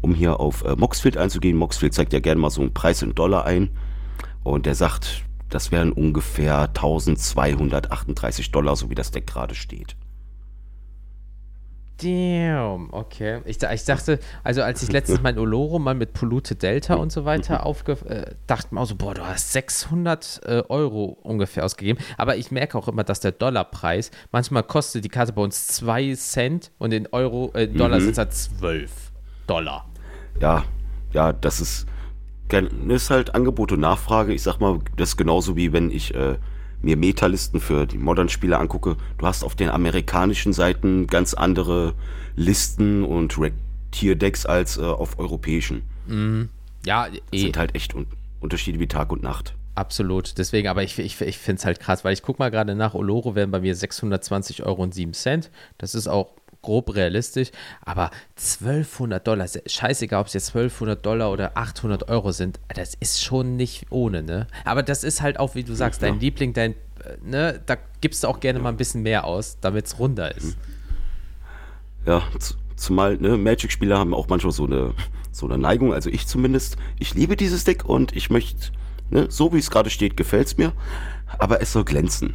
um 0.00 0.14
hier 0.14 0.38
auf 0.38 0.64
äh, 0.64 0.76
Moxfield 0.76 1.16
einzugehen. 1.16 1.56
Moxfield 1.56 1.94
zeigt 1.94 2.12
ja 2.12 2.20
gerne 2.20 2.40
mal 2.40 2.50
so 2.50 2.60
einen 2.60 2.72
Preis 2.72 3.02
in 3.02 3.14
Dollar 3.14 3.44
ein. 3.44 3.70
Und 4.42 4.66
der 4.66 4.74
sagt, 4.74 5.24
das 5.48 5.72
wären 5.72 5.92
ungefähr 5.92 6.68
1238 6.68 8.50
Dollar, 8.52 8.76
so 8.76 8.88
wie 8.90 8.94
das 8.94 9.10
Deck 9.10 9.26
gerade 9.26 9.54
steht. 9.54 9.96
Damn, 12.02 12.88
okay. 12.92 13.40
Ich, 13.44 13.62
ich, 13.62 13.84
dachte, 13.84 14.18
also 14.42 14.62
als 14.62 14.82
ich 14.82 14.90
letztens 14.90 15.20
mein 15.22 15.38
Oloro 15.38 15.78
mal 15.78 15.94
mit 15.94 16.12
Polluted 16.12 16.62
Delta 16.62 16.94
und 16.94 17.12
so 17.12 17.24
weiter 17.24 17.66
aufge... 17.66 17.92
Äh, 18.06 18.34
dachte 18.46 18.74
mir 18.74 18.80
auch 18.80 18.86
so, 18.86 18.96
boah, 18.96 19.14
du 19.14 19.26
hast 19.26 19.52
600 19.52 20.40
äh, 20.44 20.62
Euro 20.68 21.18
ungefähr 21.22 21.64
ausgegeben. 21.64 22.02
Aber 22.16 22.36
ich 22.36 22.50
merke 22.50 22.78
auch 22.78 22.88
immer, 22.88 23.04
dass 23.04 23.20
der 23.20 23.32
Dollarpreis, 23.32 24.10
manchmal 24.32 24.62
kostet 24.62 25.04
die 25.04 25.08
Karte 25.08 25.32
bei 25.32 25.42
uns 25.42 25.66
2 25.66 26.14
Cent 26.14 26.70
und 26.78 26.92
in 26.92 27.06
Euro, 27.12 27.50
äh, 27.54 27.68
Dollar 27.68 27.98
mhm. 27.98 28.04
sind 28.04 28.12
es 28.12 28.18
halt 28.18 28.32
12 28.32 28.90
Dollar. 29.46 29.86
Ja, 30.40 30.64
ja, 31.12 31.32
das 31.32 31.60
ist, 31.60 31.86
ist 32.88 33.10
halt 33.10 33.34
Angebot 33.34 33.72
und 33.72 33.80
Nachfrage. 33.80 34.32
Ich 34.32 34.42
sag 34.42 34.58
mal, 34.58 34.78
das 34.96 35.10
ist 35.10 35.16
genauso 35.16 35.56
wie 35.56 35.72
wenn 35.72 35.90
ich... 35.90 36.14
Äh, 36.14 36.36
mir 36.82 36.96
Metalisten 36.96 37.60
für 37.60 37.86
die 37.86 37.98
Modern-Spiele 37.98 38.58
angucke, 38.58 38.96
du 39.18 39.26
hast 39.26 39.44
auf 39.44 39.54
den 39.54 39.70
amerikanischen 39.70 40.52
Seiten 40.52 41.06
ganz 41.06 41.34
andere 41.34 41.94
Listen 42.36 43.04
und 43.04 43.36
Tier-Decks 43.90 44.46
als 44.46 44.78
äh, 44.78 44.82
auf 44.82 45.18
europäischen. 45.18 45.82
Mhm. 46.06 46.48
Ja, 46.86 47.08
eh. 47.32 47.38
Sind 47.38 47.56
halt 47.56 47.74
echt 47.74 47.94
un 47.94 48.06
Unterschiede 48.40 48.78
wie 48.80 48.86
Tag 48.86 49.12
und 49.12 49.22
Nacht. 49.22 49.54
Absolut. 49.74 50.38
Deswegen, 50.38 50.68
aber 50.68 50.82
ich, 50.82 50.98
ich, 50.98 51.20
ich 51.20 51.38
finde 51.38 51.60
es 51.60 51.64
halt 51.64 51.78
krass, 51.78 52.04
weil 52.04 52.12
ich 52.12 52.22
gucke 52.22 52.40
mal 52.40 52.50
gerade 52.50 52.74
nach, 52.74 52.94
Oloro 52.94 53.34
werden 53.34 53.50
bei 53.50 53.60
mir 53.60 53.74
620 53.74 54.62
Euro 54.64 54.82
und 54.82 54.94
7 54.94 55.12
Cent. 55.12 55.50
Das 55.78 55.94
ist 55.94 56.08
auch 56.08 56.32
grob 56.62 56.94
realistisch, 56.94 57.50
aber 57.84 58.10
1200 58.36 59.26
Dollar, 59.26 59.46
scheißegal, 59.66 60.20
ob 60.20 60.26
es 60.26 60.34
jetzt 60.34 60.48
1200 60.48 61.04
Dollar 61.04 61.32
oder 61.32 61.56
800 61.56 62.08
Euro 62.08 62.32
sind, 62.32 62.60
das 62.74 62.94
ist 62.94 63.22
schon 63.22 63.56
nicht 63.56 63.86
ohne, 63.90 64.22
ne? 64.22 64.46
Aber 64.64 64.82
das 64.82 65.04
ist 65.04 65.22
halt 65.22 65.38
auch, 65.38 65.54
wie 65.54 65.64
du 65.64 65.74
sagst, 65.74 66.02
dein 66.02 66.20
Liebling, 66.20 66.52
dein, 66.52 66.72
äh, 66.72 67.16
ne, 67.22 67.60
da 67.64 67.76
gibst 68.00 68.24
du 68.24 68.28
auch 68.28 68.40
gerne 68.40 68.58
mal 68.58 68.70
ein 68.70 68.76
bisschen 68.76 69.02
mehr 69.02 69.24
aus, 69.24 69.58
damit 69.60 69.86
es 69.86 69.98
runder 69.98 70.34
ist. 70.36 70.56
Ja, 72.06 72.22
zumal, 72.76 73.16
ne, 73.16 73.36
Magic-Spieler 73.36 73.98
haben 73.98 74.14
auch 74.14 74.28
manchmal 74.28 74.52
so 74.52 74.64
eine, 74.64 74.94
so 75.32 75.46
eine 75.46 75.58
Neigung, 75.58 75.92
also 75.92 76.10
ich 76.10 76.26
zumindest, 76.26 76.76
ich 76.98 77.14
liebe 77.14 77.36
dieses 77.36 77.64
Deck 77.64 77.84
und 77.84 78.14
ich 78.16 78.30
möchte, 78.30 78.72
ne, 79.10 79.26
so 79.30 79.52
wie 79.52 79.58
es 79.58 79.70
gerade 79.70 79.90
steht, 79.90 80.16
gefällt 80.16 80.48
es 80.48 80.56
mir, 80.56 80.72
aber 81.38 81.60
es 81.60 81.72
soll 81.72 81.84
glänzen. 81.84 82.34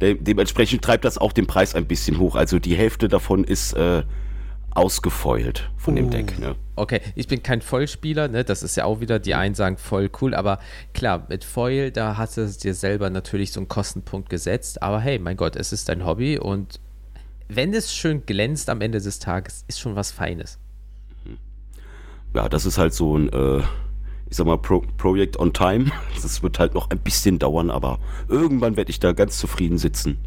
De 0.00 0.16
dementsprechend 0.20 0.82
treibt 0.82 1.04
das 1.04 1.18
auch 1.18 1.32
den 1.32 1.46
Preis 1.46 1.74
ein 1.74 1.86
bisschen 1.86 2.18
hoch. 2.18 2.36
Also 2.36 2.58
die 2.58 2.76
Hälfte 2.76 3.08
davon 3.08 3.44
ist 3.44 3.72
äh, 3.72 4.02
ausgefeult 4.70 5.70
von 5.76 5.94
uh. 5.94 5.96
dem 5.96 6.10
Deck. 6.10 6.38
Ne? 6.38 6.54
Okay, 6.76 7.00
ich 7.14 7.26
bin 7.26 7.42
kein 7.42 7.60
Vollspieler, 7.60 8.28
ne? 8.28 8.44
das 8.44 8.62
ist 8.62 8.76
ja 8.76 8.84
auch 8.84 9.00
wieder, 9.00 9.18
die 9.18 9.34
einen 9.34 9.54
sagen 9.54 9.76
voll 9.76 10.10
cool, 10.20 10.34
aber 10.34 10.60
klar, 10.94 11.26
mit 11.28 11.44
Foil, 11.44 11.90
da 11.90 12.16
hast 12.16 12.36
du 12.36 12.46
dir 12.46 12.74
selber 12.74 13.10
natürlich 13.10 13.52
so 13.52 13.60
einen 13.60 13.68
Kostenpunkt 13.68 14.30
gesetzt, 14.30 14.82
aber 14.82 15.00
hey, 15.00 15.18
mein 15.18 15.36
Gott, 15.36 15.56
es 15.56 15.72
ist 15.72 15.88
dein 15.88 16.06
Hobby 16.06 16.38
und 16.38 16.80
wenn 17.48 17.74
es 17.74 17.92
schön 17.92 18.24
glänzt 18.26 18.70
am 18.70 18.80
Ende 18.80 19.00
des 19.00 19.18
Tages, 19.18 19.64
ist 19.66 19.80
schon 19.80 19.96
was 19.96 20.12
Feines. 20.12 20.58
Ja, 22.34 22.48
das 22.48 22.66
ist 22.66 22.78
halt 22.78 22.92
so 22.92 23.16
ein 23.16 23.30
äh, 23.30 23.62
ich 24.30 24.36
sag 24.36 24.46
mal, 24.46 24.58
Pro 24.58 24.84
Project 24.96 25.38
on 25.38 25.52
Time. 25.52 25.90
Das 26.22 26.42
wird 26.42 26.58
halt 26.58 26.74
noch 26.74 26.90
ein 26.90 26.98
bisschen 26.98 27.38
dauern, 27.38 27.70
aber 27.70 27.98
irgendwann 28.28 28.76
werde 28.76 28.90
ich 28.90 29.00
da 29.00 29.12
ganz 29.12 29.38
zufrieden 29.38 29.78
sitzen 29.78 30.18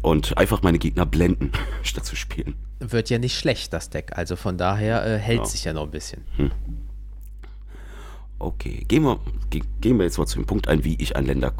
und 0.00 0.36
einfach 0.36 0.62
meine 0.62 0.78
Gegner 0.78 1.06
blenden, 1.06 1.52
statt 1.82 2.04
zu 2.04 2.16
spielen. 2.16 2.54
Wird 2.80 3.10
ja 3.10 3.18
nicht 3.18 3.38
schlecht, 3.38 3.72
das 3.72 3.90
Deck. 3.90 4.12
Also 4.16 4.36
von 4.36 4.58
daher 4.58 5.06
äh, 5.06 5.18
hält 5.18 5.40
ja. 5.40 5.44
sich 5.44 5.64
ja 5.64 5.72
noch 5.72 5.84
ein 5.84 5.90
bisschen. 5.90 6.22
Hm. 6.36 6.50
Okay, 8.38 8.84
gehen 8.88 9.04
wir, 9.04 9.20
gehen 9.80 9.98
wir 9.98 10.04
jetzt 10.04 10.18
mal 10.18 10.26
zu 10.26 10.38
dem 10.38 10.46
Punkt 10.46 10.66
ein, 10.66 10.82
wie 10.82 10.96
ich 10.96 11.14
an 11.14 11.26
Länder, 11.26 11.52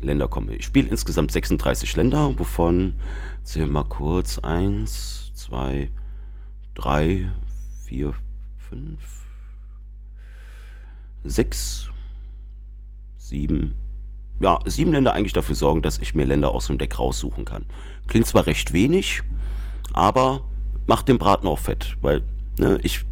Länder 0.00 0.28
komme. 0.28 0.54
Ich 0.54 0.66
spiele 0.66 0.88
insgesamt 0.88 1.32
36 1.32 1.96
Länder, 1.96 2.38
wovon, 2.38 2.94
sehen 3.42 3.62
wir 3.62 3.72
mal 3.72 3.84
kurz, 3.84 4.38
1, 4.38 5.32
2, 5.34 5.90
3, 6.74 7.32
4, 7.86 8.14
5, 8.68 9.19
6, 11.24 11.90
7, 13.18 13.74
ja, 14.40 14.58
sieben 14.64 14.92
Länder 14.92 15.12
eigentlich 15.12 15.34
dafür 15.34 15.54
sorgen, 15.54 15.82
dass 15.82 15.98
ich 15.98 16.14
mir 16.14 16.24
Länder 16.24 16.52
aus 16.52 16.66
dem 16.66 16.78
Deck 16.78 16.98
raussuchen 16.98 17.44
kann. 17.44 17.66
Klingt 18.06 18.26
zwar 18.26 18.46
recht 18.46 18.72
wenig, 18.72 19.22
aber 19.92 20.42
macht 20.86 21.08
den 21.08 21.18
Braten 21.18 21.46
auch 21.46 21.58
fett, 21.58 21.96
weil 22.00 22.22
ne, 22.58 22.78
ich 22.82 23.04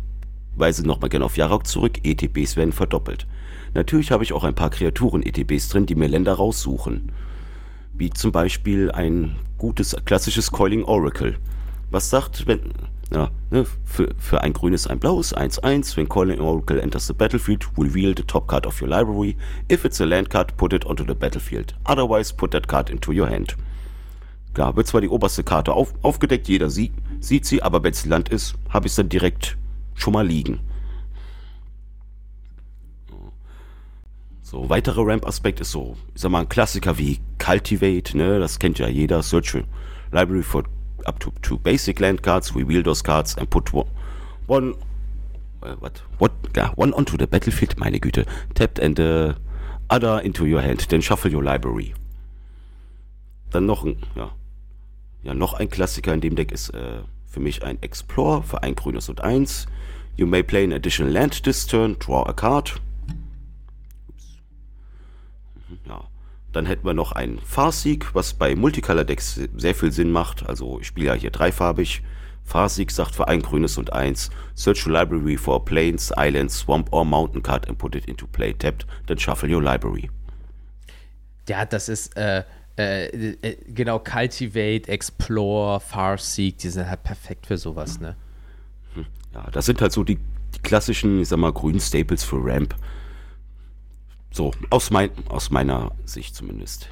weise 0.56 0.86
nochmal 0.86 1.10
gerne 1.10 1.24
auf 1.24 1.36
Jarok 1.36 1.66
zurück, 1.66 2.00
ETBs 2.02 2.56
werden 2.56 2.72
verdoppelt. 2.72 3.26
Natürlich 3.74 4.10
habe 4.10 4.24
ich 4.24 4.32
auch 4.32 4.44
ein 4.44 4.54
paar 4.54 4.70
Kreaturen-ETBs 4.70 5.68
drin, 5.68 5.86
die 5.86 5.94
mir 5.94 6.08
Länder 6.08 6.34
raussuchen. 6.34 7.12
Wie 7.92 8.10
zum 8.10 8.32
Beispiel 8.32 8.90
ein 8.90 9.36
gutes 9.58 9.96
klassisches 10.04 10.50
Coiling 10.50 10.84
Oracle. 10.84 11.36
Was 11.90 12.10
sagt, 12.10 12.46
wenn, 12.46 12.72
ja, 13.10 13.30
ne, 13.50 13.64
für, 13.84 14.14
für 14.18 14.42
ein 14.42 14.52
grünes, 14.52 14.86
ein 14.86 14.98
blaues, 14.98 15.34
1-1. 15.34 15.96
When 15.96 16.08
Calling 16.08 16.40
Oracle 16.40 16.80
enters 16.80 17.06
the 17.06 17.14
battlefield, 17.14 17.66
reveal 17.76 18.14
the 18.14 18.22
top 18.22 18.46
card 18.48 18.66
of 18.66 18.80
your 18.82 18.88
library. 18.88 19.36
If 19.70 19.84
it's 19.84 20.00
a 20.00 20.04
land 20.04 20.28
card, 20.28 20.56
put 20.56 20.72
it 20.72 20.84
onto 20.84 21.04
the 21.04 21.14
battlefield. 21.14 21.74
Otherwise, 21.84 22.32
put 22.32 22.50
that 22.50 22.68
card 22.68 22.90
into 22.90 23.12
your 23.12 23.28
hand. 23.28 23.56
Klar, 24.52 24.76
wird 24.76 24.86
zwar 24.86 25.00
die 25.00 25.08
oberste 25.08 25.42
Karte 25.42 25.72
auf, 25.72 25.94
aufgedeckt, 26.02 26.48
jeder 26.48 26.68
sie, 26.68 26.92
sieht 27.20 27.46
sie, 27.46 27.62
aber 27.62 27.82
wenn 27.82 27.92
es 27.92 28.04
Land 28.04 28.28
ist, 28.28 28.56
habe 28.68 28.86
ich 28.86 28.92
es 28.92 28.96
dann 28.96 29.08
direkt 29.08 29.56
schon 29.94 30.12
mal 30.12 30.26
liegen. 30.26 30.60
So, 34.42 34.68
weiterer 34.70 35.06
Ramp-Aspekt 35.06 35.60
ist 35.60 35.70
so, 35.70 35.96
ich 36.14 36.22
sag 36.22 36.30
mal, 36.30 36.40
ein 36.40 36.48
Klassiker 36.48 36.96
wie 36.98 37.20
Cultivate, 37.38 38.16
ne, 38.16 38.38
das 38.38 38.58
kennt 38.58 38.78
ja 38.78 38.88
jeder, 38.88 39.22
Search 39.22 39.62
Library 40.10 40.42
for 40.42 40.64
up 41.08 41.18
to 41.18 41.32
two 41.42 41.58
basic 41.58 42.00
land 42.00 42.22
cards, 42.22 42.54
reveal 42.54 42.82
those 42.82 43.02
cards 43.02 43.36
and 43.36 43.48
put 43.50 43.72
one, 43.72 44.74
uh, 45.62 45.74
what, 45.76 46.02
what, 46.18 46.32
yeah, 46.54 46.70
one 46.76 46.92
onto 46.94 47.16
the 47.16 47.26
battlefield, 47.26 47.76
meine 47.78 47.98
Güte, 47.98 48.26
tapped 48.54 48.78
and 48.78 48.96
the 48.96 49.36
other 49.90 50.20
into 50.20 50.44
your 50.46 50.60
hand, 50.60 50.86
then 50.88 51.00
shuffle 51.00 51.32
your 51.32 51.42
library. 51.42 51.94
Dann 53.50 53.66
noch 53.66 53.84
ein, 53.84 53.96
ja, 54.14 54.30
ja, 55.22 55.34
noch 55.34 55.54
ein 55.54 55.68
Klassiker 55.68 56.12
in 56.12 56.20
dem 56.20 56.36
Deck 56.36 56.52
ist 56.52 56.70
äh, 56.70 57.00
für 57.26 57.40
mich 57.40 57.64
ein 57.64 57.82
Explore 57.82 58.42
für 58.42 58.62
ein 58.62 58.74
grünes 58.74 59.08
und 59.08 59.22
eins. 59.22 59.66
You 60.16 60.26
may 60.26 60.42
play 60.42 60.64
an 60.64 60.72
additional 60.72 61.12
land 61.12 61.42
this 61.44 61.66
turn, 61.66 61.96
draw 61.98 62.22
a 62.28 62.32
card. 62.32 62.80
Dann 66.52 66.66
hätten 66.66 66.86
wir 66.86 66.94
noch 66.94 67.12
einen 67.12 67.38
Farseek, 67.40 68.14
was 68.14 68.34
bei 68.34 68.54
Multicolor-Decks 68.54 69.40
sehr 69.56 69.74
viel 69.74 69.92
Sinn 69.92 70.10
macht. 70.10 70.48
Also 70.48 70.80
ich 70.80 70.86
spiele 70.86 71.08
ja 71.08 71.14
hier 71.14 71.30
dreifarbig. 71.30 72.02
Farseek 72.44 72.90
sagt 72.90 73.14
für 73.14 73.28
ein 73.28 73.42
grünes 73.42 73.76
und 73.76 73.92
eins, 73.92 74.30
search 74.54 74.86
your 74.86 74.92
library 74.92 75.36
for 75.36 75.62
plains, 75.64 76.10
islands, 76.16 76.58
swamp 76.60 76.90
or 76.92 77.04
mountain 77.04 77.42
card 77.42 77.68
and 77.68 77.76
put 77.76 77.94
it 77.94 78.06
into 78.06 78.26
play 78.26 78.54
tapped, 78.54 78.86
then 79.06 79.18
shuffle 79.18 79.54
your 79.54 79.62
library. 79.62 80.10
Ja, 81.46 81.66
das 81.66 81.90
ist 81.90 82.16
äh, 82.16 82.42
äh, 82.78 83.06
äh, 83.42 83.56
genau 83.66 83.98
Cultivate, 83.98 84.88
Explore, 84.88 85.80
Farseek, 85.80 86.58
die 86.58 86.70
sind 86.70 86.88
halt 86.88 87.02
perfekt 87.02 87.46
für 87.46 87.58
sowas, 87.58 88.00
ne? 88.00 88.16
Hm. 88.94 89.06
Ja, 89.34 89.50
das 89.50 89.66
sind 89.66 89.82
halt 89.82 89.92
so 89.92 90.04
die, 90.04 90.16
die 90.16 90.60
klassischen, 90.62 91.20
ich 91.20 91.28
sag 91.28 91.38
mal, 91.38 91.52
grünen 91.52 91.80
Staples 91.80 92.24
für 92.24 92.36
Ramp. 92.42 92.74
So, 94.30 94.52
aus, 94.70 94.90
mein, 94.90 95.10
aus 95.28 95.50
meiner 95.50 95.92
Sicht 96.04 96.34
zumindest. 96.34 96.88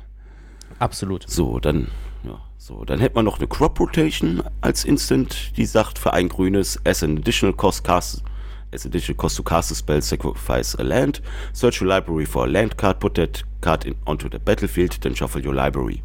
Absolut. 0.79 1.29
So, 1.29 1.61
dann, 1.61 1.89
ja, 2.25 2.41
so, 2.59 2.85
dann 2.85 2.99
hätte 2.99 3.15
man 3.15 3.25
noch 3.25 3.39
eine 3.39 3.47
Crop 3.47 3.79
Rotation 3.79 4.43
als 4.61 4.85
Instant, 4.85 5.57
die 5.57 5.67
sagt 5.67 5.99
für 5.99 6.13
ein 6.13 6.29
grünes, 6.29 6.81
as 6.85 7.03
an 7.03 7.19
additional 7.19 7.55
cost 7.55 7.85
cast, 7.85 8.23
as 8.73 8.85
additional 8.87 9.17
cost 9.17 9.37
to 9.37 9.43
cast 9.43 9.71
a 9.71 9.75
spell, 9.75 10.03
sacrifice 10.03 10.75
a 10.79 10.83
land, 10.83 11.23
search 11.53 11.81
your 11.81 11.89
library 11.89 12.27
for 12.27 12.45
a 12.45 12.49
land 12.49 12.77
card, 12.77 12.99
put 12.99 13.15
that 13.15 13.45
card 13.61 13.85
in, 13.85 13.95
onto 14.07 14.29
the 14.31 14.39
battlefield, 14.39 15.01
then 15.03 15.15
shuffle 15.15 15.45
your 15.45 15.55
library. 15.55 16.03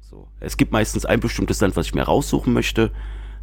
So, 0.00 0.26
es 0.40 0.56
gibt 0.56 0.72
meistens 0.72 1.04
ein 1.04 1.20
bestimmtes 1.20 1.60
Land, 1.60 1.76
was 1.76 1.86
ich 1.86 1.94
mir 1.94 2.04
raussuchen 2.04 2.52
möchte, 2.52 2.92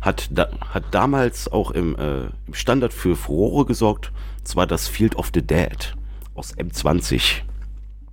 hat, 0.02 0.30
da, 0.32 0.50
hat 0.74 0.86
damals 0.92 1.52
auch 1.52 1.72
im, 1.72 1.96
äh, 1.96 2.26
im 2.48 2.54
Standard 2.54 2.94
für 2.94 3.16
Furore 3.16 3.66
gesorgt, 3.66 4.12
zwar 4.44 4.68
das 4.68 4.88
Field 4.88 5.16
of 5.16 5.32
the 5.34 5.42
Dead 5.42 5.96
aus 6.36 6.56
M20. 6.56 7.42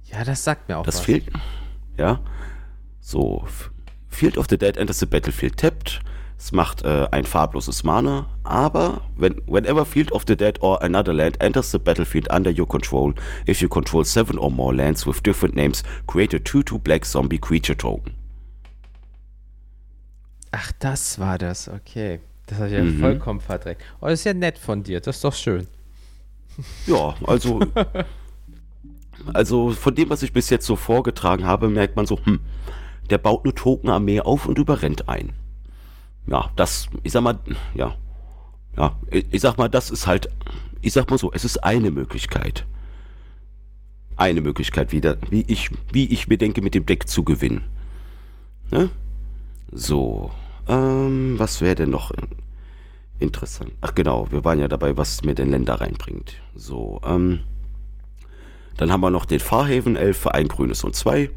Ja, 0.04 0.24
das 0.24 0.44
sagt 0.44 0.68
mir 0.68 0.78
auch 0.78 0.84
das 0.84 0.96
was. 0.96 1.04
fehlt. 1.04 1.24
Ja. 1.96 2.20
So. 3.00 3.44
Field 4.08 4.36
of 4.36 4.46
the 4.48 4.58
Dead 4.58 4.76
enters 4.76 5.00
the 5.00 5.06
battlefield 5.06 5.56
tapped. 5.56 6.00
Es 6.38 6.50
macht 6.50 6.82
äh, 6.82 7.06
ein 7.12 7.24
farbloses 7.24 7.84
Mana, 7.84 8.26
aber 8.42 9.02
when, 9.16 9.40
whenever 9.46 9.86
Field 9.86 10.10
of 10.10 10.24
the 10.26 10.36
Dead 10.36 10.60
or 10.60 10.82
another 10.82 11.12
land 11.12 11.40
enters 11.40 11.70
the 11.70 11.78
battlefield 11.78 12.28
under 12.32 12.50
your 12.50 12.66
control, 12.66 13.14
if 13.46 13.60
you 13.60 13.68
control 13.68 14.04
seven 14.04 14.38
or 14.38 14.50
more 14.50 14.74
lands 14.74 15.06
with 15.06 15.22
different 15.22 15.54
names, 15.54 15.84
create 16.08 16.34
a 16.34 16.40
2-2 16.40 16.80
black 16.80 17.04
zombie 17.04 17.38
creature 17.38 17.76
token. 17.76 18.14
Ach, 20.50 20.72
das 20.80 21.20
war 21.20 21.38
das, 21.38 21.68
okay. 21.68 22.18
Das 22.46 22.58
habe 22.58 22.68
ich 22.68 22.74
ja 22.74 22.82
mhm. 22.82 22.98
vollkommen 22.98 23.40
verdreckt. 23.40 23.82
Oh, 24.00 24.06
das 24.08 24.20
ist 24.20 24.24
ja 24.24 24.34
nett 24.34 24.58
von 24.58 24.82
dir, 24.82 25.00
das 25.00 25.16
ist 25.16 25.24
doch 25.24 25.34
schön. 25.34 25.68
Ja, 26.86 27.14
also, 27.26 27.60
also 29.32 29.70
von 29.70 29.94
dem, 29.94 30.10
was 30.10 30.22
ich 30.22 30.32
bis 30.32 30.50
jetzt 30.50 30.66
so 30.66 30.76
vorgetragen 30.76 31.46
habe, 31.46 31.68
merkt 31.68 31.96
man 31.96 32.06
so, 32.06 32.18
hm, 32.24 32.40
der 33.10 33.18
baut 33.18 33.44
eine 33.44 33.54
Tokenarmee 33.54 34.20
auf 34.20 34.46
und 34.46 34.58
überrennt 34.58 35.08
ein. 35.08 35.32
Ja, 36.26 36.50
das, 36.56 36.88
ich 37.02 37.12
sag 37.12 37.22
mal, 37.22 37.38
ja, 37.74 37.94
ja, 38.76 38.96
ich 39.10 39.40
sag 39.40 39.58
mal, 39.58 39.68
das 39.68 39.90
ist 39.90 40.06
halt, 40.06 40.28
ich 40.80 40.92
sag 40.92 41.10
mal 41.10 41.18
so, 41.18 41.32
es 41.32 41.44
ist 41.44 41.62
eine 41.62 41.90
Möglichkeit. 41.90 42.66
Eine 44.16 44.40
Möglichkeit 44.40 44.92
wieder, 44.92 45.16
wie 45.30 45.44
ich, 45.48 45.70
wie 45.92 46.06
ich 46.06 46.28
mir 46.28 46.38
denke, 46.38 46.62
mit 46.62 46.74
dem 46.74 46.86
Deck 46.86 47.08
zu 47.08 47.24
gewinnen. 47.24 47.64
Ne? 48.70 48.90
So, 49.72 50.30
ähm, 50.68 51.38
was 51.38 51.60
wäre 51.60 51.74
denn 51.74 51.90
noch 51.90 52.12
Interessant. 53.22 53.70
Ach 53.80 53.94
genau, 53.94 54.26
wir 54.32 54.44
waren 54.44 54.58
ja 54.58 54.66
dabei, 54.66 54.96
was 54.96 55.22
mir 55.22 55.36
den 55.36 55.50
Länder 55.50 55.80
reinbringt. 55.80 56.34
So, 56.56 57.00
ähm, 57.04 57.44
dann 58.76 58.90
haben 58.90 59.00
wir 59.00 59.10
noch 59.10 59.26
den 59.26 59.38
Fahrhaven 59.38 59.94
11 59.94 60.18
für 60.18 60.34
ein 60.34 60.48
grünes 60.48 60.82
und 60.82 60.96
zwei. 60.96 61.30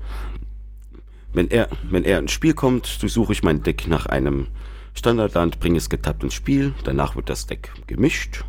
Wenn 1.31 1.47
er, 1.51 1.69
wenn 1.83 2.03
er 2.03 2.17
ins 2.17 2.31
Spiel 2.31 2.55
kommt, 2.55 3.03
durchsuche 3.03 3.33
ich 3.33 3.43
mein 3.43 3.61
Deck 3.61 3.87
nach 3.87 4.07
einem 4.07 4.47
Standardland, 4.95 5.59
bringe 5.59 5.77
es 5.77 5.89
getappt 5.89 6.23
ins 6.23 6.33
Spiel. 6.33 6.73
Danach 6.85 7.15
wird 7.15 7.29
das 7.29 7.45
Deck 7.45 7.71
gemischt. 7.85 8.45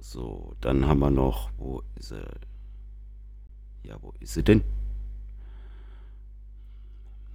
So, 0.00 0.54
dann 0.60 0.86
haben 0.86 1.00
wir 1.00 1.10
noch, 1.10 1.50
wo 1.58 1.82
ist 1.96 2.12
er? 2.12 2.36
Ja, 3.82 3.96
wo 4.00 4.14
ist 4.20 4.34
sie 4.34 4.44
denn? 4.44 4.62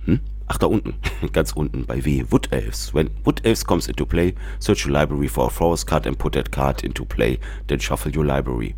Hm? 0.06 0.22
Ach, 0.48 0.58
da 0.58 0.68
unten, 0.68 0.94
ganz 1.34 1.54
unten 1.54 1.86
bei 1.86 2.06
W. 2.06 2.26
Wood 2.30 2.52
Elves. 2.52 2.94
When 2.94 3.10
Wood 3.24 3.44
Elves 3.46 3.66
comes 3.66 3.88
into 3.88 4.06
play, 4.06 4.36
search 4.60 4.86
your 4.86 4.94
library 4.94 5.28
for 5.28 5.48
a 5.48 5.50
forest 5.50 5.88
card 5.88 6.06
and 6.06 6.18
put 6.18 6.34
that 6.34 6.52
card 6.52 6.84
into 6.84 7.06
play. 7.06 7.40
Then 7.68 7.80
shuffle 7.80 8.16
your 8.16 8.26
library. 8.26 8.76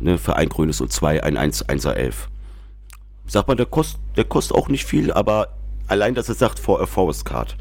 Ne, 0.00 0.18
für 0.18 0.36
ein 0.36 0.48
grünes 0.48 0.80
und 0.80 0.92
zwei, 0.92 1.22
ein 1.22 1.36
1-1er 1.36 1.92
Elf. 1.92 2.28
Sagt 3.26 3.48
man, 3.48 3.56
der 3.56 3.66
kostet, 3.66 4.00
der 4.16 4.24
kostet 4.24 4.56
auch 4.56 4.68
nicht 4.68 4.84
viel, 4.84 5.12
aber 5.12 5.48
allein, 5.86 6.14
dass 6.14 6.28
er 6.28 6.34
sagt, 6.34 6.58
for 6.58 6.80
a 6.80 6.86
forest 6.86 7.24
card. 7.24 7.56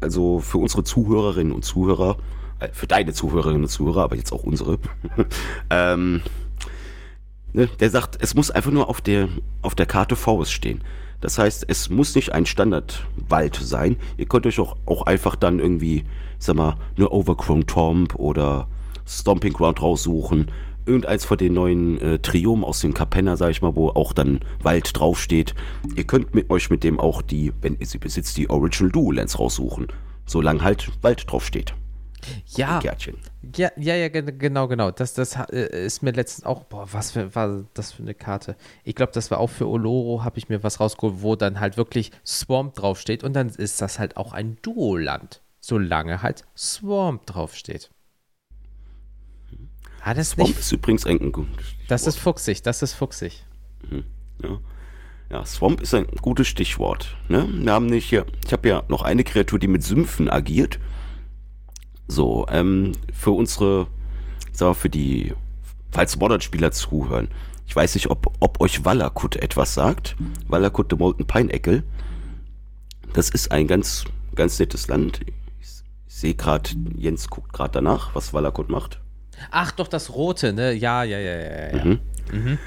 Also 0.00 0.38
für 0.40 0.58
unsere 0.58 0.84
Zuhörerinnen 0.84 1.52
und 1.52 1.64
Zuhörer, 1.64 2.18
äh, 2.60 2.68
für 2.72 2.86
deine 2.86 3.12
Zuhörerinnen 3.12 3.62
und 3.62 3.68
Zuhörer, 3.68 4.02
aber 4.02 4.16
jetzt 4.16 4.32
auch 4.32 4.42
unsere, 4.44 4.78
ähm, 5.70 6.22
ne, 7.52 7.68
der 7.80 7.90
sagt, 7.90 8.18
es 8.20 8.34
muss 8.34 8.50
einfach 8.50 8.70
nur 8.70 8.88
auf 8.88 9.00
der, 9.00 9.28
auf 9.62 9.74
der 9.74 9.86
Karte 9.86 10.14
Forest 10.16 10.52
stehen. 10.52 10.82
Das 11.20 11.38
heißt, 11.38 11.64
es 11.68 11.90
muss 11.90 12.14
nicht 12.14 12.32
ein 12.32 12.46
Standardwald 12.46 13.56
sein. 13.56 13.96
Ihr 14.16 14.26
könnt 14.26 14.46
euch 14.46 14.60
auch, 14.60 14.76
auch 14.86 15.02
einfach 15.02 15.36
dann 15.36 15.58
irgendwie, 15.58 16.04
sag 16.38 16.56
mal, 16.56 16.76
eine 16.96 17.10
Overgrown 17.10 17.66
Tomb 17.66 18.14
oder 18.14 18.68
Stomping 19.06 19.52
Ground 19.52 19.82
raussuchen. 19.82 20.50
Irgendeins 20.86 21.24
von 21.24 21.36
den 21.36 21.52
neuen 21.54 22.00
äh, 22.00 22.18
Triomen 22.18 22.64
aus 22.64 22.80
dem 22.80 22.94
Capenna, 22.94 23.36
sag 23.36 23.50
ich 23.50 23.60
mal, 23.60 23.74
wo 23.74 23.90
auch 23.90 24.12
dann 24.12 24.40
Wald 24.62 24.98
draufsteht. 24.98 25.54
Ihr 25.96 26.04
könnt 26.04 26.34
mit 26.34 26.50
euch 26.50 26.70
mit 26.70 26.84
dem 26.84 26.98
auch 26.98 27.20
die, 27.20 27.52
wenn 27.60 27.76
ihr 27.78 27.86
sie 27.86 27.98
besitzt, 27.98 28.36
die 28.36 28.48
Original 28.48 28.92
Dual 28.92 29.16
Lands 29.16 29.38
raussuchen. 29.38 29.88
Solange 30.24 30.62
halt 30.62 30.90
Wald 31.02 31.24
draufsteht. 31.30 31.74
Ja, 32.46 32.80
Ja, 33.56 33.70
ja, 33.76 33.94
ja, 33.94 34.08
genau, 34.08 34.66
genau. 34.66 34.90
Das, 34.90 35.14
das 35.14 35.36
äh, 35.36 35.84
ist 35.84 36.02
mir 36.02 36.10
letztens 36.10 36.44
auch, 36.44 36.64
boah, 36.64 36.88
was 36.92 37.12
für, 37.12 37.34
war 37.36 37.64
das 37.74 37.92
für 37.92 38.02
eine 38.02 38.14
Karte? 38.14 38.56
Ich 38.82 38.96
glaube, 38.96 39.12
das 39.12 39.30
war 39.30 39.38
auch 39.38 39.50
für 39.50 39.68
Oloro, 39.68 40.24
habe 40.24 40.38
ich 40.38 40.48
mir 40.48 40.64
was 40.64 40.80
rausgeholt, 40.80 41.22
wo 41.22 41.36
dann 41.36 41.60
halt 41.60 41.76
wirklich 41.76 42.10
Swamp 42.26 42.74
draufsteht 42.74 43.22
und 43.22 43.34
dann 43.34 43.48
ist 43.48 43.80
das 43.80 43.98
halt 43.98 44.16
auch 44.16 44.32
ein 44.32 44.58
Duo-Land, 44.62 45.42
solange 45.60 46.20
halt 46.22 46.44
Swamp 46.56 47.26
draufsteht. 47.26 47.90
Ah, 50.02 50.14
das 50.14 50.30
Swamp 50.30 50.48
nicht, 50.48 50.58
ist 50.58 50.72
übrigens 50.72 51.06
ein 51.06 51.30
gut. 51.30 51.46
Das 51.86 52.06
ist 52.06 52.18
fuchsig, 52.18 52.62
das 52.62 52.82
ist 52.82 52.94
fuchsig. 52.94 53.44
Mhm, 53.88 54.04
ja. 54.42 54.58
Ja, 55.30 55.44
Swamp 55.44 55.82
ist 55.82 55.92
ein 55.94 56.06
gutes 56.22 56.48
Stichwort. 56.48 57.14
Ne? 57.28 57.46
Wir 57.52 57.72
haben 57.72 57.86
nicht 57.86 58.08
hier, 58.08 58.24
ich 58.46 58.52
habe 58.52 58.68
ja 58.68 58.82
noch 58.88 59.02
eine 59.02 59.24
Kreatur, 59.24 59.58
die 59.58 59.68
mit 59.68 59.84
Sümpfen 59.84 60.30
agiert. 60.30 60.78
So, 62.08 62.46
ähm, 62.50 62.92
für 63.12 63.30
unsere, 63.30 63.86
sag 64.52 64.68
mal, 64.68 64.74
für 64.74 64.90
die, 64.90 65.34
falls 65.92 66.16
Modern-Spieler 66.16 66.72
zuhören. 66.72 67.28
Ich 67.66 67.76
weiß 67.76 67.94
nicht, 67.94 68.10
ob, 68.10 68.32
ob 68.40 68.60
euch 68.60 68.84
Wallakut 68.84 69.36
etwas 69.36 69.74
sagt. 69.74 70.16
Wallakut 70.48 70.86
the 70.90 70.96
Molten 70.96 71.26
Pineapple. 71.26 71.84
Das 73.12 73.28
ist 73.28 73.52
ein 73.52 73.66
ganz, 73.66 74.04
ganz 74.34 74.58
nettes 74.58 74.88
Land. 74.88 75.20
Ich, 75.60 75.68
ich 76.08 76.14
sehe 76.14 76.34
gerade, 76.34 76.70
Jens 76.96 77.28
guckt 77.28 77.52
gerade 77.52 77.72
danach, 77.72 78.14
was 78.14 78.32
Wallakut 78.32 78.70
macht. 78.70 79.00
Ach, 79.50 79.70
doch, 79.70 79.88
das 79.88 80.14
Rote, 80.14 80.52
ne? 80.52 80.72
Ja, 80.72 81.04
ja, 81.04 81.18
ja, 81.18 81.36
ja, 81.36 81.76
ja. 81.76 81.84
Mhm. 81.84 82.00
Mhm. 82.32 82.58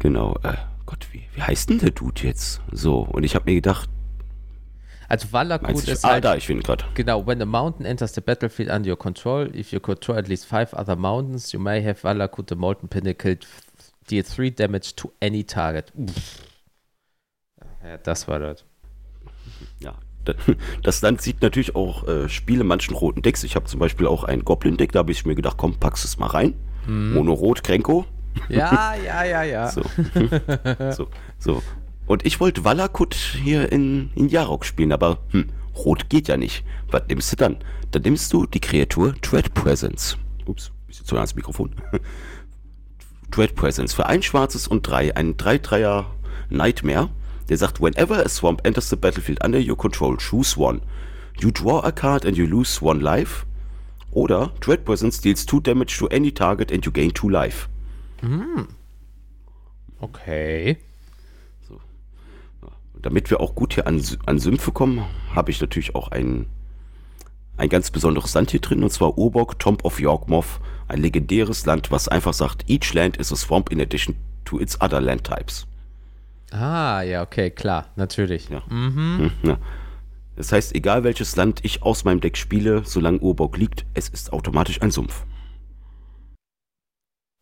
Genau. 0.00 0.36
Äh, 0.42 0.54
Gott, 0.84 1.06
wie, 1.12 1.22
wie 1.34 1.42
heißt 1.42 1.70
denn 1.70 1.78
der 1.78 1.90
Dude 1.90 2.22
jetzt? 2.22 2.60
So, 2.72 3.00
und 3.00 3.22
ich 3.24 3.34
habe 3.34 3.50
mir 3.50 3.54
gedacht, 3.54 3.88
also 5.08 5.32
Valakut 5.32 5.88
ist 5.88 6.04
ah, 6.04 6.10
halt, 6.10 6.24
da, 6.24 6.36
ich 6.36 6.46
bin 6.46 6.60
gerade. 6.60 6.84
Genau, 6.94 7.26
when 7.26 7.40
a 7.40 7.46
mountain 7.46 7.86
enters 7.86 8.14
the 8.14 8.20
battlefield 8.20 8.70
under 8.70 8.90
your 8.90 8.98
control, 8.98 9.48
if 9.54 9.72
you 9.72 9.80
control 9.80 10.18
at 10.18 10.28
least 10.28 10.46
five 10.46 10.74
other 10.74 10.96
mountains, 10.96 11.52
you 11.52 11.60
may 11.60 11.82
have 11.84 12.00
Valakut 12.02 12.48
the 12.48 12.54
Molten 12.54 12.88
Pinnacle 12.88 13.36
deal 14.08 14.24
three 14.24 14.50
damage 14.50 14.94
to 14.96 15.12
any 15.20 15.44
target. 15.44 15.92
Ja, 17.84 17.98
das 17.98 18.26
war 18.26 18.38
das. 18.38 18.64
Ja, 19.80 19.94
das 20.82 21.02
Land 21.02 21.20
sieht 21.22 21.42
natürlich 21.42 21.74
auch 21.76 22.06
äh, 22.08 22.28
Spiele 22.28 22.64
manchen 22.64 22.94
roten 22.94 23.22
Decks. 23.22 23.44
Ich 23.44 23.56
habe 23.56 23.66
zum 23.66 23.80
Beispiel 23.80 24.06
auch 24.06 24.24
ein 24.24 24.44
Goblin-Deck, 24.44 24.92
da 24.92 25.00
habe 25.00 25.12
ich 25.12 25.24
mir 25.24 25.34
gedacht, 25.34 25.56
komm, 25.56 25.78
packst 25.78 26.04
es 26.04 26.18
mal 26.18 26.26
rein. 26.26 26.54
Mhm. 26.86 27.14
Mono-Rot, 27.14 27.62
Krenko. 27.62 28.06
Ja, 28.48 28.94
ja, 28.94 29.24
ja, 29.24 29.42
ja. 29.42 29.70
So, 29.70 29.82
so, 30.90 31.08
so. 31.38 31.62
Und 32.06 32.24
ich 32.24 32.40
wollte 32.40 32.64
Valakut 32.64 33.14
hier 33.14 33.70
in, 33.72 34.10
in 34.14 34.28
Jarok 34.28 34.64
spielen, 34.64 34.92
aber 34.92 35.18
hm, 35.30 35.48
Rot 35.76 36.08
geht 36.08 36.28
ja 36.28 36.36
nicht. 36.36 36.64
Was 36.90 37.02
nimmst 37.08 37.32
du 37.32 37.36
dann? 37.36 37.56
Dann 37.90 38.02
nimmst 38.02 38.32
du 38.32 38.46
die 38.46 38.60
Kreatur 38.60 39.14
Dread 39.20 39.52
Presence. 39.54 40.16
Ups, 40.46 40.70
bisschen 40.86 41.04
zu 41.04 41.14
nah 41.14 41.22
ans 41.22 41.34
Mikrofon. 41.34 41.74
Dread 43.30 43.56
Presence 43.56 43.92
für 43.92 44.06
ein 44.06 44.22
schwarzes 44.22 44.68
und 44.68 44.86
drei. 44.86 45.14
Ein 45.16 45.34
3-3er 45.34 46.06
Nightmare. 46.48 47.10
Der 47.48 47.56
sagt, 47.56 47.80
whenever 47.80 48.24
a 48.24 48.28
swamp 48.28 48.64
enters 48.64 48.88
the 48.88 48.96
battlefield 48.96 49.44
under 49.44 49.58
your 49.58 49.76
control, 49.76 50.16
choose 50.16 50.58
one. 50.58 50.80
You 51.38 51.50
draw 51.50 51.80
a 51.80 51.92
card 51.92 52.24
and 52.24 52.36
you 52.36 52.46
lose 52.46 52.80
one 52.80 53.00
life. 53.00 53.44
Oder 54.12 54.52
Dread 54.60 54.84
Presence 54.84 55.20
deals 55.20 55.44
two 55.44 55.60
damage 55.60 55.98
to 55.98 56.08
any 56.08 56.32
target 56.32 56.70
and 56.70 56.84
you 56.86 56.92
gain 56.92 57.12
two 57.12 57.28
life. 57.28 57.68
Hm. 58.20 58.68
Okay 60.00 60.78
damit 63.06 63.30
wir 63.30 63.38
auch 63.38 63.54
gut 63.54 63.74
hier 63.74 63.86
an, 63.86 64.02
an 64.26 64.40
Sümpfe 64.40 64.72
kommen, 64.72 65.04
habe 65.32 65.52
ich 65.52 65.60
natürlich 65.60 65.94
auch 65.94 66.08
ein, 66.08 66.46
ein 67.56 67.68
ganz 67.68 67.92
besonderes 67.92 68.34
Land 68.34 68.50
hier 68.50 68.60
drin, 68.60 68.82
und 68.82 68.90
zwar 68.90 69.16
Urbok, 69.16 69.60
Tomb 69.60 69.84
of 69.84 70.00
Yorkmoth, 70.00 70.58
ein 70.88 71.00
legendäres 71.00 71.64
Land, 71.66 71.92
was 71.92 72.08
einfach 72.08 72.34
sagt, 72.34 72.68
each 72.68 72.92
land 72.94 73.16
is 73.16 73.32
a 73.32 73.36
swamp 73.36 73.70
in 73.70 73.80
addition 73.80 74.16
to 74.44 74.58
its 74.58 74.80
other 74.80 75.00
land 75.00 75.22
types. 75.22 75.68
Ah, 76.50 77.02
ja, 77.02 77.22
okay, 77.22 77.50
klar, 77.50 77.92
natürlich. 77.94 78.48
Ja. 78.48 78.64
Mhm. 78.68 79.18
Hm, 79.18 79.30
ja. 79.44 79.58
Das 80.34 80.50
heißt, 80.50 80.74
egal 80.74 81.04
welches 81.04 81.36
Land 81.36 81.60
ich 81.62 81.84
aus 81.84 82.02
meinem 82.02 82.20
Deck 82.20 82.36
spiele, 82.36 82.82
solange 82.84 83.20
Urbok 83.20 83.56
liegt, 83.56 83.86
es 83.94 84.08
ist 84.08 84.32
automatisch 84.32 84.82
ein 84.82 84.90
Sumpf. 84.90 85.24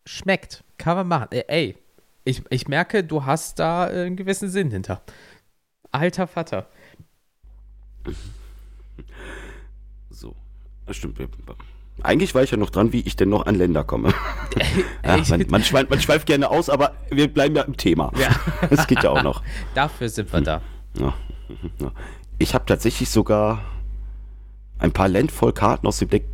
Schmeckt, 0.05 0.63
kann 0.77 0.95
man 0.95 1.07
machen. 1.07 1.29
Ey, 1.31 1.75
ich, 2.23 2.43
ich 2.49 2.67
merke, 2.67 3.03
du 3.03 3.25
hast 3.25 3.57
da 3.57 3.85
einen 3.85 4.15
gewissen 4.15 4.49
Sinn 4.49 4.71
hinter. 4.71 5.01
Alter 5.97 6.27
Vater. 6.27 6.67
So, 10.09 10.33
das 10.85 10.95
stimmt. 10.95 11.19
Eigentlich 12.01 12.33
war 12.35 12.43
ich 12.43 12.51
ja 12.51 12.55
noch 12.57 12.69
dran, 12.69 12.93
wie 12.93 13.01
ich 13.01 13.17
denn 13.17 13.27
noch 13.27 13.45
an 13.45 13.55
Länder 13.55 13.83
komme. 13.83 14.13
ja, 15.03 15.17
man, 15.27 15.45
man, 15.49 15.63
schweift, 15.63 15.89
man, 15.89 15.99
schweift, 15.99 16.25
gerne 16.25 16.49
aus, 16.49 16.69
aber 16.69 16.93
wir 17.09 17.27
bleiben 17.27 17.53
ja 17.55 17.63
im 17.63 17.75
Thema. 17.75 18.13
Ja. 18.17 18.29
Das 18.69 18.87
geht 18.87 19.03
ja 19.03 19.09
auch 19.09 19.23
noch. 19.23 19.43
Dafür 19.73 20.07
sind 20.07 20.31
wir 20.31 20.39
da. 20.39 20.61
Ja. 20.97 21.13
Ich 22.37 22.53
habe 22.53 22.65
tatsächlich 22.65 23.09
sogar 23.09 23.61
ein 24.79 24.91
paar 24.91 25.09
Landvoll-Karten 25.09 25.87
aus 25.87 25.99
dem 25.99 26.09
Deck 26.09 26.25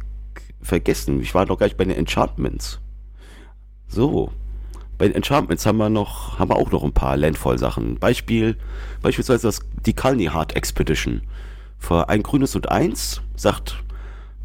vergessen. 0.62 1.22
Ich 1.22 1.34
war 1.34 1.46
noch 1.46 1.58
gar 1.58 1.66
nicht 1.66 1.78
bei 1.78 1.86
den 1.86 1.96
Enchantments. 1.96 2.80
So, 3.88 4.32
bei 5.02 5.08
den 5.08 5.16
Enchantments 5.16 5.66
haben 5.66 5.80
wir 5.80 5.90
noch, 5.90 6.38
haben 6.38 6.52
wir 6.52 6.58
auch 6.58 6.70
noch 6.70 6.84
ein 6.84 6.94
paar 6.94 7.18
Landfall-Sachen. 7.18 7.98
Beispiel, 7.98 8.56
beispielsweise 9.02 9.48
das, 9.48 9.62
die 9.84 9.94
Kalni 9.94 10.26
Heart 10.26 10.56
Expedition. 10.56 11.24
Für 11.80 12.08
ein 12.08 12.22
grünes 12.22 12.56
und 12.56 12.70
eins 12.70 13.20
sagt 13.36 13.84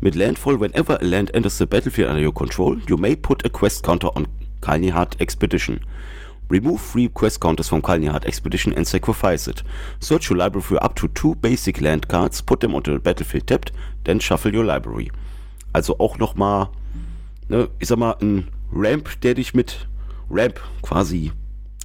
mit 0.00 0.14
Landfall, 0.14 0.58
whenever 0.58 0.98
a 0.98 1.04
land 1.04 1.34
enters 1.34 1.58
the 1.58 1.66
battlefield 1.66 2.08
under 2.08 2.26
your 2.26 2.32
control, 2.32 2.78
you 2.88 2.96
may 2.96 3.14
put 3.14 3.44
a 3.44 3.50
quest 3.50 3.82
counter 3.82 4.16
on 4.16 4.26
Kalni 4.62 4.92
Heart 4.92 5.20
Expedition. 5.20 5.80
Remove 6.48 6.80
three 6.80 7.10
quest 7.10 7.38
counters 7.38 7.68
from 7.68 7.82
Kalni 7.82 8.06
Heart 8.10 8.24
Expedition 8.24 8.72
and 8.72 8.86
sacrifice 8.86 9.46
it. 9.46 9.62
Search 10.00 10.30
your 10.30 10.38
library 10.38 10.62
for 10.62 10.82
up 10.82 10.94
to 10.94 11.08
two 11.08 11.34
basic 11.34 11.82
land 11.82 12.08
cards, 12.08 12.40
put 12.40 12.60
them 12.60 12.74
onto 12.74 12.94
the 12.94 12.98
battlefield 12.98 13.46
tapped, 13.46 13.72
then 14.04 14.20
shuffle 14.20 14.54
your 14.54 14.64
library. 14.64 15.10
Also 15.74 15.98
auch 15.98 16.16
nochmal, 16.16 16.70
ne, 17.50 17.68
ich 17.78 17.88
sag 17.88 17.98
mal, 17.98 18.16
ein 18.22 18.48
Ramp, 18.72 19.20
der 19.20 19.34
dich 19.34 19.52
mit 19.52 19.86
Ramp 20.30 20.60
quasi 20.82 21.32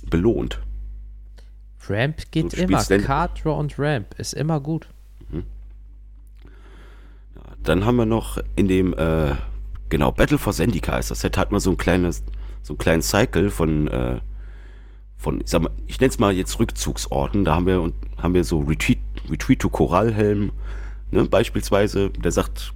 belohnt. 0.09 0.61
Ramp 1.89 2.31
geht 2.31 2.53
immer. 2.53 2.83
Card 2.83 3.43
Draw 3.43 3.59
und 3.59 3.77
Ramp 3.77 4.13
ist 4.17 4.33
immer 4.33 4.59
gut. 4.59 4.87
Mhm. 5.29 5.43
Ja, 7.35 7.41
dann 7.63 7.85
haben 7.85 7.95
wir 7.95 8.05
noch 8.05 8.37
in 8.55 8.67
dem, 8.67 8.93
äh, 8.93 9.35
genau, 9.89 10.11
Battle 10.11 10.37
for 10.37 10.53
Zendika 10.53 10.97
ist 10.97 11.11
das 11.11 11.21
Set, 11.21 11.37
hat 11.37 11.51
man 11.51 11.59
so 11.59 11.71
ein 11.71 11.77
kleines, 11.77 12.23
so 12.61 12.73
einen 12.73 12.77
kleinen 12.77 13.01
Cycle 13.01 13.49
von, 13.49 13.87
äh, 13.87 14.19
von, 15.17 15.41
ich 15.41 15.49
sag 15.49 15.61
mal, 15.61 15.71
ich 15.87 15.99
nenne 15.99 16.09
es 16.09 16.19
mal 16.19 16.33
jetzt 16.33 16.59
Rückzugsorten. 16.59 17.45
Da 17.45 17.55
haben 17.55 17.65
wir, 17.65 17.91
haben 18.17 18.33
wir 18.33 18.43
so 18.43 18.59
Retreat, 18.59 18.99
Retreat 19.29 19.59
to 19.59 19.69
Korallhelm, 19.69 20.51
ne, 21.11 21.25
beispielsweise, 21.25 22.09
der 22.09 22.31
sagt, 22.31 22.73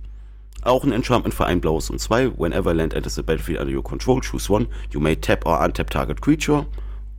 auch 0.66 0.84
ein 0.84 0.92
Enchantment 0.92 1.34
für 1.34 1.46
ein 1.46 1.62
blaues 1.62 1.90
und 1.90 2.00
zwei. 2.00 2.32
Whenever 2.38 2.74
land 2.74 2.94
enters 2.94 3.16
the 3.16 3.24
battlefield 3.24 3.60
under 3.60 3.76
your 3.76 3.84
control, 3.84 4.22
choose 4.22 4.52
one. 4.52 4.68
You 4.92 5.00
may 5.00 5.16
tap 5.16 5.46
or 5.46 5.60
untap 5.60 5.90
target 5.90 6.22
creature. 6.22 6.66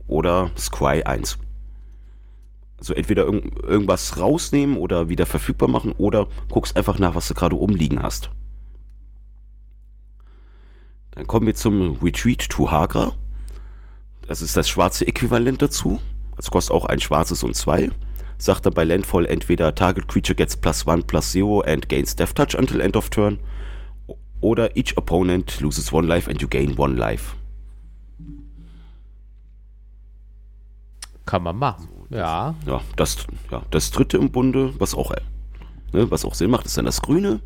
Oder 0.07 0.51
Scry 0.57 1.03
1. 1.03 1.37
Also 2.77 2.93
entweder 2.93 3.25
irg 3.25 3.43
irgendwas 3.63 4.19
rausnehmen 4.19 4.77
oder 4.77 5.09
wieder 5.09 5.25
verfügbar 5.25 5.67
machen 5.67 5.93
oder 5.93 6.27
guckst 6.49 6.77
einfach 6.77 6.99
nach, 6.99 7.15
was 7.15 7.27
du 7.27 7.33
gerade 7.33 7.55
umliegen 7.55 8.01
hast. 8.01 8.29
Dann 11.11 11.25
kommen 11.25 11.47
wir 11.47 11.55
zum 11.55 11.97
Retreat 12.03 12.47
to 12.49 12.69
Hagra. 12.69 13.13
Das 14.27 14.41
ist 14.41 14.55
das 14.55 14.69
schwarze 14.69 15.07
Äquivalent 15.07 15.61
dazu. 15.61 15.99
Das 16.35 16.51
kostet 16.51 16.75
auch 16.75 16.85
ein 16.85 16.99
schwarzes 16.99 17.43
und 17.43 17.55
zwei 17.55 17.89
sagt 18.37 18.65
er 18.65 18.71
bei 18.71 18.83
Landfall 18.83 19.25
entweder 19.25 19.73
Target 19.73 20.07
Creature 20.07 20.35
gets 20.35 20.55
plus 20.55 20.85
one 20.85 21.03
plus 21.03 21.31
zero 21.31 21.61
and 21.61 21.89
gains 21.89 22.15
Death 22.15 22.35
Touch 22.35 22.55
until 22.57 22.81
end 22.81 22.95
of 22.95 23.09
turn 23.09 23.39
oder 24.41 24.75
each 24.77 24.95
opponent 24.97 25.59
loses 25.61 25.91
one 25.91 26.07
life 26.07 26.29
and 26.29 26.41
you 26.41 26.47
gain 26.47 26.77
one 26.77 26.95
life. 26.95 27.35
Kann 31.25 31.43
man 31.43 31.57
machen. 31.57 31.87
ja. 32.09 32.55
Ja 32.65 32.81
das, 32.95 33.27
ja, 33.51 33.61
das 33.71 33.91
dritte 33.91 34.17
im 34.17 34.31
Bunde, 34.31 34.73
was 34.79 34.95
auch, 34.95 35.11
ne, 35.91 36.09
was 36.09 36.23
auch 36.23 36.35
Sinn 36.35 36.51
macht, 36.51 36.65
ist 36.65 36.77
dann 36.77 36.85
das 36.85 37.01
Grüne. 37.01 37.41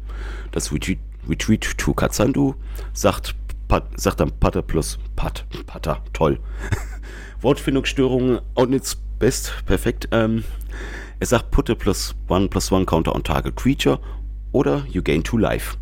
Das 0.52 0.72
Retreat, 0.72 1.00
Retreat 1.28 1.78
to 1.78 1.94
Katsandu 1.94 2.56
sagt, 2.94 3.36
Pat, 3.68 4.00
sagt 4.00 4.20
dann 4.20 4.32
Pater 4.40 4.62
plus 4.62 5.00
Pat, 5.16 5.46
Pater, 5.66 6.04
toll. 6.14 6.40
Wortfindungsstörungen 7.42 8.40
und 8.54 8.74
its 8.74 8.98
best, 9.18 9.54
perfekt. 9.66 10.10
Ähm, 10.12 10.44
er 11.22 11.28
sagt, 11.28 11.52
put 11.52 11.70
a 11.70 11.76
plus 11.76 12.16
one 12.28 12.50
plus 12.50 12.72
one 12.72 12.84
counter 12.84 13.14
on 13.14 13.24
target 13.24 13.56
creature 13.56 14.00
oder 14.52 14.84
you 14.90 15.04
gain 15.04 15.24
two 15.24 15.38
life. 15.38 15.78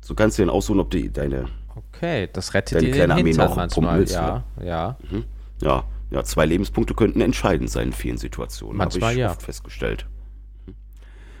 So 0.00 0.14
kannst 0.14 0.38
du 0.38 0.42
dann 0.42 0.50
aussuchen, 0.50 0.78
ob 0.78 0.92
die 0.92 1.12
deine. 1.12 1.46
Okay, 1.74 2.28
das 2.32 2.54
rettet 2.54 2.80
dir 2.80 2.92
den 2.92 3.16
Hintern 3.16 3.48
noch 3.48 3.56
manchmal. 3.56 3.98
Willst, 3.98 4.14
ja, 4.14 4.44
ne? 4.56 4.66
ja. 4.66 4.96
Mhm. 5.10 5.24
Ja, 5.60 5.84
ja, 6.10 6.22
zwei 6.22 6.46
Lebenspunkte 6.46 6.94
könnten 6.94 7.20
entscheidend 7.20 7.68
sein 7.68 7.88
in 7.88 7.92
vielen 7.92 8.16
Situationen. 8.16 8.76
Manchmal 8.76 9.10
habe 9.10 9.14
ich 9.14 9.20
ja. 9.20 9.30
oft 9.32 9.42
festgestellt. 9.42 10.06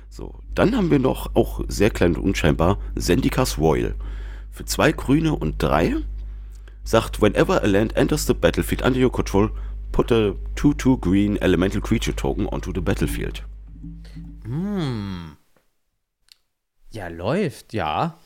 So, 0.08 0.34
dann 0.56 0.76
haben 0.76 0.90
wir 0.90 0.98
noch, 0.98 1.36
auch 1.36 1.60
sehr 1.68 1.90
klein 1.90 2.16
und 2.16 2.22
unscheinbar, 2.22 2.78
Zendika's 2.98 3.58
Royal. 3.58 3.94
Für 4.50 4.64
zwei 4.64 4.90
Grüne 4.90 5.36
und 5.36 5.62
drei 5.62 5.94
sagt, 6.82 7.22
whenever 7.22 7.62
a 7.62 7.66
land 7.66 7.96
enters 7.96 8.26
the 8.26 8.34
battlefield 8.34 8.82
under 8.82 9.00
your 9.00 9.12
control, 9.12 9.50
put 9.94 10.10
a 10.10 10.34
2-2 10.56 11.00
green 11.00 11.36
elemental 11.40 11.80
creature 11.80 12.14
token 12.14 12.48
onto 12.48 12.72
the 12.72 12.80
battlefield. 12.80 13.44
Hm. 14.44 15.36
Ja, 16.90 17.06
läuft, 17.08 17.72
ja. 17.72 18.18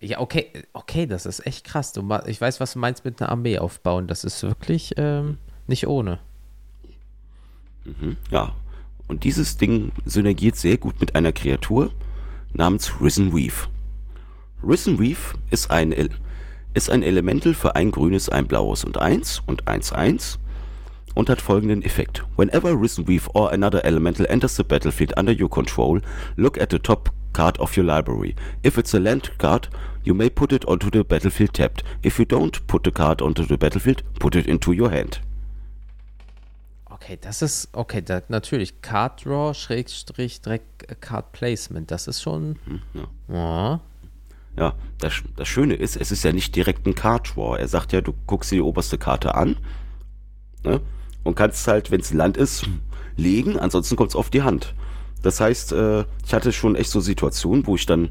Ja, 0.00 0.20
okay, 0.20 0.50
okay, 0.72 1.06
das 1.06 1.26
ist 1.26 1.46
echt 1.46 1.64
krass. 1.64 1.92
Du, 1.92 2.02
ich 2.26 2.40
weiß, 2.40 2.60
was 2.60 2.72
du 2.72 2.78
meinst 2.78 3.04
mit 3.04 3.20
einer 3.20 3.30
Armee 3.30 3.58
aufbauen. 3.58 4.06
Das 4.06 4.24
ist 4.24 4.42
wirklich 4.42 4.94
ähm, 4.96 5.36
nicht 5.66 5.86
ohne. 5.86 6.18
Mhm, 7.84 8.16
ja, 8.30 8.54
und 9.06 9.24
dieses 9.24 9.58
Ding 9.58 9.92
synergiert 10.06 10.56
sehr 10.56 10.78
gut 10.78 10.98
mit 10.98 11.14
einer 11.14 11.32
Kreatur 11.32 11.92
namens 12.54 13.02
Risen 13.02 13.34
Weave. 13.34 13.68
Risen 14.62 14.98
Weave 14.98 15.38
ist 15.50 15.70
ein, 15.70 15.92
ist 16.72 16.88
ein 16.88 17.02
Elemental 17.02 17.52
für 17.52 17.76
ein 17.76 17.90
grünes, 17.90 18.30
ein 18.30 18.46
blaues 18.46 18.82
und 18.82 18.96
eins 18.96 19.42
und 19.46 19.68
eins 19.68 19.92
eins 19.92 20.38
und 21.14 21.30
hat 21.30 21.40
folgenden 21.40 21.82
Effekt. 21.82 22.24
Whenever 22.36 22.80
Risen 22.80 23.06
Weave 23.08 23.28
or 23.34 23.52
another 23.52 23.84
elemental 23.84 24.26
enters 24.26 24.56
the 24.56 24.64
battlefield 24.64 25.16
under 25.16 25.32
your 25.32 25.48
control, 25.48 26.00
look 26.36 26.60
at 26.60 26.70
the 26.70 26.78
top 26.78 27.10
card 27.32 27.58
of 27.58 27.76
your 27.76 27.84
library. 27.84 28.34
If 28.62 28.78
it's 28.78 28.94
a 28.94 28.98
land 28.98 29.30
card, 29.38 29.68
you 30.02 30.14
may 30.14 30.30
put 30.30 30.52
it 30.52 30.66
onto 30.66 30.90
the 30.90 31.04
battlefield 31.04 31.54
tapped. 31.54 31.82
If 32.02 32.18
you 32.18 32.24
don't 32.24 32.66
put 32.66 32.84
the 32.84 32.90
card 32.90 33.22
onto 33.22 33.44
the 33.44 33.56
battlefield, 33.56 34.02
put 34.18 34.34
it 34.34 34.46
into 34.46 34.72
your 34.72 34.90
hand. 34.90 35.20
Okay, 36.90 37.18
das 37.20 37.42
ist, 37.42 37.68
okay, 37.72 38.02
da, 38.02 38.22
natürlich, 38.28 38.80
Card 38.80 39.24
Draw, 39.24 39.52
Schrägstrich, 39.52 40.40
direkt 40.40 40.90
äh, 40.90 40.94
Card 40.94 41.32
Placement, 41.32 41.90
das 41.90 42.06
ist 42.06 42.22
schon, 42.22 42.56
hm, 42.64 42.80
ja. 42.94 43.34
ja. 43.34 43.80
Ja, 44.56 44.74
das, 44.98 45.14
das 45.34 45.48
Schöne 45.48 45.74
ist, 45.74 45.96
es 45.96 46.12
ist 46.12 46.22
ja 46.22 46.32
nicht 46.32 46.54
direkt 46.54 46.86
ein 46.86 46.94
Card 46.94 47.34
Draw. 47.34 47.58
Er 47.58 47.66
sagt 47.66 47.92
ja, 47.92 48.00
du 48.00 48.14
guckst 48.28 48.52
dir 48.52 48.56
die 48.56 48.62
oberste 48.62 48.98
Karte 48.98 49.34
an 49.34 49.56
ne, 50.64 50.80
und 51.24 51.34
kannst 51.34 51.66
halt, 51.66 51.90
wenn 51.90 52.00
es 52.00 52.12
Land 52.12 52.36
ist, 52.36 52.66
legen, 53.16 53.58
ansonsten 53.58 53.96
kommt 53.96 54.10
es 54.10 54.16
auf 54.16 54.30
die 54.30 54.42
Hand. 54.42 54.74
Das 55.22 55.40
heißt, 55.40 55.72
äh, 55.72 56.04
ich 56.24 56.34
hatte 56.34 56.52
schon 56.52 56.76
echt 56.76 56.90
so 56.90 57.00
Situationen, 57.00 57.66
wo 57.66 57.76
ich 57.76 57.86
dann, 57.86 58.10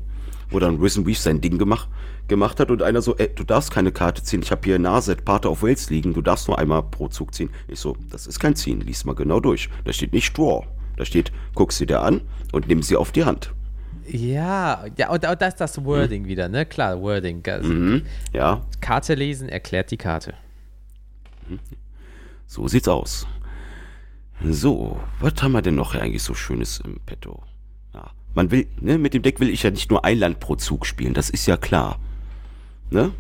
wo 0.49 0.59
dann 0.59 0.79
Risen 0.79 1.05
Reef 1.05 1.19
sein 1.19 1.41
Ding 1.41 1.57
gemacht, 1.57 1.87
gemacht 2.27 2.59
hat 2.59 2.71
und 2.71 2.81
einer 2.81 3.01
so, 3.01 3.15
ey, 3.17 3.29
du 3.33 3.43
darfst 3.43 3.71
keine 3.71 3.91
Karte 3.91 4.23
ziehen, 4.23 4.41
ich 4.41 4.51
habe 4.51 4.61
hier 4.63 4.79
Naset, 4.79 5.23
Pater 5.23 5.51
of 5.51 5.61
Wales 5.61 5.89
liegen, 5.89 6.13
du 6.13 6.21
darfst 6.21 6.47
nur 6.47 6.57
einmal 6.57 6.83
pro 6.83 7.07
Zug 7.07 7.33
ziehen. 7.33 7.49
Ich 7.67 7.79
so, 7.79 7.95
das 8.09 8.27
ist 8.27 8.39
kein 8.39 8.55
Ziehen, 8.55 8.81
lies 8.81 9.05
mal 9.05 9.13
genau 9.13 9.39
durch. 9.39 9.69
Da 9.85 9.93
steht 9.93 10.13
nicht 10.13 10.35
Draw, 10.37 10.65
da 10.97 11.05
steht, 11.05 11.31
guck 11.53 11.71
sie 11.71 11.85
dir 11.85 12.01
an 12.01 12.21
und 12.51 12.67
nimm 12.67 12.81
sie 12.81 12.95
auf 12.95 13.11
die 13.11 13.25
Hand. 13.25 13.53
Ja, 14.07 14.85
ja, 14.97 15.09
und, 15.11 15.27
und 15.27 15.41
das 15.41 15.53
ist 15.53 15.61
das 15.61 15.85
Wording 15.85 16.23
mhm. 16.23 16.27
wieder, 16.27 16.49
ne? 16.49 16.65
Klar, 16.65 17.01
Wording. 17.01 17.41
Also 17.47 17.69
mhm, 17.69 18.01
ja. 18.33 18.65
Karte 18.81 19.13
lesen 19.13 19.47
erklärt 19.47 19.91
die 19.91 19.97
Karte. 19.97 20.33
Mhm. 21.47 21.59
So 22.47 22.67
sieht's 22.67 22.87
aus. 22.87 23.27
So, 24.43 24.99
was 25.19 25.41
haben 25.41 25.53
wir 25.53 25.61
denn 25.61 25.75
noch 25.75 25.95
eigentlich 25.95 26.23
so 26.23 26.33
Schönes 26.33 26.81
im 26.83 26.99
Petto? 27.05 27.43
Ja, 27.93 28.11
man 28.35 28.51
will, 28.51 28.67
ne, 28.81 28.97
mit 28.97 29.13
dem 29.13 29.21
Deck 29.21 29.39
will 29.39 29.49
ich 29.49 29.63
ja 29.63 29.71
nicht 29.71 29.89
nur 29.89 30.03
ein 30.03 30.19
Land 30.19 30.39
pro 30.39 30.55
Zug 30.55 30.85
spielen, 30.85 31.13
das 31.13 31.29
ist 31.29 31.45
ja 31.45 31.57
klar. 31.57 31.99
Ne? 32.89 33.11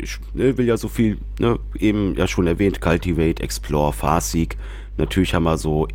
Ich 0.00 0.18
ne, 0.34 0.56
will 0.56 0.66
ja 0.66 0.76
so 0.76 0.88
viel, 0.88 1.18
ne, 1.38 1.58
eben 1.78 2.16
ja 2.16 2.26
schon 2.26 2.46
erwähnt, 2.46 2.80
Cultivate, 2.80 3.42
Explore, 3.42 3.92
Farseek. 3.92 4.56
Natürlich 4.96 5.34
haben 5.34 5.44
wir 5.44 5.58
so 5.58 5.86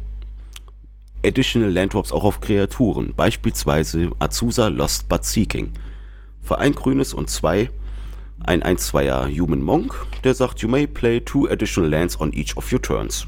Additional 1.25 1.71
Landrops 1.71 2.11
auch 2.11 2.23
auf 2.23 2.39
Kreaturen, 2.39 3.13
beispielsweise 3.15 4.11
Azusa 4.19 4.67
Lost 4.67 5.09
But 5.09 5.25
Seeking. 5.25 5.71
Für 6.41 6.59
ein 6.59 6.73
grünes 6.73 7.13
und 7.13 7.29
zwei 7.29 7.71
ein 8.43 8.63
1-2er 8.63 9.27
Human 9.39 9.61
Monk, 9.61 10.05
der 10.23 10.33
sagt, 10.33 10.59
you 10.59 10.69
may 10.69 10.87
play 10.87 11.19
two 11.19 11.47
additional 11.47 11.89
lands 11.89 12.19
on 12.19 12.33
each 12.33 12.55
of 12.57 12.71
your 12.71 12.81
turns. 12.81 13.27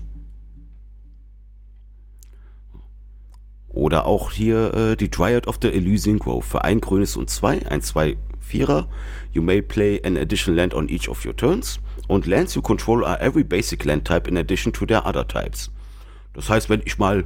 Oder 3.70 4.05
auch 4.05 4.32
hier 4.32 4.74
äh, 4.74 4.95
die 4.95 5.10
Dryad 5.10 5.47
of 5.47 5.60
the 5.62 5.72
Elysian 5.72 6.18
Grove 6.18 6.43
für 6.43 6.64
ein 6.64 6.82
grünes 6.82 7.16
und 7.16 7.30
zwei, 7.30 7.64
ein 7.68 7.82
2-4er. 7.82 8.88
You 9.32 9.41
may 9.41 9.62
play 9.62 10.01
an 10.03 10.18
additional 10.18 10.58
land 10.58 10.74
on 10.74 10.89
each 10.89 11.08
of 11.08 11.24
your 11.26 11.36
turns. 11.36 11.80
Und 12.08 12.26
lands 12.26 12.55
you 12.55 12.62
control 12.62 13.05
are 13.05 13.22
every 13.22 13.43
basic 13.43 13.86
land 13.86 14.05
type 14.05 14.28
in 14.28 14.38
addition 14.38 14.74
to 14.74 14.86
their 14.86 15.05
other 15.05 15.28
types. 15.28 15.72
Das 16.34 16.49
heißt, 16.49 16.70
wenn 16.70 16.82
ich 16.86 16.97
mal 16.97 17.26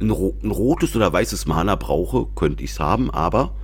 ein, 0.00 0.10
ro 0.10 0.36
ein 0.42 0.50
rotes 0.50 0.96
oder 0.96 1.12
weißes 1.12 1.46
Mana 1.46 1.76
brauche, 1.76 2.26
könnte 2.34 2.64
ich 2.64 2.70
es 2.72 2.80
haben, 2.80 3.10
aber 3.10 3.54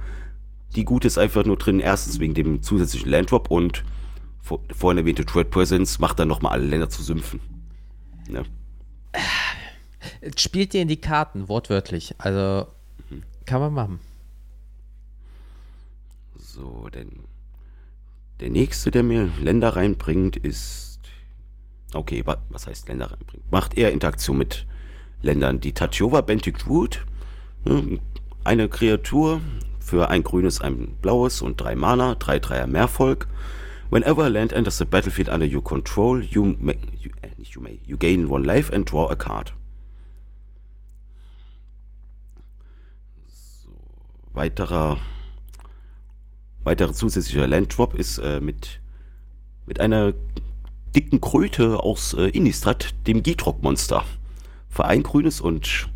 die 0.77 0.85
gute 0.85 1.07
ist 1.07 1.19
einfach 1.19 1.45
nur 1.45 1.57
drin, 1.57 1.81
erstens 1.81 2.21
wegen 2.21 2.35
dem 2.35 2.63
zusätzlichen 2.63 3.11
Landdrop 3.11 3.51
und 3.51 3.85
vor, 4.41 4.61
vorhin 4.75 4.99
erwähnte 4.99 5.25
Dread 5.25 5.51
Presence 5.51 5.99
macht 5.99 6.19
dann 6.19 6.29
nochmal 6.29 6.53
alle 6.53 6.67
Länder 6.67 6.89
zu 6.89 7.03
Sümpfen. 7.03 7.41
Ne? 8.29 8.45
Spielt 10.37 10.73
dir 10.73 10.83
in 10.83 10.89
die 10.89 11.01
Karten, 11.01 11.49
wortwörtlich. 11.49 12.15
Also, 12.19 12.69
mhm. 13.11 13.23
kann 13.45 13.61
man 13.61 13.75
machen. 13.75 14.01
So, 16.37 16.89
denn 16.89 17.11
der 18.41 18.51
nächste, 18.51 18.91
der 18.91 19.03
mir 19.03 19.31
Länder 19.41 19.77
reinbringt, 19.77 20.37
ist. 20.37 21.01
Okay, 21.93 22.25
was 22.25 22.67
heißt 22.67 22.89
Länder 22.89 23.11
reinbringt? 23.11 23.51
Macht 23.51 23.77
eher 23.77 23.93
Interaktion 23.93 24.39
mit 24.39 24.67
Ländern. 25.23 25.61
Die 25.61 25.73
Tachova 25.73 26.21
Bentic 26.21 26.67
Root, 26.69 27.05
ne, 27.65 27.99
eine 28.45 28.69
Kreatur 28.69 29.41
für 29.91 30.09
ein 30.09 30.23
grünes, 30.23 30.61
ein 30.61 30.97
blaues 31.03 31.43
und 31.43 31.61
drei 31.61 31.75
Mana, 31.75 32.15
drei 32.15 32.39
Dreier 32.39 32.69
Mehrvolk. 32.69 33.27
Whenever 33.91 34.23
a 34.23 34.29
land 34.29 34.53
enters 34.53 34.79
the 34.79 34.85
battlefield 34.85 35.29
under 35.29 35.45
your 35.45 35.65
control, 35.65 36.23
you, 36.23 36.55
may, 36.61 36.79
you, 37.01 37.11
äh, 37.23 37.31
you, 37.43 37.61
may, 37.61 37.81
you 37.85 37.97
gain 37.97 38.31
one 38.31 38.45
life 38.45 38.73
and 38.73 38.89
draw 38.89 39.11
a 39.11 39.17
card. 39.17 39.53
So, 43.27 43.71
weiterer 44.33 44.99
weiterer 46.63 46.93
zusätzlicher 46.93 47.49
Landdrop 47.49 47.95
ist 47.95 48.19
äh, 48.19 48.41
mit 48.41 48.81
mit 49.67 49.81
einer 49.81 50.13
dicken 50.95 51.21
Kröte 51.21 51.81
aus 51.81 52.15
äh, 52.15 52.29
Innistrad, 52.29 52.95
dem 53.09 53.25
Gitrog-Monster. 53.25 54.05
Für 54.69 54.85
ein 54.85 55.03
grünes 55.03 55.41
und 55.41 55.89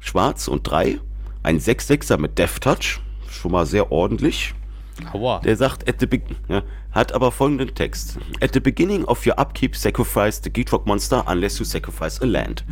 schwarz 0.00 0.48
und 0.48 0.68
drei. 0.68 0.98
Ein 1.44 1.60
6-6er 1.60 2.18
mit 2.18 2.38
Death 2.38 2.60
Touch. 2.60 3.01
Schon 3.42 3.50
mal 3.50 3.66
sehr 3.66 3.90
ordentlich. 3.90 4.54
Aua. 5.12 5.40
Der 5.40 5.56
sagt, 5.56 5.88
at 5.88 5.98
the 5.98 6.06
ja, 6.48 6.62
hat 6.92 7.12
aber 7.12 7.32
folgenden 7.32 7.74
Text. 7.74 8.18
At 8.40 8.52
the 8.52 8.60
beginning 8.60 9.04
of 9.06 9.26
your 9.26 9.36
upkeep, 9.36 9.74
sacrifice 9.74 10.40
the 10.40 10.48
Gitrog 10.48 10.86
monster 10.86 11.24
unless 11.26 11.58
you 11.58 11.64
sacrifice 11.64 12.22
a 12.22 12.24
land. 12.24 12.64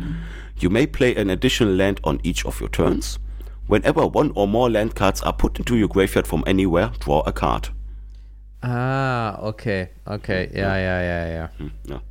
You 0.55 0.69
may 0.69 0.87
play 0.87 1.13
an 1.17 1.29
additional 1.29 1.75
land 1.75 1.99
on 2.05 2.19
each 2.23 2.45
of 2.45 2.61
your 2.61 2.71
turns. 2.71 3.19
Whenever 3.67 4.07
one 4.07 4.31
or 4.33 4.47
more 4.47 4.69
land 4.69 4.95
cards 4.95 5.21
are 5.23 5.33
put 5.33 5.59
into 5.59 5.75
your 5.75 5.89
graveyard 5.89 6.25
from 6.25 6.45
anywhere, 6.47 6.91
draw 7.01 7.19
a 7.25 7.33
card. 7.33 7.69
Ah, 8.61 9.37
okay, 9.41 9.89
okay, 10.05 10.49
ja, 10.53 10.77
ja, 10.77 11.01
ja, 11.01 11.25
ja. 11.27 11.49
Hm, 11.57 11.71
ja. 11.89 12.01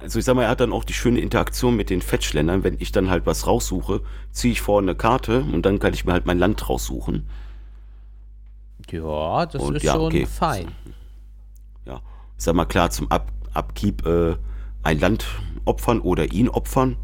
Also 0.00 0.18
ich 0.18 0.24
sag 0.24 0.34
mal, 0.34 0.44
er 0.44 0.50
hat 0.50 0.60
dann 0.60 0.72
auch 0.72 0.84
die 0.84 0.92
schöne 0.92 1.20
Interaktion 1.20 1.76
mit 1.76 1.90
den 1.90 2.02
Fetchländern. 2.02 2.64
Wenn 2.64 2.76
ich 2.78 2.92
dann 2.92 3.10
halt 3.10 3.26
was 3.26 3.46
raussuche, 3.46 4.02
ziehe 4.30 4.52
ich 4.52 4.60
vorne 4.60 4.90
eine 4.90 4.96
Karte 4.96 5.40
und 5.40 5.66
dann 5.66 5.78
kann 5.78 5.94
ich 5.94 6.04
mir 6.04 6.12
halt 6.12 6.26
mein 6.26 6.38
Land 6.38 6.68
raussuchen. 6.68 7.26
Ja, 8.90 9.46
das 9.46 9.62
und 9.62 9.76
ist 9.76 9.82
ja, 9.82 9.94
schon 9.94 10.06
okay. 10.06 10.26
fein. 10.26 10.72
Ja, 11.84 12.00
ich 12.36 12.44
sag 12.44 12.54
mal 12.54 12.64
klar, 12.64 12.90
zum 12.90 13.10
Up 13.10 13.32
Upkeep 13.54 14.06
äh, 14.06 14.36
ein 14.82 15.00
Land 15.00 15.26
opfern 15.64 16.00
oder 16.00 16.32
ihn 16.32 16.48
opfern. 16.48 16.96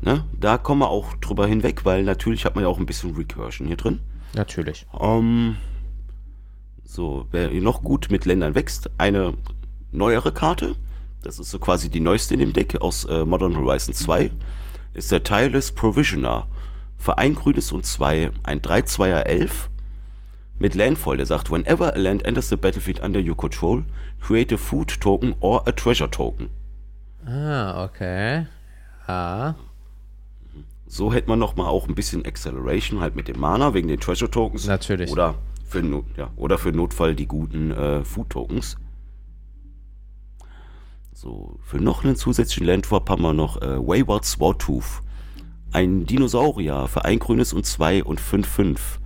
Ne? 0.00 0.24
Da 0.38 0.58
kommen 0.58 0.80
wir 0.80 0.90
auch 0.90 1.14
drüber 1.14 1.46
hinweg, 1.46 1.84
weil 1.84 2.02
natürlich 2.02 2.44
hat 2.44 2.56
man 2.56 2.64
ja 2.64 2.68
auch 2.68 2.78
ein 2.78 2.86
bisschen 2.86 3.14
Recursion 3.14 3.68
hier 3.68 3.76
drin. 3.76 4.00
Natürlich. 4.34 4.86
Ähm, 5.00 5.56
so, 6.84 7.26
wer 7.30 7.50
noch 7.52 7.82
gut 7.82 8.08
mit 8.10 8.24
Ländern 8.24 8.54
wächst, 8.54 8.90
eine 8.98 9.34
neuere 9.92 10.32
Karte. 10.32 10.76
Das 11.22 11.38
ist 11.38 11.50
so 11.50 11.58
quasi 11.58 11.88
die 11.88 12.00
neueste 12.00 12.34
in 12.34 12.40
dem 12.40 12.52
Deck 12.52 12.80
aus 12.80 13.04
äh, 13.04 13.24
Modern 13.24 13.56
Horizon 13.56 13.94
2. 13.94 14.30
Ist 14.94 15.12
der 15.12 15.22
Tireless 15.22 15.72
Provisioner. 15.72 16.46
Für 16.98 17.18
ein 17.18 17.34
grünes 17.34 17.72
und 17.72 17.84
zwei, 17.84 18.30
ein 18.42 18.60
3-2er 18.60 19.22
11 19.22 19.70
mit 20.58 20.76
Landfall, 20.76 21.16
der 21.16 21.26
sagt, 21.26 21.50
whenever 21.50 21.92
a 21.94 21.98
land 21.98 22.24
enters 22.24 22.48
the 22.48 22.56
battlefield 22.56 23.02
under 23.02 23.20
your 23.20 23.36
control, 23.36 23.82
create 24.20 24.54
a 24.54 24.56
food 24.56 25.00
token 25.00 25.34
or 25.40 25.66
a 25.66 25.72
treasure 25.72 26.08
token. 26.08 26.50
Ah, 27.26 27.84
okay. 27.84 28.46
Ja. 29.08 29.56
So 30.86 31.12
hätte 31.12 31.28
man 31.28 31.38
nochmal 31.38 31.66
auch 31.66 31.88
ein 31.88 31.94
bisschen 31.94 32.24
Acceleration 32.24 33.00
halt 33.00 33.16
mit 33.16 33.26
dem 33.26 33.40
Mana 33.40 33.74
wegen 33.74 33.88
den 33.88 33.98
Treasure 33.98 34.30
Tokens. 34.30 34.66
Natürlich. 34.66 35.10
Oder 35.10 35.34
für, 35.66 35.82
ja, 36.16 36.30
oder 36.36 36.58
für 36.58 36.70
Notfall 36.70 37.14
die 37.14 37.26
guten 37.26 37.72
äh, 37.72 38.04
Food 38.04 38.30
Tokens. 38.30 38.76
So, 41.22 41.56
für 41.62 41.76
noch 41.76 42.02
einen 42.02 42.16
zusätzlichen 42.16 42.66
Landwap 42.66 43.08
haben 43.08 43.22
wir 43.22 43.32
noch 43.32 43.62
äh, 43.62 43.78
Wayward 43.78 44.24
Swartooth. 44.24 45.02
ein 45.70 46.04
Dinosaurier 46.04 46.88
für 46.88 47.04
ein 47.04 47.20
grünes 47.20 47.52
und 47.52 47.64
zwei 47.64 48.02
und 48.02 48.20
fünf, 48.20 48.48
fünf. 48.48 48.98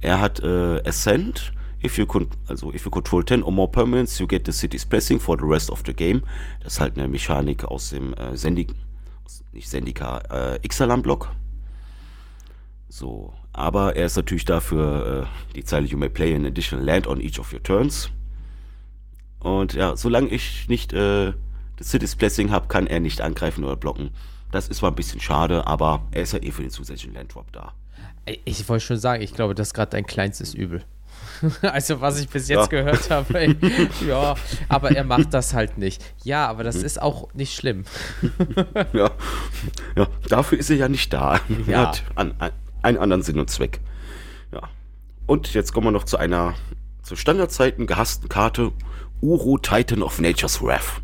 Er 0.00 0.20
hat 0.20 0.40
äh, 0.40 0.82
Ascent. 0.84 1.52
If 1.80 1.96
you, 1.96 2.06
also 2.48 2.72
if 2.72 2.84
you 2.84 2.90
control 2.90 3.24
10 3.24 3.44
or 3.44 3.52
more 3.52 3.70
permanents, 3.70 4.18
you 4.18 4.26
get 4.26 4.46
the 4.46 4.52
city's 4.52 4.84
blessing 4.84 5.20
for 5.20 5.36
the 5.38 5.46
rest 5.46 5.70
of 5.70 5.84
the 5.86 5.94
game. 5.94 6.22
Das 6.60 6.72
ist 6.72 6.80
halt 6.80 6.98
eine 6.98 7.06
Mechanik 7.06 7.64
aus 7.64 7.90
dem 7.90 8.14
äh, 8.14 8.36
Sendik, 8.36 8.74
nicht 9.52 9.68
Sendika, 9.68 10.22
äh, 10.30 10.58
Ixalan-Block. 10.66 11.30
So, 12.88 13.32
aber 13.52 13.94
er 13.94 14.06
ist 14.06 14.16
natürlich 14.16 14.44
dafür 14.44 15.28
äh, 15.28 15.54
die 15.54 15.62
Zeile 15.62 15.86
You 15.86 15.98
may 15.98 16.08
play 16.08 16.34
an 16.34 16.46
additional 16.46 16.84
land 16.84 17.06
on 17.06 17.20
each 17.20 17.38
of 17.38 17.52
your 17.52 17.62
turns. 17.62 18.10
Und 19.44 19.74
ja, 19.74 19.94
solange 19.94 20.28
ich 20.28 20.68
nicht 20.68 20.94
äh, 20.94 21.34
das 21.76 21.90
City's 21.90 22.16
Blessing 22.16 22.50
habe, 22.50 22.66
kann 22.66 22.86
er 22.86 22.98
nicht 22.98 23.20
angreifen 23.20 23.62
oder 23.62 23.76
blocken. 23.76 24.10
Das 24.50 24.68
ist 24.68 24.78
zwar 24.78 24.90
ein 24.90 24.94
bisschen 24.94 25.20
schade, 25.20 25.66
aber 25.66 26.06
er 26.12 26.22
ist 26.22 26.32
ja 26.32 26.42
eh 26.42 26.50
für 26.50 26.62
den 26.62 26.70
zusätzlichen 26.70 27.14
Landdrop 27.14 27.52
da. 27.52 27.74
Ich 28.46 28.66
wollte 28.70 28.86
schon 28.86 28.96
sagen, 28.96 29.22
ich 29.22 29.34
glaube, 29.34 29.54
das 29.54 29.68
ist 29.68 29.74
gerade 29.74 29.90
dein 29.90 30.06
kleinstes 30.06 30.54
Übel. 30.54 30.82
also, 31.62 32.00
was 32.00 32.18
ich 32.20 32.28
bis 32.30 32.48
jetzt 32.48 32.72
ja. 32.72 32.82
gehört 32.82 33.10
habe, 33.10 33.38
ey, 33.38 33.54
ja, 34.08 34.34
aber 34.70 34.92
er 34.92 35.04
macht 35.04 35.34
das 35.34 35.52
halt 35.52 35.76
nicht. 35.76 36.02
Ja, 36.22 36.46
aber 36.46 36.64
das 36.64 36.78
mhm. 36.78 36.84
ist 36.86 37.02
auch 37.02 37.28
nicht 37.34 37.54
schlimm. 37.54 37.84
ja. 38.94 39.10
ja, 39.94 40.06
dafür 40.26 40.58
ist 40.58 40.70
er 40.70 40.76
ja 40.76 40.88
nicht 40.88 41.12
da. 41.12 41.38
Ja. 41.66 41.72
Er 41.72 41.80
hat 41.88 42.02
an, 42.14 42.34
an, 42.38 42.50
einen 42.80 42.96
anderen 42.96 43.22
Sinn 43.22 43.38
und 43.38 43.50
Zweck. 43.50 43.80
Ja. 44.52 44.62
Und 45.26 45.52
jetzt 45.52 45.74
kommen 45.74 45.88
wir 45.88 45.90
noch 45.90 46.04
zu 46.04 46.16
einer 46.16 46.54
zu 47.02 47.14
Standardzeiten 47.14 47.86
gehassten 47.86 48.30
Karte 48.30 48.72
Uro 49.24 49.56
Titan 49.56 50.02
of 50.02 50.20
Nature's 50.20 50.60
Wrath. 50.60 51.00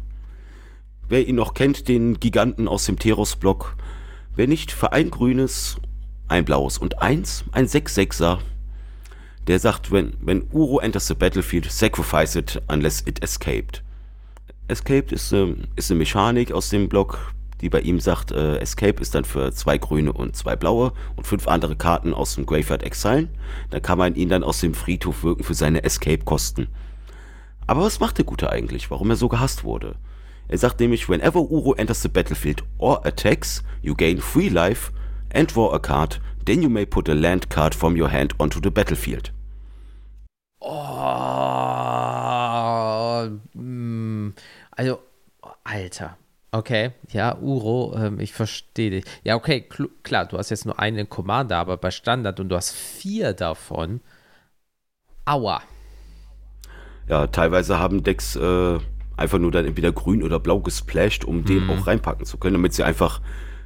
Wer 1.08 1.26
ihn 1.26 1.36
noch 1.36 1.54
kennt, 1.54 1.88
den 1.88 2.20
Giganten 2.20 2.68
aus 2.68 2.84
dem 2.84 2.98
Teros-Block. 2.98 3.76
Wer 4.36 4.46
nicht, 4.46 4.72
für 4.72 4.92
ein 4.92 5.10
grünes, 5.10 5.76
ein 6.28 6.44
blaues 6.44 6.76
und 6.76 7.00
eins, 7.00 7.44
ein 7.52 7.66
6-6er. 7.66 8.40
Der 9.46 9.58
sagt, 9.58 9.90
wenn, 9.90 10.12
wenn 10.20 10.46
Uro 10.52 10.80
enters 10.80 11.06
the 11.06 11.14
battlefield, 11.14 11.72
sacrifice 11.72 12.36
it 12.36 12.60
unless 12.68 13.00
it 13.06 13.22
escaped. 13.24 13.82
Escaped 14.68 15.12
ist, 15.12 15.32
äh, 15.32 15.54
ist 15.76 15.90
eine 15.90 16.00
Mechanik 16.00 16.52
aus 16.52 16.68
dem 16.68 16.90
Block, 16.90 17.32
die 17.62 17.70
bei 17.70 17.80
ihm 17.80 18.00
sagt, 18.00 18.32
äh, 18.32 18.58
Escape 18.58 19.00
ist 19.00 19.14
dann 19.14 19.24
für 19.24 19.50
zwei 19.52 19.78
grüne 19.78 20.12
und 20.12 20.36
zwei 20.36 20.56
blaue 20.56 20.92
und 21.16 21.26
fünf 21.26 21.48
andere 21.48 21.74
Karten 21.74 22.12
aus 22.12 22.34
dem 22.34 22.44
Graveyard 22.44 22.82
exilen. 22.82 23.30
Dann 23.70 23.80
kann 23.80 23.96
man 23.96 24.14
ihn 24.14 24.28
dann 24.28 24.44
aus 24.44 24.60
dem 24.60 24.74
Friedhof 24.74 25.24
wirken 25.24 25.42
für 25.42 25.54
seine 25.54 25.84
Escape-Kosten. 25.84 26.68
Aber 27.70 27.82
was 27.82 28.00
macht 28.00 28.18
der 28.18 28.24
Gute 28.24 28.50
eigentlich, 28.50 28.90
warum 28.90 29.10
er 29.10 29.16
so 29.16 29.28
gehasst 29.28 29.62
wurde? 29.62 29.94
Er 30.48 30.58
sagt 30.58 30.80
nämlich, 30.80 31.08
whenever 31.08 31.38
Uro 31.38 31.74
enters 31.74 32.02
the 32.02 32.08
battlefield 32.08 32.64
or 32.78 33.06
attacks, 33.06 33.62
you 33.80 33.94
gain 33.94 34.18
free 34.18 34.48
life 34.48 34.90
and 35.32 35.54
draw 35.54 35.72
a 35.72 35.78
card, 35.78 36.20
then 36.46 36.62
you 36.62 36.68
may 36.68 36.84
put 36.84 37.08
a 37.08 37.14
land 37.14 37.48
card 37.48 37.72
from 37.72 37.96
your 37.96 38.10
hand 38.10 38.34
onto 38.40 38.58
the 38.60 38.72
battlefield. 38.72 39.32
Oh, 40.58 40.80
mm, 43.54 44.32
also, 44.72 44.98
Alter. 45.62 46.16
Okay, 46.50 46.90
ja, 47.12 47.38
Uro, 47.38 47.94
ähm, 47.96 48.18
ich 48.18 48.32
verstehe 48.32 48.90
dich. 48.90 49.04
Ja, 49.22 49.36
okay, 49.36 49.64
klar, 50.02 50.26
du 50.26 50.38
hast 50.38 50.50
jetzt 50.50 50.66
nur 50.66 50.80
einen 50.80 51.08
Commander, 51.08 51.58
aber 51.58 51.76
bei 51.76 51.92
Standard 51.92 52.40
und 52.40 52.48
du 52.48 52.56
hast 52.56 52.72
vier 52.72 53.32
davon. 53.32 54.00
Aua. 55.24 55.62
Ja, 57.10 57.26
teilweise 57.26 57.80
haben 57.80 58.04
Decks 58.04 58.36
äh, 58.36 58.78
einfach 59.16 59.38
nur 59.38 59.50
dann 59.50 59.64
entweder 59.64 59.90
grün 59.90 60.22
oder 60.22 60.38
blau 60.38 60.60
gesplashed, 60.60 61.24
um 61.24 61.38
mhm. 61.38 61.44
den 61.44 61.70
auch 61.70 61.88
reinpacken 61.88 62.24
zu 62.24 62.38
können, 62.38 62.54
damit 62.54 62.72
sie 62.72 62.84
einfach, 62.84 63.20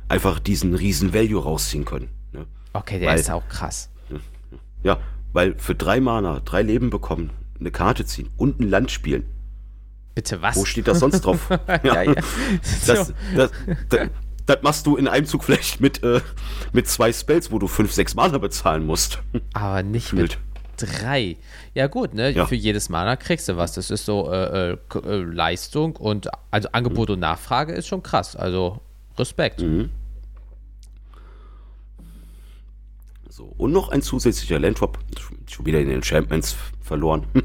einfach 0.08 0.38
diesen 0.38 0.74
riesen 0.74 1.12
Value 1.12 1.42
rausziehen 1.42 1.84
können. 1.84 2.08
Ne? 2.32 2.46
Okay, 2.72 2.98
der 2.98 3.10
weil, 3.10 3.20
ist 3.20 3.30
auch 3.30 3.46
krass. 3.48 3.90
Ja, 4.82 4.98
weil 5.34 5.56
für 5.58 5.74
drei 5.74 6.00
Mana, 6.00 6.40
drei 6.40 6.62
Leben 6.62 6.88
bekommen, 6.88 7.30
eine 7.60 7.70
Karte 7.70 8.06
ziehen 8.06 8.30
und 8.38 8.60
ein 8.60 8.68
Land 8.70 8.90
spielen. 8.90 9.24
Bitte 10.14 10.40
was? 10.40 10.56
Wo 10.56 10.64
steht 10.64 10.88
das 10.88 11.00
sonst 11.00 11.20
drauf? 11.20 11.50
ja, 11.82 12.02
ja. 12.02 12.14
Das, 12.86 13.12
das, 13.34 13.50
das, 13.90 14.10
das, 14.46 14.62
machst 14.62 14.86
du 14.86 14.96
in 14.96 15.06
einem 15.06 15.26
Zug 15.26 15.44
vielleicht 15.44 15.80
mit, 15.80 16.02
äh, 16.02 16.22
mit 16.72 16.88
zwei 16.88 17.12
Spells, 17.12 17.50
wo 17.50 17.58
du 17.58 17.66
fünf, 17.66 17.92
sechs 17.92 18.14
Mana 18.14 18.38
bezahlen 18.38 18.86
musst. 18.86 19.22
Aber 19.52 19.82
nicht 19.82 20.08
Fühlt. 20.08 20.22
mit 20.22 20.38
drei. 20.76 21.36
Ja 21.74 21.86
gut, 21.86 22.14
ne? 22.14 22.30
Ja. 22.30 22.46
Für 22.46 22.54
jedes 22.54 22.88
Mana 22.88 23.16
kriegst 23.16 23.48
du 23.48 23.56
was. 23.56 23.72
Das 23.72 23.90
ist 23.90 24.04
so 24.04 24.30
äh, 24.30 24.72
äh, 24.72 24.76
äh 25.04 25.22
Leistung 25.22 25.96
und 25.96 26.28
also 26.50 26.68
Angebot 26.72 27.08
mhm. 27.08 27.14
und 27.14 27.20
Nachfrage 27.20 27.72
ist 27.72 27.86
schon 27.86 28.02
krass. 28.02 28.36
Also 28.36 28.80
Respekt. 29.18 29.60
Mhm. 29.60 29.90
So, 33.28 33.52
und 33.56 33.72
noch 33.72 33.88
ein 33.88 34.00
zusätzlicher 34.00 34.60
Landrop. 34.60 34.98
Schon 35.50 35.66
wieder 35.66 35.80
in 35.80 35.88
den 35.88 35.96
Enchantments 35.96 36.56
verloren. 36.80 37.26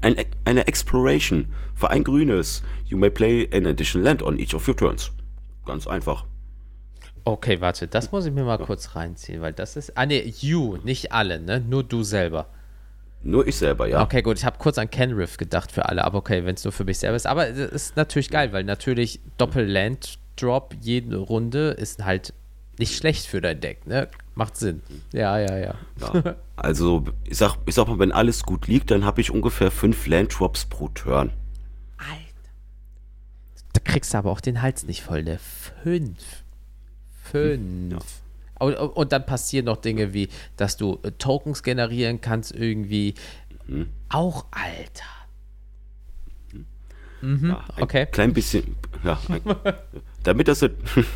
Ein, 0.00 0.16
eine 0.44 0.66
Exploration 0.66 1.46
für 1.74 1.90
ein 1.90 2.02
grünes. 2.02 2.62
You 2.86 2.98
may 2.98 3.10
play 3.10 3.48
an 3.52 3.66
additional 3.66 4.04
land 4.04 4.22
on 4.22 4.38
each 4.38 4.54
of 4.54 4.66
your 4.66 4.76
turns. 4.76 5.12
Ganz 5.64 5.86
einfach. 5.86 6.24
Okay, 7.28 7.60
warte, 7.60 7.86
das 7.86 8.10
muss 8.10 8.24
ich 8.24 8.32
mir 8.32 8.42
mal 8.42 8.56
kurz 8.56 8.96
reinziehen, 8.96 9.42
weil 9.42 9.52
das 9.52 9.76
ist. 9.76 9.98
Ah, 9.98 10.06
ne, 10.06 10.26
you, 10.40 10.78
nicht 10.78 11.12
alle, 11.12 11.38
ne? 11.38 11.60
Nur 11.60 11.84
du 11.84 12.02
selber. 12.02 12.46
Nur 13.22 13.46
ich 13.46 13.56
selber, 13.56 13.86
ja. 13.86 14.00
Okay, 14.00 14.22
gut. 14.22 14.38
Ich 14.38 14.46
habe 14.46 14.56
kurz 14.56 14.78
an 14.78 14.88
Kenriff 14.88 15.36
gedacht 15.36 15.70
für 15.70 15.86
alle, 15.90 16.04
aber 16.04 16.16
okay, 16.16 16.46
wenn 16.46 16.54
es 16.54 16.64
nur 16.64 16.72
für 16.72 16.84
mich 16.84 16.98
selber 16.98 17.16
ist. 17.16 17.26
Aber 17.26 17.46
es 17.46 17.58
ist 17.58 17.96
natürlich 17.96 18.30
geil, 18.30 18.54
weil 18.54 18.64
natürlich 18.64 19.20
Doppel-Land-Drop 19.36 20.76
jede 20.80 21.18
Runde 21.18 21.72
ist 21.72 22.02
halt 22.02 22.32
nicht 22.78 22.96
schlecht 22.96 23.26
für 23.26 23.42
dein 23.42 23.60
Deck, 23.60 23.86
ne? 23.86 24.08
Macht 24.34 24.56
Sinn. 24.56 24.80
Ja, 25.12 25.38
ja, 25.38 25.58
ja. 25.58 25.74
ja. 26.00 26.36
Also, 26.56 27.04
ich 27.24 27.36
sag, 27.36 27.56
ich 27.66 27.74
sag 27.74 27.88
mal, 27.88 27.98
wenn 27.98 28.10
alles 28.10 28.42
gut 28.44 28.68
liegt, 28.68 28.90
dann 28.90 29.04
habe 29.04 29.20
ich 29.20 29.30
ungefähr 29.30 29.70
fünf 29.70 30.06
Land-Drops 30.06 30.64
pro 30.64 30.88
Turn. 30.88 31.30
Alter. 31.98 32.50
Da 33.74 33.80
kriegst 33.84 34.14
du 34.14 34.18
aber 34.18 34.30
auch 34.30 34.40
den 34.40 34.62
Hals 34.62 34.86
nicht 34.86 35.02
voll, 35.02 35.24
ne? 35.24 35.38
Fünf. 35.82 36.42
Fünf. 37.30 38.04
Und, 38.58 38.74
und, 38.74 39.12
dann 39.12 39.24
passieren 39.24 39.66
noch 39.66 39.76
Dinge 39.76 40.12
wie, 40.12 40.28
dass 40.56 40.76
du 40.76 40.98
äh, 41.02 41.12
Tokens 41.12 41.62
generieren 41.62 42.20
kannst, 42.20 42.52
irgendwie. 42.52 43.14
Mhm. 43.66 43.88
Auch, 44.08 44.46
Alter. 44.50 45.04
Mhm, 47.20 47.50
ja, 47.50 47.64
ein 47.76 47.82
okay. 47.82 48.06
klein 48.06 48.32
bisschen, 48.32 48.76
ja, 49.04 49.18
ein, 49.28 49.40
damit 50.22 50.48
das, 50.48 50.64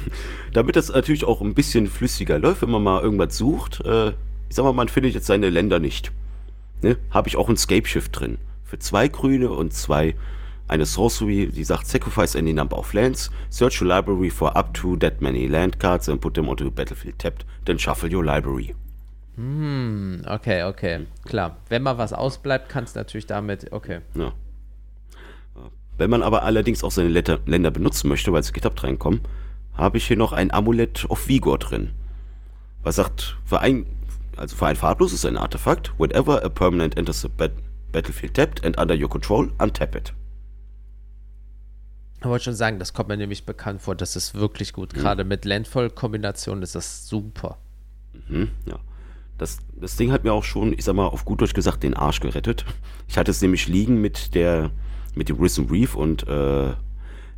damit 0.53 0.77
das 0.77 0.89
natürlich 0.89 1.25
auch 1.25 1.41
ein 1.41 1.55
bisschen 1.55 1.87
flüssiger 1.87 2.39
läuft, 2.39 2.63
wenn 2.63 2.71
man 2.71 2.83
mal 2.83 3.03
irgendwas 3.03 3.37
sucht. 3.37 3.81
Äh, 3.85 4.11
ich 4.49 4.57
sag 4.57 4.65
mal, 4.65 4.73
man 4.73 4.89
findet 4.89 5.15
jetzt 5.15 5.27
seine 5.27 5.49
Länder 5.51 5.79
nicht. 5.79 6.13
Ne? 6.83 6.97
Habe 7.11 7.29
ich 7.29 7.37
auch 7.37 7.49
ein 7.49 7.57
Scape 7.57 7.87
Shift 7.87 8.19
drin. 8.19 8.39
Für 8.65 8.79
zwei 8.79 9.09
grüne 9.09 9.51
und 9.51 9.73
zwei 9.73 10.15
eine 10.73 10.87
Sorcery, 10.87 11.49
die 11.49 11.65
sagt 11.65 11.87
Sacrifice 11.87 12.35
any 12.35 12.53
number 12.53 12.79
of 12.79 12.93
lands, 12.95 13.31
search 13.51 13.81
your 13.81 13.89
library 13.89 14.31
for 14.31 14.57
up 14.57 14.73
to 14.75 14.97
that 14.97 15.21
many 15.21 15.47
land 15.47 15.79
cards 15.79 16.09
and 16.09 16.21
put 16.21 16.35
them 16.35 16.49
onto 16.49 16.65
the 16.65 16.71
battlefield 16.71 17.19
tapped, 17.19 17.45
then 17.67 17.79
shuffle 17.79 18.13
your 18.13 18.25
library. 18.25 18.75
Hm, 19.37 20.25
okay, 20.27 20.63
okay, 20.65 21.07
klar. 21.25 21.57
Wenn 21.69 21.83
mal 21.83 21.99
was 21.99 22.13
ausbleibt, 22.13 22.69
kannst 22.69 22.97
du 22.97 23.01
natürlich 23.01 23.27
damit, 23.27 23.71
okay. 23.73 24.01
Ja. 24.15 24.33
Wenn 25.99 26.11
man 26.11 26.23
aber 26.23 26.43
allerdings 26.43 26.83
auch 26.83 26.91
seine 26.91 27.11
Letter, 27.11 27.39
Länder 27.47 27.71
benutzen 27.71 28.09
möchte, 28.09 28.33
weil 28.33 28.43
sie 28.43 28.53
getappt 28.53 28.83
reinkommen, 28.83 29.21
habe 29.75 29.99
ich 29.99 30.07
hier 30.07 30.17
noch 30.17 30.33
ein 30.33 30.53
Amulett 30.53 31.05
of 31.09 31.29
Vigor 31.29 31.59
drin. 31.59 31.91
Was 32.83 32.97
sagt, 32.97 33.37
für 33.45 33.61
ein, 33.61 33.87
also 34.37 34.57
für 34.57 34.67
ein 34.67 34.77
farblos 34.77 35.13
ist 35.13 35.27
ein 35.27 35.37
Artefakt, 35.37 35.93
whenever 35.99 36.45
a 36.45 36.49
permanent 36.49 36.97
enters 36.97 37.21
the 37.21 37.29
bat 37.29 37.53
battlefield 37.93 38.33
tapped 38.33 38.65
and 38.65 38.79
under 38.79 38.95
your 38.95 39.09
control, 39.09 39.51
untap 39.59 39.95
it. 39.95 40.15
Ich 42.23 42.29
wollte 42.29 42.45
schon 42.45 42.55
sagen, 42.55 42.79
das 42.79 42.93
kommt 42.93 43.09
mir 43.09 43.17
nämlich 43.17 43.45
bekannt 43.45 43.83
vor, 43.83 43.95
das 43.95 44.17
ist 44.17 44.35
wirklich 44.35 44.73
gut. 44.73 44.95
Mhm. 44.95 45.01
Gerade 45.01 45.25
mit 45.25 45.45
Landfall-Kombinationen 45.45 46.63
ist 46.63 46.75
das 46.75 47.09
super. 47.09 47.59
Mhm, 48.29 48.51
ja. 48.67 48.79
Das, 49.39 49.59
das 49.75 49.97
Ding 49.97 50.13
hat 50.13 50.23
mir 50.23 50.33
auch 50.33 50.45
schon, 50.45 50.73
ich 50.73 50.85
sag 50.85 50.95
mal, 50.95 51.07
auf 51.07 51.25
gut 51.25 51.41
Deutsch 51.41 51.55
gesagt, 51.55 51.83
den 51.83 51.95
Arsch 51.95 52.21
gerettet. 52.21 52.65
Ich 53.09 53.19
hatte 53.19 53.31
es 53.31 53.43
nämlich 53.43 53.67
liegen 53.67 54.01
mit 54.01 54.35
der, 54.35 54.71
mit 55.15 55.29
dem 55.29 55.41
Risen 55.41 55.69
Reef 55.69 55.97
und 55.97 56.27
äh, 56.29 56.73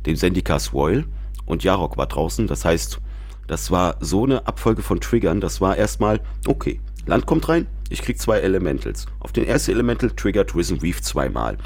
dem 0.05 0.15
Zendika 0.15 0.59
Swoil 0.59 1.05
und 1.45 1.63
Jarok 1.63 1.97
war 1.97 2.07
draußen. 2.07 2.45
Das 2.47 2.63
heißt, 2.63 2.99
das 3.47 3.71
war 3.71 3.97
so 3.99 4.23
eine 4.23 4.47
Abfolge 4.47 4.81
von 4.81 4.99
Triggern, 4.99 5.41
das 5.41 5.61
war 5.61 5.77
erstmal, 5.77 6.21
okay, 6.47 6.79
Land 7.05 7.25
kommt 7.25 7.47
rein, 7.49 7.67
ich 7.89 8.01
krieg 8.01 8.19
zwei 8.19 8.39
Elementals. 8.39 9.05
Auf 9.19 9.31
den 9.31 9.45
ersten 9.45 9.71
Elemental 9.71 10.09
triggert 10.11 10.55
Risen 10.55 10.79
Reef 10.79 11.01
zweimal. 11.01 11.57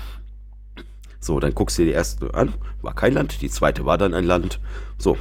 So, 1.20 1.40
dann 1.40 1.54
guckst 1.54 1.78
du 1.78 1.84
dir 1.84 1.88
die 1.88 1.94
erste 1.94 2.34
an, 2.34 2.54
war 2.82 2.96
kein 2.96 3.14
Land, 3.14 3.42
die 3.42 3.50
zweite 3.50 3.86
war 3.86 3.98
dann 3.98 4.14
ein 4.14 4.24
Land. 4.26 4.60
So, 4.98 5.12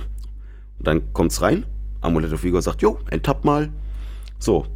und 0.78 0.86
dann 0.86 1.12
kommt's 1.12 1.42
rein, 1.42 1.66
Amulet 2.01 2.32
of 2.32 2.44
Vigor 2.44 2.62
sagt, 2.62 2.82
jo, 2.82 2.99
enttapp 3.11 3.44
mal. 3.44 3.70
So, 4.38 4.66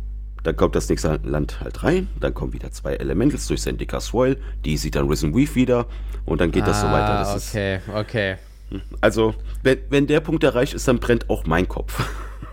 dann 0.43 0.57
kommt 0.57 0.75
das 0.75 0.89
nächste 0.89 1.21
Land 1.23 1.61
halt 1.61 1.85
rein, 1.85 2.09
dann 2.19 2.35
kommen 2.35 2.53
wieder 2.53 2.73
zwei 2.73 2.95
Elementals 2.95 3.47
durch 3.47 3.63
Sendika 3.63 4.01
Swell, 4.01 4.37
die 4.65 4.77
sieht 4.77 4.97
dann 4.97 5.09
Risen 5.09 5.35
Weave 5.35 5.55
wieder 5.55 5.87
und 6.25 6.41
dann 6.41 6.51
geht 6.51 6.65
ah, 6.65 6.67
das 6.67 6.81
so 6.81 6.87
weiter. 6.89 7.19
Das 7.19 7.49
okay, 7.49 7.77
ist, 7.77 7.83
okay. 7.95 8.37
Also, 9.01 9.35
wenn, 9.63 9.79
wenn 9.91 10.07
der 10.07 10.21
Punkt 10.21 10.43
erreicht 10.43 10.75
ist, 10.75 10.89
dann 10.89 10.99
brennt 10.99 11.29
auch 11.31 11.47
mein 11.47 11.69
Kopf. 11.69 12.03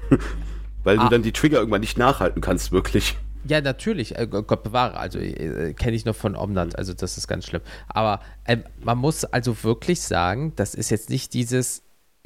Weil 0.83 0.99
ah. 0.99 1.03
du 1.03 1.09
dann 1.09 1.23
die 1.23 1.31
Trigger 1.31 1.59
irgendwann 1.59 1.81
nicht 1.81 1.97
nachhalten 1.97 2.41
kannst, 2.41 2.71
wirklich. 2.71 3.17
Ja, 3.47 3.61
natürlich, 3.61 4.17
äh, 4.17 4.27
Gott 4.27 4.63
bewahre, 4.63 4.97
also 4.97 5.17
äh, 5.19 5.73
kenne 5.73 5.95
ich 5.95 6.05
noch 6.05 6.15
von 6.15 6.35
Omnat, 6.35 6.77
also 6.77 6.93
das 6.93 7.17
ist 7.17 7.27
ganz 7.27 7.45
schlimm. 7.45 7.61
Aber 7.87 8.21
äh, 8.43 8.57
man 8.81 8.97
muss 8.97 9.23
also 9.23 9.63
wirklich 9.63 10.01
sagen, 10.01 10.53
das 10.55 10.75
ist 10.75 10.89
jetzt 10.89 11.09
nicht 11.09 11.33
dieses, 11.33 11.83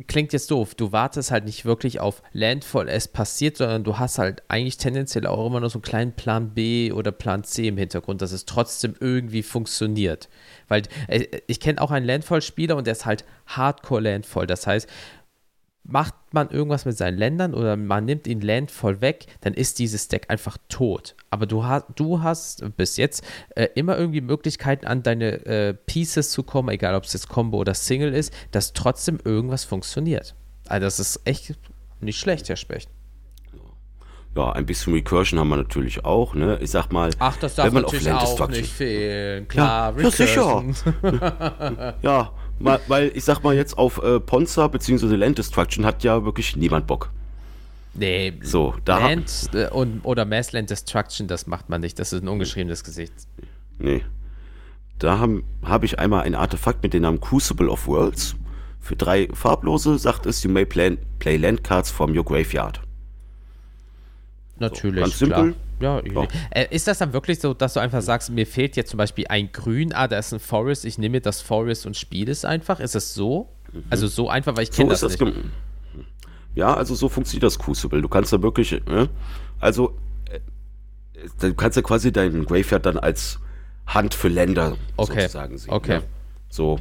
klingt 0.08 0.34
jetzt 0.34 0.50
doof, 0.50 0.74
du 0.74 0.92
wartest 0.92 1.30
halt 1.30 1.46
nicht 1.46 1.66
wirklich 1.66 2.00
auf 2.00 2.24
Landfall, 2.32 2.90
es 2.90 3.08
passiert, 3.08 3.58
sondern 3.58 3.84
du 3.84 4.00
hast 4.00 4.18
halt 4.18 4.42
eigentlich 4.48 4.78
tendenziell 4.78 5.28
auch 5.28 5.46
immer 5.46 5.60
noch 5.60 5.70
so 5.70 5.78
einen 5.78 5.84
kleinen 5.84 6.14
Plan 6.14 6.56
B 6.56 6.92
oder 6.92 7.12
Plan 7.12 7.44
C 7.44 7.68
im 7.68 7.78
Hintergrund, 7.78 8.22
dass 8.22 8.32
es 8.32 8.46
trotzdem 8.46 8.96
irgendwie 9.00 9.44
funktioniert. 9.44 10.30
Weil 10.68 10.82
äh, 11.08 11.26
ich 11.46 11.60
kenne 11.60 11.80
auch 11.80 11.92
einen 11.92 12.08
Landfall-Spieler 12.08 12.76
und 12.76 12.88
der 12.88 12.94
ist 12.94 13.06
halt 13.06 13.24
Hardcore-Landfall, 13.48 14.48
das 14.48 14.66
heißt, 14.66 14.90
macht 15.84 16.14
man 16.32 16.50
irgendwas 16.50 16.86
mit 16.86 16.98
seinen 16.98 17.18
Ländern 17.18 17.54
oder 17.54 17.76
man 17.76 18.06
nimmt 18.06 18.28
ihn 18.28 18.42
Landfall 18.42 19.02
weg, 19.02 19.26
dann 19.42 19.54
ist 19.54 19.80
dieses 19.80 20.08
Deck 20.08 20.30
einfach 20.30 20.58
tot. 20.70 21.16
Aber 21.30 21.46
du, 21.46 21.66
hast, 21.66 21.88
du 21.96 22.22
hast 22.22 22.64
bis 22.78 22.98
jetzt 22.98 23.24
äh, 23.56 23.68
immer 23.76 23.98
irgendwie 23.98 24.22
Möglichkeiten 24.22 24.86
an 24.86 25.04
deine 25.04 25.46
äh, 25.46 25.74
Pieces 25.74 26.32
zu 26.32 26.44
kommen, 26.44 26.70
egal 26.70 26.96
ob 26.96 27.04
es 27.04 27.14
jetzt 27.14 27.28
Combo 27.28 27.58
oder 27.58 27.74
Single 27.74 28.14
ist, 28.14 28.34
dass 28.52 28.74
trotzdem 28.74 29.20
irgendwas 29.24 29.66
funktioniert. 29.66 30.36
Also 30.68 30.86
das 30.86 31.00
ist 31.00 31.22
echt 31.26 31.56
nicht 32.00 32.20
schlecht, 32.20 32.48
Herr 32.48 32.56
Specht. 32.56 32.90
Ja, 34.36 34.52
ein 34.52 34.66
bisschen 34.66 34.94
Recursion 34.94 35.40
haben 35.40 35.50
wir 35.50 35.58
natürlich 35.58 36.06
auch, 36.06 36.34
ne? 36.34 36.58
Ich 36.60 36.72
sag 36.72 36.92
mal, 36.92 37.12
Ach, 37.20 37.38
das 37.38 37.54
darf 37.54 37.68
wenn 37.68 37.74
man 37.74 37.84
natürlich 37.84 38.12
auf 38.12 38.42
auch 38.42 38.48
nicht 38.48 38.72
fehlen. 38.72 39.48
Klar, 39.48 39.92
ja, 39.92 40.08
Recursion. 40.08 40.76
Ja, 41.04 41.12
sicher. 41.12 41.96
ja, 42.02 42.32
weil 42.60 43.12
ich 43.16 43.24
sag 43.24 43.44
mal 43.44 43.56
jetzt 43.56 43.78
auf 43.78 44.02
äh, 44.02 44.20
Ponza 44.20 44.68
bzw. 44.68 45.16
Land 45.16 45.38
Destruction 45.38 45.86
hat 45.86 46.04
ja 46.04 46.24
wirklich 46.24 46.56
niemand 46.56 46.88
Bock. 46.88 47.12
Nee, 47.96 48.34
so, 48.42 48.74
da 48.86 49.00
Land 49.00 49.50
äh, 49.54 49.70
und, 49.70 50.02
oder 50.04 50.26
Massland 50.26 50.70
Destruction, 50.70 51.28
das 51.28 51.46
macht 51.46 51.70
man 51.70 51.82
nicht. 51.82 52.00
Das 52.00 52.12
ist 52.12 52.24
ein 52.24 52.28
ungeschriebenes 52.28 52.84
Gesicht. 52.84 53.14
Nee. 53.78 54.04
Da 54.98 55.20
habe 55.20 55.44
hab 55.64 55.84
ich 55.84 56.00
einmal 56.00 56.24
ein 56.24 56.36
Artefakt 56.36 56.82
mit 56.82 56.94
dem 56.94 57.04
Namen 57.04 57.20
Crucible 57.20 57.70
of 57.70 57.88
Worlds. 57.88 58.36
Für 58.80 58.96
drei 58.96 59.28
farblose 59.34 59.98
sagt 59.98 60.26
es, 60.26 60.44
you 60.44 60.50
may 60.50 60.66
play, 60.66 60.98
play 61.20 61.38
land 61.38 61.64
cards 61.64 61.92
from 61.92 62.18
your 62.18 62.26
graveyard. 62.26 62.82
Natürlich. 64.60 64.96
So, 64.96 65.02
ganz 65.02 65.20
simpel. 65.20 65.48
Ja, 65.50 65.56
ja. 65.84 66.28
Äh, 66.52 66.68
ist 66.70 66.88
das 66.88 66.98
dann 66.98 67.14
wirklich 67.14 67.40
so, 67.40 67.54
dass 67.54 67.74
du 67.74 67.80
einfach 67.80 68.02
sagst, 68.02 68.30
mir 68.30 68.48
fehlt 68.48 68.76
jetzt 68.76 68.90
zum 68.90 68.98
Beispiel 68.98 69.26
ein 69.28 69.52
Grün, 69.52 69.94
ah, 69.94 70.08
da 70.08 70.18
ist 70.18 70.34
ein 70.34 70.40
Forest, 70.40 70.86
ich 70.86 70.98
nehme 70.98 71.14
mir 71.14 71.22
das 71.22 71.42
Forest 71.42 71.86
und 71.86 71.98
spiele 71.98 72.32
es 72.32 72.46
einfach? 72.46 72.80
Ist 72.80 72.96
es 72.96 73.14
so? 73.14 73.50
Mhm. 73.72 73.84
Also 73.90 74.08
so 74.08 74.30
einfach, 74.30 74.56
weil 74.56 74.64
ich 74.64 74.72
kenne 74.72 74.96
so 74.96 75.08
das, 75.08 75.18
das 75.18 75.28
nicht. 75.28 75.38
Ja, 76.56 76.74
also 76.74 76.96
so 76.96 77.10
funktioniert 77.10 77.44
das 77.44 77.58
Crucible. 77.58 78.02
Du 78.02 78.10
kannst 78.10 78.32
da 78.32 78.42
wirklich, 78.42 78.72
ne? 78.72 79.10
also 79.60 79.98
äh, 80.30 80.40
du 81.40 81.54
kannst 81.56 81.78
ja 81.78 81.82
quasi 81.82 82.12
deinen 82.12 82.46
Graveyard 82.46 82.86
dann 82.86 82.98
als 82.98 83.40
Hand 83.88 84.14
für 84.14 84.28
Länder 84.28 84.78
okay. 84.98 85.22
sozusagen 85.22 85.58
sehen. 85.58 85.74
Okay. 85.74 85.98
Ne? 85.98 86.04
So, 86.50 86.80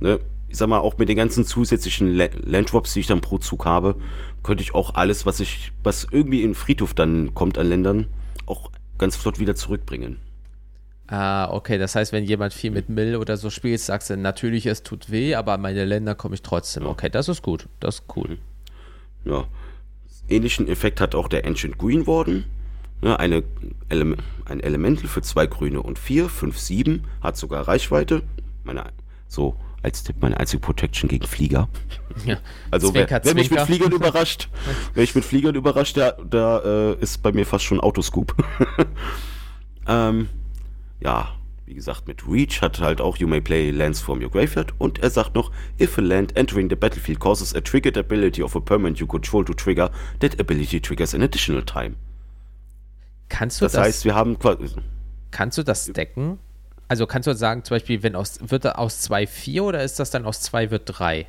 ne? 0.00 0.20
Ich 0.48 0.58
sag 0.58 0.68
mal, 0.68 0.78
auch 0.78 0.98
mit 0.98 1.08
den 1.08 1.16
ganzen 1.16 1.44
zusätzlichen 1.44 2.14
Landdrops, 2.14 2.92
die 2.92 3.00
ich 3.00 3.08
dann 3.08 3.20
pro 3.20 3.38
Zug 3.38 3.64
habe, 3.64 3.96
könnte 4.44 4.62
ich 4.62 4.72
auch 4.72 4.94
alles, 4.94 5.26
was 5.26 5.40
ich, 5.40 5.72
was 5.82 6.06
irgendwie 6.08 6.44
in 6.44 6.54
Friedhof 6.54 6.94
dann 6.94 7.34
kommt 7.34 7.58
an 7.58 7.66
Ländern, 7.66 8.06
auch 8.46 8.70
ganz 8.98 9.16
flott 9.16 9.38
wieder 9.38 9.54
zurückbringen. 9.54 10.18
Ah, 11.06 11.50
okay. 11.50 11.78
Das 11.78 11.94
heißt, 11.94 12.12
wenn 12.12 12.24
jemand 12.24 12.54
viel 12.54 12.70
mit 12.70 12.88
Mill 12.88 13.16
oder 13.16 13.36
so 13.36 13.50
spielt, 13.50 13.80
sagst 13.80 14.10
du, 14.10 14.16
natürlich, 14.16 14.66
es 14.66 14.82
tut 14.82 15.10
weh, 15.10 15.34
aber 15.34 15.58
meine 15.58 15.84
Länder 15.84 16.14
komme 16.14 16.34
ich 16.34 16.42
trotzdem. 16.42 16.86
Okay, 16.86 17.10
das 17.10 17.28
ist 17.28 17.42
gut. 17.42 17.68
Das 17.80 17.96
ist 17.96 18.04
cool. 18.16 18.38
Ja. 19.24 19.44
Ähnlichen 20.28 20.68
Effekt 20.68 21.00
hat 21.00 21.14
auch 21.14 21.28
der 21.28 21.44
Ancient 21.44 21.76
Green 21.76 22.06
Warden. 22.06 22.44
Ja, 23.02 23.16
eine 23.16 23.42
Ele 23.90 24.16
ein 24.46 24.60
Elemental 24.60 25.08
für 25.08 25.20
zwei 25.20 25.46
Grüne 25.46 25.82
und 25.82 25.98
vier, 25.98 26.28
fünf, 26.28 26.58
sieben, 26.58 27.04
hat 27.20 27.36
sogar 27.36 27.68
Reichweite. 27.68 28.22
Meine, 28.62 28.84
so 29.28 29.56
als 29.84 30.02
Tipp 30.02 30.16
meine 30.20 30.40
einzige 30.40 30.60
Protection 30.60 31.08
gegen 31.08 31.26
Flieger. 31.26 31.68
Ja. 32.24 32.38
Also 32.70 32.92
Zwinker, 32.92 33.16
wer, 33.16 33.24
wer 33.24 33.34
mich 33.34 33.50
mit 33.50 33.60
Fliegern 33.62 33.90
überrascht, 33.90 34.48
wer 34.94 35.00
mich 35.00 35.16
mit 35.16 35.24
Fliegern 35.24 35.56
überrascht, 35.56 35.96
der, 35.96 36.12
der 36.12 36.62
äh, 36.64 37.02
ist 37.02 37.24
bei 37.24 37.32
mir 37.32 37.44
fast 37.44 37.64
schon 37.64 37.80
Autoscoop. 37.80 38.36
ähm, 39.88 40.28
ja, 41.00 41.34
wie 41.66 41.74
gesagt, 41.74 42.06
mit 42.06 42.22
Reach 42.28 42.62
hat 42.62 42.78
halt 42.78 43.00
auch 43.00 43.16
You 43.16 43.26
may 43.26 43.40
play 43.40 43.72
lands 43.72 44.00
from 44.00 44.22
your 44.22 44.30
graveyard 44.30 44.72
und 44.78 45.00
er 45.00 45.10
sagt 45.10 45.34
noch, 45.34 45.50
if 45.80 45.98
a 45.98 46.00
land 46.00 46.36
entering 46.36 46.70
the 46.70 46.76
battlefield 46.76 47.18
causes 47.18 47.52
a 47.52 47.60
triggered 47.60 47.98
ability 47.98 48.44
of 48.44 48.54
a 48.54 48.60
permanent 48.60 49.00
you 49.00 49.08
control 49.08 49.44
to 49.44 49.52
trigger, 49.52 49.90
that 50.20 50.38
ability 50.38 50.80
triggers 50.80 51.16
an 51.16 51.22
additional 51.22 51.64
time. 51.64 51.96
Kannst 53.28 53.60
du 53.60 53.64
das? 53.64 53.72
Das 53.72 53.82
heißt, 53.82 54.04
wir 54.04 54.14
haben 54.14 54.38
quasi. 54.38 54.66
Kannst 55.32 55.58
du 55.58 55.64
das 55.64 55.86
decken? 55.86 56.38
Also 56.88 57.06
kannst 57.06 57.26
du 57.26 57.34
sagen, 57.34 57.64
zum 57.64 57.76
Beispiel, 57.76 58.02
wenn 58.02 58.14
aus, 58.14 58.38
wird 58.40 58.64
er 58.64 58.78
aus 58.78 59.00
2 59.00 59.26
4 59.26 59.64
oder 59.64 59.82
ist 59.82 59.98
das 59.98 60.10
dann 60.10 60.26
aus 60.26 60.40
2 60.42 60.70
wird 60.70 60.82
3? 60.86 61.26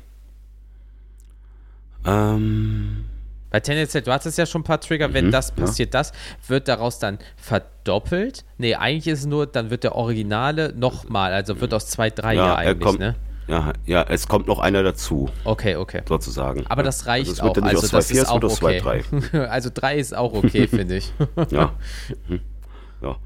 Ähm. 2.04 3.04
Bei 3.50 3.60
tendenziell, 3.60 4.02
du 4.02 4.12
hattest 4.12 4.36
ja 4.38 4.44
schon 4.44 4.62
ein 4.62 4.64
paar 4.64 4.80
Trigger, 4.80 5.14
wenn 5.14 5.26
mhm, 5.26 5.30
das 5.30 5.52
passiert, 5.52 5.94
ja. 5.94 6.00
das, 6.00 6.12
wird 6.46 6.68
daraus 6.68 6.98
dann 6.98 7.18
verdoppelt? 7.36 8.44
Nee, 8.58 8.74
eigentlich 8.74 9.06
ist 9.06 9.20
es 9.20 9.26
nur, 9.26 9.46
dann 9.46 9.70
wird 9.70 9.84
der 9.84 9.94
Originale 9.94 10.74
nochmal, 10.76 11.32
also 11.32 11.60
wird 11.60 11.72
aus 11.72 11.86
2, 11.88 12.10
3 12.10 12.34
ja, 12.34 12.46
ja 12.46 12.54
eigentlich, 12.56 12.80
kommt, 12.80 12.98
ne? 12.98 13.14
Ja, 13.48 13.72
ja, 13.84 14.02
es 14.02 14.26
kommt 14.26 14.48
noch 14.48 14.58
einer 14.58 14.82
dazu. 14.82 15.30
Okay, 15.44 15.76
okay. 15.76 16.02
Sozusagen. 16.08 16.66
Aber 16.66 16.82
das 16.82 17.06
reicht 17.06 17.30
also 17.30 17.42
auch. 17.44 17.56
Also 17.62 17.86
das 17.86 18.10
ist 18.10 18.28
auch 18.28 18.42
okay. 18.42 18.80
3. 19.32 19.48
also 19.48 19.70
3 19.72 19.96
ist 19.96 20.16
auch 20.16 20.32
okay, 20.32 20.66
finde 20.66 20.96
ich. 20.96 21.12
ja. 21.50 21.72
Mhm. 22.28 22.40
Ja. 23.02 23.16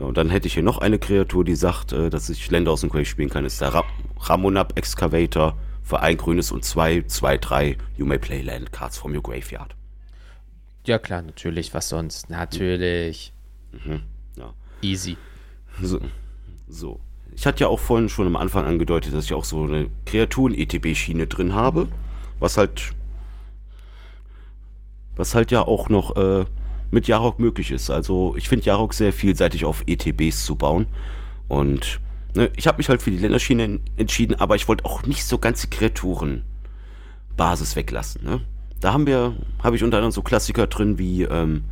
Und 0.00 0.16
dann 0.16 0.30
hätte 0.30 0.48
ich 0.48 0.54
hier 0.54 0.62
noch 0.62 0.78
eine 0.78 0.98
Kreatur, 0.98 1.44
die 1.44 1.54
sagt, 1.54 1.92
äh, 1.92 2.10
dass 2.10 2.28
ich 2.30 2.50
Länder 2.50 2.72
aus 2.72 2.80
dem 2.80 2.90
Grave 2.90 3.04
spielen 3.04 3.28
kann. 3.28 3.44
ist 3.44 3.60
der 3.60 3.74
Ra 3.74 3.84
Ramonab 4.18 4.76
Excavator 4.76 5.56
für 5.82 6.00
ein 6.00 6.16
grünes 6.16 6.52
und 6.52 6.64
zwei, 6.64 7.02
zwei, 7.02 7.36
drei. 7.36 7.76
You 7.96 8.06
may 8.06 8.18
play 8.18 8.42
land 8.42 8.72
cards 8.72 8.98
from 8.98 9.14
your 9.14 9.22
graveyard. 9.22 9.74
Ja, 10.86 10.98
klar, 10.98 11.22
natürlich. 11.22 11.74
Was 11.74 11.88
sonst? 11.90 12.30
Natürlich. 12.30 13.32
Mhm, 13.72 14.02
ja. 14.36 14.54
Easy. 14.82 15.16
So, 15.82 16.00
so. 16.68 17.00
Ich 17.34 17.46
hatte 17.46 17.60
ja 17.60 17.68
auch 17.68 17.78
vorhin 17.78 18.08
schon 18.08 18.26
am 18.26 18.36
Anfang 18.36 18.64
angedeutet, 18.64 19.14
dass 19.14 19.26
ich 19.26 19.34
auch 19.34 19.44
so 19.44 19.64
eine 19.64 19.88
Kreaturen-ETB-Schiene 20.06 21.26
drin 21.26 21.54
habe. 21.54 21.88
Was 22.38 22.56
halt. 22.56 22.92
Was 25.16 25.34
halt 25.34 25.50
ja 25.50 25.62
auch 25.62 25.90
noch 25.90 26.16
äh, 26.16 26.46
mit 26.90 27.06
Jarok 27.06 27.38
möglich 27.38 27.70
ist. 27.70 27.90
Also 27.90 28.34
ich 28.36 28.48
finde 28.48 28.66
Jarok 28.66 28.94
sehr 28.94 29.12
vielseitig 29.12 29.64
auf 29.64 29.84
ETBs 29.86 30.44
zu 30.44 30.56
bauen. 30.56 30.86
Und 31.48 32.00
ne, 32.34 32.50
ich 32.56 32.66
habe 32.66 32.78
mich 32.78 32.88
halt 32.88 33.02
für 33.02 33.10
die 33.10 33.18
Länderschiene 33.18 33.80
entschieden, 33.96 34.34
aber 34.36 34.56
ich 34.56 34.68
wollte 34.68 34.84
auch 34.84 35.04
nicht 35.04 35.24
so 35.24 35.38
ganze 35.38 35.68
Kreaturen 35.68 36.44
Basis 37.36 37.76
weglassen. 37.76 38.24
Ne? 38.24 38.40
Da 38.80 38.92
haben 38.92 39.06
wir, 39.06 39.36
habe 39.62 39.76
ich 39.76 39.84
unter 39.84 39.98
anderem 39.98 40.12
so 40.12 40.22
Klassiker 40.22 40.66
drin 40.66 40.98
wie, 40.98 41.22
ähm, 41.22 41.64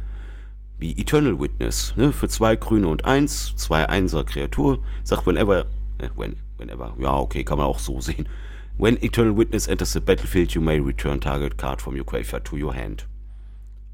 wie 0.79 0.93
Eternal 0.93 1.41
Witness, 1.41 1.95
ne? 1.97 2.13
Für 2.13 2.29
zwei 2.29 2.55
Grüne 2.55 2.87
und 2.87 3.05
eins, 3.05 3.55
zwei 3.57 3.89
Einser 3.89 4.25
Kreatur. 4.25 4.79
Sagt 5.03 5.27
whenever, 5.27 5.67
äh, 5.99 6.09
when, 6.17 6.37
whenever, 6.57 6.95
ja, 7.01 7.17
okay, 7.17 7.45
kann 7.45 7.59
man 7.59 7.67
auch 7.67 7.79
so 7.79 8.01
sehen. 8.01 8.29
When 8.77 8.97
Eternal 9.03 9.37
Witness 9.37 9.67
enters 9.67 9.93
the 9.93 10.01
battlefield, 10.01 10.53
you 10.53 10.61
may 10.61 10.79
return 10.79 11.21
target 11.21 11.59
card 11.59 11.83
from 11.83 11.97
your 11.97 12.05
graveyard 12.05 12.45
to 12.45 12.57
your 12.57 12.75
hand. 12.75 13.09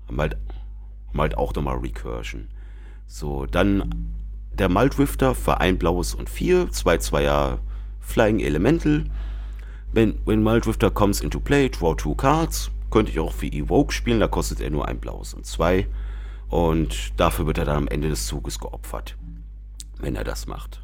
Haben 0.08 0.20
halt 0.20 0.36
malt 1.14 1.36
auch 1.36 1.54
nochmal 1.54 1.78
Recursion. 1.78 2.48
So, 3.06 3.46
dann 3.46 4.12
der 4.52 4.68
Maltwifter 4.68 5.34
für 5.34 5.60
ein 5.60 5.78
blaues 5.78 6.14
und 6.14 6.30
vier, 6.30 6.70
zwei 6.70 6.98
Zweier 6.98 7.58
Flying 8.00 8.40
Elemental. 8.40 9.04
Wenn, 9.92 10.18
when 10.26 10.42
Maltwifter 10.42 10.90
comes 10.90 11.20
into 11.20 11.40
play, 11.40 11.68
draw 11.68 11.94
two 11.94 12.14
cards. 12.14 12.70
Könnte 12.90 13.10
ich 13.10 13.18
auch 13.18 13.32
für 13.32 13.46
Evoke 13.46 13.92
spielen, 13.92 14.20
da 14.20 14.28
kostet 14.28 14.60
er 14.60 14.70
nur 14.70 14.86
ein 14.86 15.00
blaues 15.00 15.34
und 15.34 15.46
zwei. 15.46 15.88
Und 16.48 17.18
dafür 17.18 17.46
wird 17.46 17.58
er 17.58 17.64
dann 17.64 17.76
am 17.76 17.88
Ende 17.88 18.08
des 18.08 18.26
Zuges 18.26 18.60
geopfert, 18.60 19.16
wenn 19.98 20.14
er 20.14 20.22
das 20.22 20.46
macht. 20.46 20.82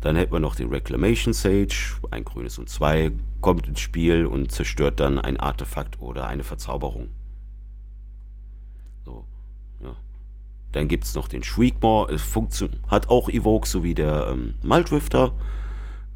Dann 0.00 0.16
hätten 0.16 0.32
wir 0.32 0.40
noch 0.40 0.56
den 0.56 0.70
Reclamation 0.70 1.32
Sage, 1.32 1.94
ein 2.10 2.24
grünes 2.24 2.58
und 2.58 2.68
zwei, 2.68 3.12
kommt 3.40 3.68
ins 3.68 3.80
Spiel 3.80 4.26
und 4.26 4.50
zerstört 4.50 4.98
dann 4.98 5.18
ein 5.18 5.38
Artefakt 5.38 6.00
oder 6.00 6.26
eine 6.26 6.42
Verzauberung. 6.42 7.08
Dann 10.74 10.88
gibt 10.88 11.04
es 11.04 11.14
noch 11.14 11.28
den 11.28 11.44
Shriekmore, 11.44 12.18
hat 12.88 13.08
auch 13.08 13.28
Evoke, 13.28 13.68
so 13.68 13.84
wie 13.84 13.94
der 13.94 14.26
ähm, 14.32 14.54
Maldrifter. 14.62 15.32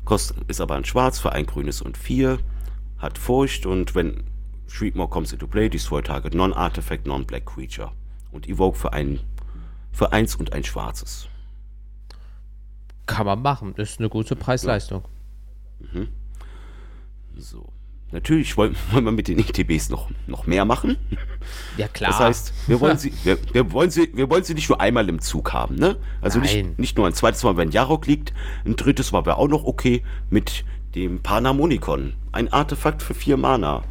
Kostet, 0.04 0.36
ist 0.48 0.60
aber 0.60 0.74
ein 0.74 0.84
Schwarz 0.84 1.20
für 1.20 1.30
ein 1.30 1.46
grünes 1.46 1.80
und 1.80 1.96
vier. 1.96 2.38
Hat 2.98 3.18
Furcht 3.18 3.66
und 3.66 3.94
wenn 3.94 4.24
Shriekmore 4.66 5.10
comes 5.10 5.32
into 5.32 5.46
play, 5.46 5.68
destroy 5.68 6.02
target 6.02 6.34
non-artifact, 6.34 7.06
non-black 7.06 7.46
creature. 7.46 7.92
Und 8.32 8.48
Evoke 8.48 8.76
für 8.76 8.92
ein 8.92 9.20
für 9.92 10.12
eins 10.12 10.34
und 10.34 10.52
ein 10.52 10.64
schwarzes. 10.64 11.28
Kann 13.06 13.26
man 13.26 13.40
machen, 13.40 13.74
das 13.76 13.90
ist 13.90 14.00
eine 14.00 14.08
gute 14.08 14.34
Preis-Leistung. 14.34 15.04
Ja. 15.80 16.00
Mhm. 16.00 16.08
So. 17.36 17.64
Natürlich 18.12 18.56
wollen, 18.56 18.76
wollen 18.92 19.04
wir 19.04 19.12
mit 19.12 19.28
den 19.28 19.38
ETBs 19.38 19.90
noch, 19.90 20.08
noch 20.26 20.46
mehr 20.46 20.64
machen. 20.64 20.96
Ja, 21.76 21.88
klar. 21.88 22.10
Das 22.10 22.20
heißt, 22.20 22.52
wir 22.66 22.80
wollen 22.80 22.98
sie, 22.98 23.12
wir, 23.24 23.38
wir, 23.52 23.72
wollen 23.72 23.90
sie, 23.90 24.10
wir 24.14 24.30
wollen 24.30 24.44
sie 24.44 24.54
nicht 24.54 24.68
nur 24.68 24.80
einmal 24.80 25.08
im 25.08 25.20
Zug 25.20 25.52
haben, 25.52 25.76
ne? 25.76 25.96
Also 26.20 26.38
nicht, 26.38 26.78
nicht 26.78 26.96
nur 26.96 27.06
ein 27.06 27.14
zweites 27.14 27.42
Mal, 27.42 27.56
wenn 27.56 27.70
Jarok 27.70 28.06
liegt, 28.06 28.32
ein 28.64 28.76
drittes 28.76 29.12
Mal 29.12 29.26
wäre 29.26 29.36
auch 29.36 29.48
noch 29.48 29.64
okay 29.64 30.02
mit 30.30 30.64
dem 30.94 31.20
Panharmonikon. 31.20 32.14
Ein 32.32 32.52
Artefakt 32.52 33.02
für 33.02 33.14
vier 33.14 33.36
Mana. 33.36 33.84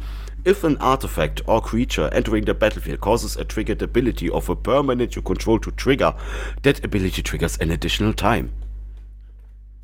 If 0.46 0.64
an 0.64 0.78
artifact 0.78 1.46
or 1.46 1.62
creature 1.62 2.10
entering 2.12 2.46
the 2.46 2.54
battlefield 2.54 3.00
causes 3.00 3.36
a 3.36 3.44
triggered 3.44 3.82
ability 3.82 4.30
of 4.30 4.48
a 4.48 4.54
permanent 4.54 5.14
you 5.14 5.22
control 5.22 5.58
to 5.60 5.70
trigger, 5.72 6.14
that 6.62 6.84
ability 6.84 7.22
triggers 7.22 7.60
an 7.60 7.70
additional 7.70 8.14
time. 8.14 8.50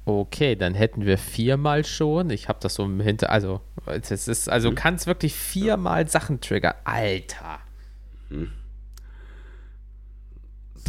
Okay, 0.07 0.55
dann 0.55 0.75
hätten 0.75 1.07
wir 1.07 1.17
viermal 1.17 1.85
schon. 1.85 2.31
Ich 2.31 2.49
habe 2.49 2.59
das 2.61 2.75
so 2.75 2.85
im 2.85 3.01
Hinter. 3.01 3.31
Also, 3.31 3.63
es 3.87 4.11
ist, 4.11 4.49
also 4.49 4.69
hm. 4.69 4.75
kann 4.75 4.95
es 4.95 5.07
wirklich 5.07 5.35
viermal 5.35 6.09
Sachen 6.09 6.41
triggern. 6.41 6.75
Alter. 6.85 7.61
Hm. 8.29 8.53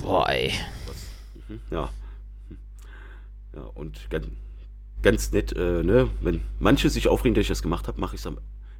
Boy. 0.01 0.51
Mhm, 1.47 1.61
ja. 1.71 1.89
Ja, 3.55 3.61
und 3.73 4.09
ganz, 4.09 4.27
ganz 5.01 5.31
nett, 5.31 5.53
äh, 5.53 5.81
ne? 5.81 6.09
Wenn 6.19 6.41
manche 6.59 6.89
sich 6.89 7.07
aufregen, 7.07 7.35
dass 7.35 7.43
ich 7.43 7.47
das 7.47 7.61
gemacht 7.61 7.87
habe, 7.87 8.01
mache 8.01 8.15
ich 8.15 8.21
es 8.21 8.27
am 8.27 8.37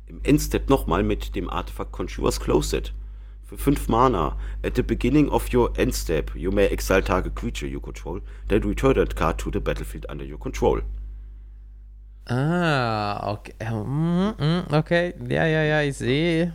im 0.08 0.22
Endstep 0.24 0.70
nochmal 0.70 1.04
mit 1.04 1.36
dem 1.36 1.50
Artefakt 1.50 1.92
Conjures 1.92 2.40
Closet. 2.40 2.94
Für 3.46 3.58
5 3.58 3.90
Mana. 3.90 4.38
At 4.64 4.76
the 4.76 4.82
beginning 4.82 5.30
of 5.30 5.54
your 5.54 5.72
endstep, 5.78 6.36
you 6.36 6.52
may 6.52 6.68
exile 6.68 7.04
target 7.04 7.36
creature 7.36 7.68
you 7.68 7.80
control, 7.80 8.22
then 8.48 8.64
return 8.64 8.96
that 8.96 9.16
card 9.16 9.38
to 9.40 9.52
the 9.52 9.60
battlefield 9.60 10.10
under 10.10 10.26
your 10.26 10.40
control. 10.40 10.82
Ah, 12.28 13.34
okay. 13.34 13.54
Mm, 13.70 14.34
mm, 14.40 14.74
okay, 14.74 15.14
ja, 15.30 15.46
ja, 15.46 15.62
ja, 15.62 15.82
ich 15.82 15.98
sehe. 15.98 16.54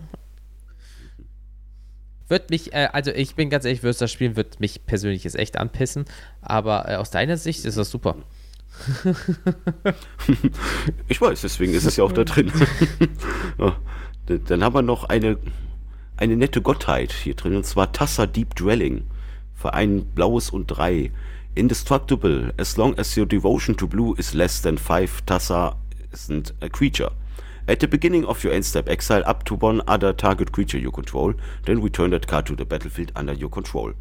Wird 2.26 2.50
mich, 2.50 2.72
äh, 2.72 2.88
also 2.92 3.12
ich 3.12 3.36
bin 3.36 3.50
ganz 3.50 3.64
ehrlich, 3.64 3.82
würde 3.82 3.98
das 3.98 4.10
spielen, 4.10 4.34
wird 4.34 4.58
mich 4.58 4.84
persönlich 4.86 5.22
jetzt 5.24 5.36
echt 5.36 5.58
anpissen. 5.58 6.06
Aber 6.40 6.88
äh, 6.88 6.96
aus 6.96 7.10
deiner 7.10 7.36
Sicht 7.36 7.64
ist 7.64 7.76
das 7.76 7.90
super 7.90 8.16
ich 11.08 11.20
weiß, 11.20 11.40
deswegen 11.40 11.74
ist 11.74 11.84
es 11.84 11.96
ja 11.96 12.04
auch 12.04 12.12
da 12.12 12.24
drin. 12.24 12.52
Dann 14.46 14.62
haben 14.62 14.74
wir 14.74 14.82
noch 14.82 15.04
eine, 15.04 15.38
eine 16.20 16.36
nette 16.36 16.60
Gottheit 16.60 17.12
hier 17.12 17.34
drin, 17.34 17.56
und 17.56 17.64
zwar 17.64 17.92
Tassa 17.92 18.26
Deep 18.26 18.54
Dwelling. 18.54 19.04
Für 19.54 19.74
ein 19.74 20.04
blaues 20.14 20.50
und 20.50 20.66
drei. 20.66 21.10
Indestructible, 21.54 22.54
as 22.58 22.76
long 22.76 22.96
as 22.98 23.16
your 23.16 23.26
devotion 23.26 23.76
to 23.76 23.88
blue 23.88 24.14
is 24.16 24.34
less 24.34 24.62
than 24.62 24.78
five 24.78 25.22
Tassa 25.26 25.76
isn't 26.12 26.54
a 26.60 26.68
creature. 26.68 27.10
At 27.66 27.80
the 27.80 27.86
beginning 27.86 28.24
of 28.24 28.44
your 28.44 28.52
end 28.52 28.64
step, 28.64 28.88
exile 28.88 29.22
up 29.26 29.44
to 29.46 29.56
one 29.56 29.82
other 29.86 30.16
target 30.16 30.52
creature 30.52 30.78
you 30.78 30.90
control, 30.90 31.34
then 31.64 31.82
return 31.82 32.10
that 32.10 32.26
card 32.26 32.46
to 32.46 32.54
the 32.54 32.64
battlefield 32.64 33.12
under 33.16 33.34
your 33.34 33.50
control. 33.50 33.94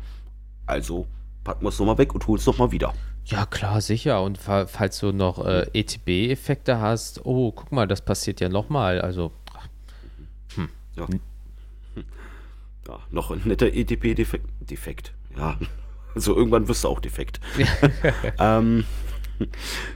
Also 0.65 1.07
packen 1.43 1.63
wir 1.63 1.69
es 1.69 1.79
nochmal 1.79 1.97
weg 1.97 2.13
und 2.13 2.27
holen 2.27 2.39
es 2.39 2.45
nochmal 2.45 2.71
wieder. 2.71 2.93
Ja, 3.25 3.45
klar, 3.45 3.81
sicher. 3.81 4.23
Und 4.23 4.37
falls 4.37 4.99
du 4.99 5.11
noch 5.11 5.45
äh, 5.45 5.67
ETB-Effekte 5.73 6.79
hast, 6.79 7.25
oh, 7.25 7.51
guck 7.51 7.71
mal, 7.71 7.87
das 7.87 8.01
passiert 8.01 8.41
ja 8.41 8.49
nochmal. 8.49 9.01
Also, 9.01 9.31
hm. 10.55 10.69
ja. 10.95 11.07
Ja. 12.87 12.99
noch 13.11 13.31
ein 13.31 13.41
netter 13.45 13.67
ETB-Defekt. 13.73 14.45
Defekt. 14.59 15.13
Ja, 15.37 15.57
also 16.15 16.35
irgendwann 16.35 16.67
wirst 16.67 16.83
du 16.83 16.87
auch 16.87 16.99
defekt. 16.99 17.39
ähm, 18.39 18.85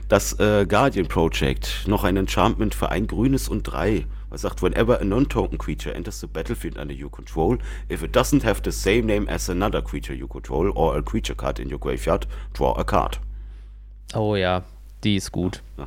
das 0.08 0.38
äh, 0.38 0.66
Guardian 0.66 1.06
Project, 1.06 1.84
noch 1.86 2.04
ein 2.04 2.16
Enchantment 2.16 2.74
für 2.74 2.90
ein 2.90 3.06
grünes 3.06 3.48
und 3.48 3.64
drei. 3.64 4.06
Er 4.30 4.38
sagt, 4.38 4.62
whenever 4.62 5.00
a 5.00 5.04
non-token 5.04 5.58
creature 5.58 5.94
enters 5.94 6.18
the 6.18 6.26
battlefield 6.26 6.76
under 6.76 6.94
your 6.94 7.10
control, 7.10 7.58
if 7.90 8.02
it 8.02 8.16
doesn't 8.16 8.44
have 8.44 8.62
the 8.64 8.72
same 8.72 9.02
name 9.02 9.28
as 9.28 9.48
another 9.48 9.80
creature 9.80 10.14
you 10.14 10.26
control 10.26 10.72
or 10.74 10.96
a 10.96 11.02
creature 11.02 11.36
card 11.36 11.58
in 11.58 11.70
your 11.70 11.78
graveyard, 11.78 12.26
draw 12.52 12.72
a 12.76 12.84
card. 12.84 13.20
Oh 14.14 14.34
ja, 14.34 14.64
die 15.04 15.16
ist 15.16 15.30
gut. 15.30 15.62
Ja, 15.78 15.86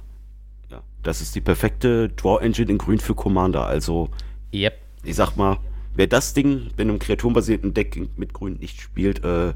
ja. 0.70 0.82
Das 1.04 1.22
ist 1.22 1.36
die 1.36 1.42
perfekte 1.42 2.10
Draw-Engine 2.10 2.72
in 2.72 2.78
grün 2.78 3.00
für 3.00 3.16
Commander. 3.16 3.66
Also, 3.66 4.10
yep. 4.54 4.78
ich 5.04 5.16
sag 5.16 5.36
mal, 5.36 5.58
wer 5.98 6.08
das 6.08 6.34
Ding 6.34 6.66
mit 6.66 6.80
einem 6.80 7.00
kreaturenbasierten 7.00 7.74
Deck 7.74 8.00
mit 8.18 8.34
grün 8.34 8.58
nicht 8.60 8.82
spielt, 8.82 9.24
äh, 9.24 9.54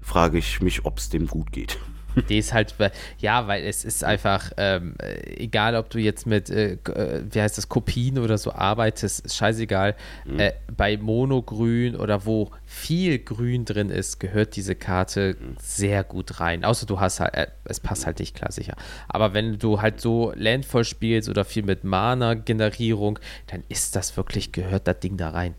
frage 0.00 0.38
ich 0.38 0.60
mich, 0.60 0.84
ob 0.84 0.98
es 0.98 1.08
dem 1.08 1.26
gut 1.26 1.52
geht. 1.52 1.78
Die 2.28 2.38
ist 2.38 2.52
halt, 2.52 2.74
ja, 3.18 3.46
weil 3.46 3.64
es 3.64 3.84
ist 3.84 4.04
einfach, 4.04 4.50
ähm, 4.56 4.94
egal 4.98 5.76
ob 5.76 5.90
du 5.90 5.98
jetzt 5.98 6.26
mit, 6.26 6.50
äh, 6.50 6.72
äh, 6.72 7.22
wie 7.30 7.40
heißt 7.40 7.56
das, 7.56 7.68
Kopien 7.68 8.18
oder 8.18 8.38
so 8.38 8.52
arbeitest, 8.52 9.24
ist 9.24 9.36
scheißegal. 9.36 9.94
Mhm. 10.24 10.40
Äh, 10.40 10.52
bei 10.76 10.96
Monogrün 10.96 11.96
oder 11.96 12.26
wo 12.26 12.50
viel 12.64 13.18
Grün 13.18 13.64
drin 13.64 13.90
ist, 13.90 14.18
gehört 14.18 14.56
diese 14.56 14.74
Karte 14.74 15.36
mhm. 15.38 15.56
sehr 15.60 16.04
gut 16.04 16.40
rein. 16.40 16.64
Außer 16.64 16.86
du 16.86 17.00
hast 17.00 17.20
halt, 17.20 17.34
äh, 17.34 17.46
es 17.64 17.80
passt 17.80 18.06
halt 18.06 18.18
nicht 18.18 18.34
klar 18.34 18.52
sicher. 18.52 18.74
Aber 19.08 19.32
wenn 19.34 19.58
du 19.58 19.80
halt 19.80 20.00
so 20.00 20.32
Landfall 20.34 20.84
spielst 20.84 21.28
oder 21.28 21.44
viel 21.44 21.62
mit 21.62 21.84
Mana-Generierung, 21.84 23.18
dann 23.46 23.62
ist 23.68 23.96
das 23.96 24.16
wirklich, 24.16 24.52
gehört 24.52 24.86
das 24.86 25.00
Ding 25.00 25.16
da 25.16 25.30
rein. 25.30 25.54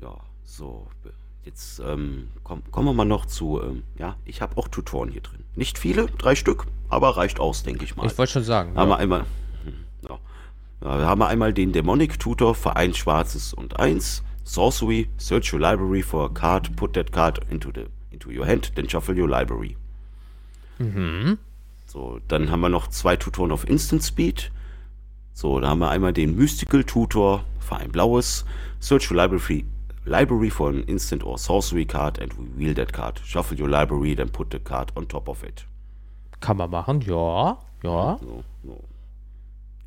Ja, 0.00 0.16
so 0.56 0.88
Jetzt 1.44 1.78
ähm, 1.86 2.28
komm, 2.42 2.62
kommen 2.70 2.88
wir 2.88 2.94
mal 2.94 3.04
noch 3.04 3.26
zu, 3.26 3.60
ähm, 3.62 3.82
ja, 3.98 4.16
ich 4.24 4.40
habe 4.40 4.56
auch 4.56 4.66
Tutoren 4.68 5.10
hier 5.10 5.20
drin. 5.20 5.40
Nicht 5.56 5.78
viele, 5.78 6.06
drei 6.06 6.34
Stück, 6.34 6.66
aber 6.88 7.18
reicht 7.18 7.38
aus, 7.38 7.62
denke 7.62 7.84
ich 7.84 7.96
mal. 7.96 8.06
Ich 8.06 8.16
wollte 8.16 8.32
schon 8.32 8.44
sagen. 8.44 8.74
Haben 8.74 8.88
ja. 8.88 8.96
wir 8.96 8.98
einmal, 8.98 9.26
ja. 10.08 10.18
ja. 10.80 10.98
wir 10.98 11.06
haben 11.06 11.22
einmal 11.22 11.52
den 11.52 11.72
Demonic 11.72 12.18
Tutor 12.18 12.54
für 12.54 12.76
ein 12.76 12.94
schwarzes 12.94 13.52
und 13.52 13.78
eins. 13.78 14.22
Sorcery, 14.44 15.08
search 15.18 15.52
your 15.52 15.60
library 15.60 16.02
for 16.02 16.24
a 16.24 16.28
card, 16.28 16.74
put 16.76 16.94
that 16.94 17.12
card 17.12 17.40
into, 17.50 17.70
the, 17.74 17.86
into 18.10 18.30
your 18.30 18.46
hand, 18.46 18.72
then 18.74 18.88
shuffle 18.88 19.18
your 19.18 19.28
library. 19.28 19.76
Mhm. 20.78 21.38
So, 21.86 22.20
dann 22.28 22.50
haben 22.50 22.60
wir 22.60 22.68
noch 22.70 22.88
zwei 22.88 23.16
Tutoren 23.16 23.52
auf 23.52 23.68
Instant 23.68 24.02
Speed. 24.02 24.50
So, 25.34 25.60
da 25.60 25.68
haben 25.68 25.78
wir 25.80 25.90
einmal 25.90 26.12
den 26.12 26.36
Mystical 26.36 26.84
Tutor 26.84 27.44
für 27.60 27.76
ein 27.76 27.92
blaues. 27.92 28.44
Search 28.80 29.10
your 29.10 29.16
library 29.16 29.64
library 30.06 30.50
for 30.50 30.70
an 30.70 30.84
instant 30.84 31.24
or 31.24 31.38
sorcery 31.38 31.84
card 31.84 32.18
and 32.18 32.32
reveal 32.38 32.74
that 32.74 32.92
card. 32.92 33.20
Shuffle 33.24 33.58
your 33.58 33.68
library, 33.68 34.14
then 34.14 34.28
put 34.28 34.50
the 34.50 34.58
card 34.58 34.92
on 34.96 35.06
top 35.06 35.28
of 35.28 35.42
it. 35.42 35.66
Kann 36.40 36.56
man 36.56 36.70
machen, 36.70 37.00
ja. 37.00 37.58
Ja. 37.82 38.18
So, 38.20 38.44
so. 38.62 38.84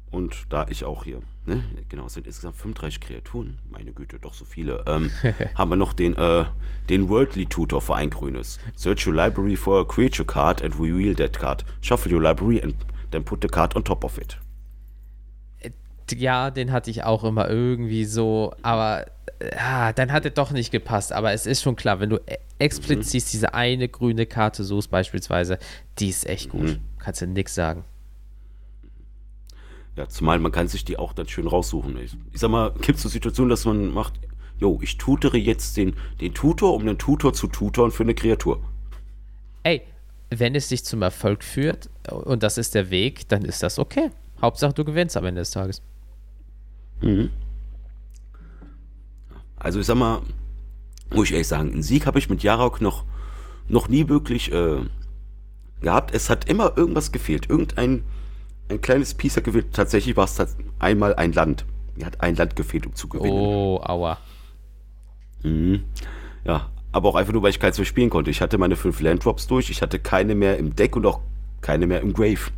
Und 0.09 0.45
da 0.49 0.65
ich 0.69 0.85
auch 0.85 1.03
hier, 1.03 1.21
ne, 1.45 1.63
genau, 1.89 2.05
es 2.05 2.13
sind 2.13 2.25
insgesamt 2.27 2.55
35 2.55 3.01
Kreaturen, 3.01 3.59
meine 3.69 3.91
Güte, 3.91 4.19
doch 4.19 4.33
so 4.33 4.45
viele, 4.45 4.83
ähm, 4.87 5.11
haben 5.55 5.69
wir 5.69 5.75
noch 5.75 5.93
den, 5.93 6.15
äh, 6.15 6.45
den 6.89 7.09
Worldly 7.09 7.45
Tutor 7.45 7.81
für 7.81 7.95
ein 7.95 8.09
grünes. 8.09 8.57
Search 8.75 9.05
your 9.05 9.13
library 9.13 9.57
for 9.57 9.81
a 9.81 9.85
creature 9.85 10.25
card 10.25 10.63
and 10.63 10.79
reveal 10.79 11.13
that 11.15 11.37
card. 11.37 11.65
Shuffle 11.81 12.13
your 12.13 12.21
library 12.21 12.61
and 12.63 12.75
then 13.11 13.23
put 13.23 13.41
the 13.41 13.49
card 13.49 13.75
on 13.75 13.83
top 13.83 14.05
of 14.05 14.17
it. 14.17 14.37
Äh, 16.11 16.15
ja, 16.15 16.51
den 16.51 16.71
hatte 16.71 16.89
ich 16.91 17.03
auch 17.03 17.23
immer 17.23 17.49
irgendwie 17.49 18.05
so, 18.05 18.53
aber 18.61 19.05
ja, 19.41 19.93
dann 19.93 20.11
hat 20.11 20.25
er 20.25 20.31
doch 20.31 20.51
nicht 20.51 20.71
gepasst. 20.71 21.13
Aber 21.13 21.33
es 21.33 21.45
ist 21.45 21.61
schon 21.61 21.75
klar, 21.75 21.99
wenn 21.99 22.09
du 22.09 22.17
e- 22.17 22.37
explizit 22.59 23.23
mhm. 23.23 23.29
diese 23.31 23.53
eine 23.53 23.87
grüne 23.87 24.25
Karte 24.25 24.63
suchst, 24.63 24.89
beispielsweise, 24.89 25.59
die 25.99 26.09
ist 26.09 26.27
echt 26.27 26.49
gut. 26.49 26.63
Mhm. 26.63 26.79
Kannst 26.99 27.21
du 27.21 27.27
nichts 27.27 27.55
sagen. 27.55 27.83
Ja, 29.95 30.07
zumal 30.07 30.39
man 30.39 30.51
kann 30.51 30.67
sich 30.67 30.85
die 30.85 30.97
auch 30.97 31.13
dann 31.13 31.27
schön 31.27 31.47
raussuchen. 31.47 31.97
Ich, 31.97 32.15
ich 32.31 32.39
sag 32.39 32.49
mal, 32.49 32.71
gibt 32.81 32.97
es 32.97 33.03
so 33.03 33.09
Situationen, 33.09 33.49
dass 33.49 33.65
man 33.65 33.91
macht, 33.91 34.13
jo, 34.59 34.79
ich 34.81 34.97
tutere 34.97 35.37
jetzt 35.37 35.77
den, 35.77 35.95
den 36.21 36.33
Tutor, 36.33 36.73
um 36.73 36.85
den 36.85 36.97
Tutor 36.97 37.33
zu 37.33 37.47
tutoren 37.47 37.91
für 37.91 38.03
eine 38.03 38.13
Kreatur. 38.13 38.61
Ey, 39.63 39.81
wenn 40.29 40.55
es 40.55 40.69
dich 40.69 40.83
zum 40.83 41.01
Erfolg 41.01 41.43
führt 41.43 41.89
und 42.11 42.43
das 42.43 42.57
ist 42.57 42.75
der 42.75 42.89
Weg, 42.89 43.27
dann 43.29 43.43
ist 43.43 43.63
das 43.63 43.79
okay. 43.79 44.11
Hauptsache, 44.41 44.73
du 44.73 44.85
gewinnst 44.85 45.17
am 45.17 45.25
Ende 45.25 45.41
des 45.41 45.51
Tages. 45.51 45.81
Mhm. 47.01 47.29
Also 49.57 49.79
ich 49.79 49.85
sag 49.85 49.97
mal, 49.97 50.21
muss 51.13 51.27
ich 51.27 51.33
ehrlich 51.33 51.47
sagen, 51.47 51.71
einen 51.71 51.83
Sieg 51.83 52.05
habe 52.05 52.19
ich 52.19 52.29
mit 52.29 52.43
Jarok 52.43 52.81
noch, 52.81 53.05
noch 53.67 53.87
nie 53.87 54.07
wirklich 54.07 54.51
äh, 54.51 54.79
gehabt. 55.81 56.13
Es 56.13 56.29
hat 56.29 56.49
immer 56.49 56.77
irgendwas 56.77 57.11
gefehlt. 57.11 57.49
Irgendein 57.49 58.03
ein 58.69 58.81
kleines 58.81 59.13
Piece 59.13 59.37
hat 59.37 59.45
gefehlt. 59.45 59.73
Tatsächlich 59.73 60.17
war 60.17 60.25
es 60.25 60.57
einmal 60.79 61.15
ein 61.15 61.31
Land. 61.31 61.65
Mir 61.95 62.05
hat 62.05 62.21
ein 62.21 62.35
Land 62.35 62.55
gefehlt, 62.55 62.85
um 62.85 62.95
zu 62.95 63.07
gewinnen. 63.07 63.31
Oh, 63.31 63.79
aua. 63.81 64.17
Mhm. 65.43 65.83
Ja, 66.43 66.69
aber 66.91 67.09
auch 67.09 67.15
einfach 67.15 67.33
nur, 67.33 67.43
weil 67.43 67.49
ich 67.49 67.59
keins 67.59 67.77
mehr 67.77 67.85
spielen 67.85 68.09
konnte. 68.09 68.29
Ich 68.29 68.41
hatte 68.41 68.57
meine 68.57 68.75
fünf 68.75 68.99
Landdrops 69.01 69.47
durch, 69.47 69.69
ich 69.69 69.81
hatte 69.81 69.99
keine 69.99 70.35
mehr 70.35 70.57
im 70.57 70.75
Deck 70.75 70.95
und 70.95 71.05
auch 71.05 71.21
keine 71.61 71.87
mehr 71.87 72.01
im 72.01 72.13
Grave. 72.13 72.51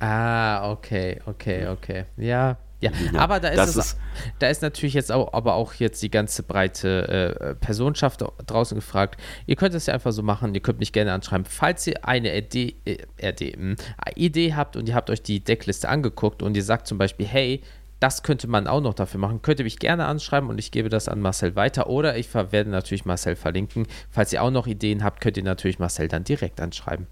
Ah, 0.00 0.70
okay, 0.70 1.20
okay, 1.26 1.68
okay. 1.68 2.04
Ja, 2.16 2.58
Ja, 2.80 2.90
ja, 3.12 3.20
aber 3.20 3.40
da 3.40 3.48
ist, 3.48 3.68
es, 3.70 3.76
ist 3.76 3.98
da 4.38 4.48
ist 4.48 4.60
natürlich 4.60 4.94
jetzt 4.94 5.10
auch, 5.10 5.32
aber 5.32 5.54
auch 5.54 5.74
jetzt 5.74 6.02
die 6.02 6.10
ganze 6.10 6.42
breite 6.42 7.08
äh, 7.08 7.54
Personenschaft 7.54 8.22
draußen 8.46 8.76
gefragt. 8.76 9.20
Ihr 9.46 9.56
könnt 9.56 9.74
es 9.74 9.86
ja 9.86 9.94
einfach 9.94 10.12
so 10.12 10.22
machen, 10.22 10.54
ihr 10.54 10.60
könnt 10.60 10.78
mich 10.78 10.92
gerne 10.92 11.12
anschreiben. 11.12 11.46
Falls 11.46 11.86
ihr 11.86 12.04
eine 12.06 12.28
RD, 12.36 12.74
äh, 12.84 12.98
RD, 13.22 13.56
mh, 13.56 13.76
Idee 14.14 14.54
habt 14.54 14.76
und 14.76 14.88
ihr 14.88 14.94
habt 14.94 15.08
euch 15.08 15.22
die 15.22 15.42
Deckliste 15.42 15.88
angeguckt 15.88 16.42
und 16.42 16.54
ihr 16.56 16.64
sagt 16.64 16.86
zum 16.86 16.98
Beispiel, 16.98 17.26
hey, 17.26 17.62
das 17.98 18.22
könnte 18.22 18.46
man 18.46 18.66
auch 18.66 18.82
noch 18.82 18.94
dafür 18.94 19.20
machen. 19.20 19.40
Könnt 19.40 19.58
ihr 19.60 19.64
mich 19.64 19.78
gerne 19.78 20.04
anschreiben 20.04 20.50
und 20.50 20.58
ich 20.58 20.70
gebe 20.70 20.90
das 20.90 21.08
an 21.08 21.20
Marcel 21.20 21.56
weiter. 21.56 21.88
Oder 21.88 22.18
ich 22.18 22.32
werde 22.34 22.68
natürlich 22.68 23.06
Marcel 23.06 23.36
verlinken. 23.36 23.86
Falls 24.10 24.34
ihr 24.34 24.42
auch 24.42 24.50
noch 24.50 24.66
Ideen 24.66 25.02
habt, 25.02 25.22
könnt 25.22 25.38
ihr 25.38 25.42
natürlich 25.42 25.78
Marcel 25.78 26.08
dann 26.08 26.24
direkt 26.24 26.60
anschreiben. 26.60 27.06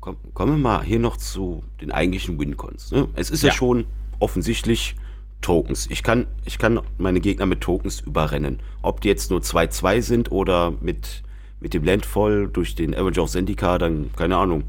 Komm, 0.00 0.16
kommen 0.34 0.52
wir 0.52 0.58
mal 0.58 0.82
hier 0.82 0.98
noch 0.98 1.16
zu 1.16 1.62
den 1.80 1.92
eigentlichen 1.92 2.38
Wincons. 2.38 2.90
Ne? 2.90 3.08
Es 3.14 3.30
ist 3.30 3.42
ja. 3.42 3.48
ja. 3.48 3.54
schon 3.54 3.86
offensichtlich 4.18 4.96
Tokens. 5.40 5.86
Ich 5.90 6.02
kann, 6.02 6.26
ich 6.44 6.58
kann 6.58 6.80
meine 6.98 7.20
Gegner 7.20 7.46
mit 7.46 7.60
Tokens 7.60 8.00
überrennen. 8.00 8.60
Ob 8.82 9.00
die 9.00 9.08
jetzt 9.08 9.30
nur 9.30 9.40
2-2 9.40 10.02
sind 10.02 10.32
oder 10.32 10.72
mit, 10.80 11.22
mit 11.60 11.74
dem 11.74 11.84
Landfall 11.84 12.48
durch 12.48 12.74
den 12.74 12.94
Avenger 12.94 13.22
of 13.22 13.30
Zendika 13.30 13.78
dann, 13.78 14.10
keine 14.16 14.36
Ahnung, 14.36 14.64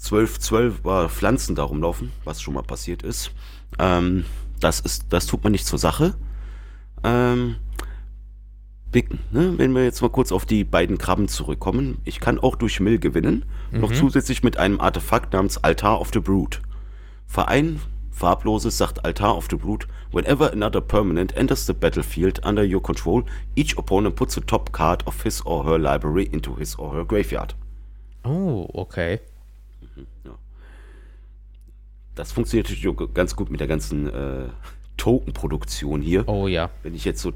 12-12 0.00 1.04
äh, 1.04 1.08
Pflanzen 1.08 1.54
da 1.54 1.64
rumlaufen, 1.64 2.12
was 2.24 2.40
schon 2.40 2.54
mal 2.54 2.62
passiert 2.62 3.02
ist. 3.02 3.32
Ähm, 3.78 4.24
das 4.60 4.80
ist, 4.80 5.06
das 5.10 5.26
tut 5.26 5.42
man 5.42 5.52
nicht 5.52 5.66
zur 5.66 5.78
Sache. 5.78 6.14
Ähm, 7.04 7.56
Big, 8.90 9.10
ne? 9.32 9.54
wenn 9.58 9.74
wir 9.74 9.84
jetzt 9.84 10.00
mal 10.00 10.08
kurz 10.08 10.32
auf 10.32 10.46
die 10.46 10.64
beiden 10.64 10.96
Krabben 10.96 11.28
zurückkommen, 11.28 11.98
ich 12.04 12.20
kann 12.20 12.38
auch 12.38 12.56
durch 12.56 12.80
Mill 12.80 12.98
gewinnen, 12.98 13.44
mhm. 13.70 13.80
noch 13.80 13.92
zusätzlich 13.92 14.42
mit 14.42 14.56
einem 14.56 14.80
Artefakt 14.80 15.34
namens 15.34 15.62
Altar 15.62 16.00
of 16.00 16.10
the 16.12 16.20
Brood. 16.20 16.60
Verein 17.26 17.80
farbloses 18.10 18.76
sagt 18.78 19.04
Altar 19.04 19.36
of 19.36 19.46
the 19.50 19.56
Brood, 19.56 19.86
whenever 20.10 20.52
another 20.52 20.80
permanent 20.80 21.36
enters 21.36 21.66
the 21.66 21.72
battlefield 21.72 22.44
under 22.44 22.64
your 22.64 22.82
control, 22.82 23.24
each 23.54 23.76
opponent 23.76 24.16
puts 24.16 24.34
the 24.34 24.40
top 24.40 24.72
card 24.72 25.06
of 25.06 25.22
his 25.22 25.44
or 25.46 25.64
her 25.64 25.78
library 25.78 26.24
into 26.24 26.56
his 26.56 26.78
or 26.78 26.94
her 26.94 27.04
graveyard. 27.04 27.54
Oh, 28.24 28.68
okay. 28.72 29.20
Mhm, 29.80 30.06
ja. 30.24 30.38
Das 32.14 32.32
funktioniert 32.32 32.68
natürlich 32.68 33.14
ganz 33.14 33.36
gut 33.36 33.50
mit 33.50 33.60
der 33.60 33.68
ganzen 33.68 34.08
äh, 34.08 34.48
Token-Produktion 34.96 36.02
hier. 36.02 36.26
Oh 36.26 36.48
ja. 36.48 36.70
Wenn 36.82 36.94
ich 36.94 37.04
jetzt 37.04 37.22
so 37.22 37.32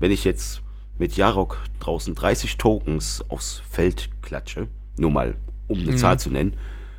wenn 0.00 0.10
ich 0.10 0.24
jetzt 0.24 0.63
mit 0.98 1.16
Jarok 1.16 1.58
draußen 1.80 2.14
30 2.14 2.56
Tokens 2.56 3.24
aufs 3.28 3.62
Feld 3.68 4.10
klatsche, 4.22 4.68
nur 4.96 5.10
mal 5.10 5.36
um 5.68 5.78
eine 5.78 5.92
mhm. 5.92 5.98
Zahl 5.98 6.18
zu 6.18 6.30
nennen, 6.30 6.56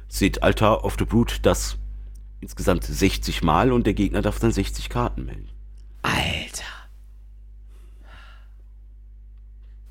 sieht 0.08 0.43
Altar 0.43 0.84
of 0.84 0.96
the 0.98 1.06
Brute 1.06 1.36
das 1.41 1.78
insgesamt 2.41 2.84
60 2.84 3.43
Mal 3.43 3.72
und 3.72 3.86
der 3.88 3.93
Gegner 3.93 4.22
darf 4.22 4.39
dann 4.39 4.52
60 4.52 4.89
Karten 4.89 5.26
melden. 5.26 5.50
Alter. 6.02 6.64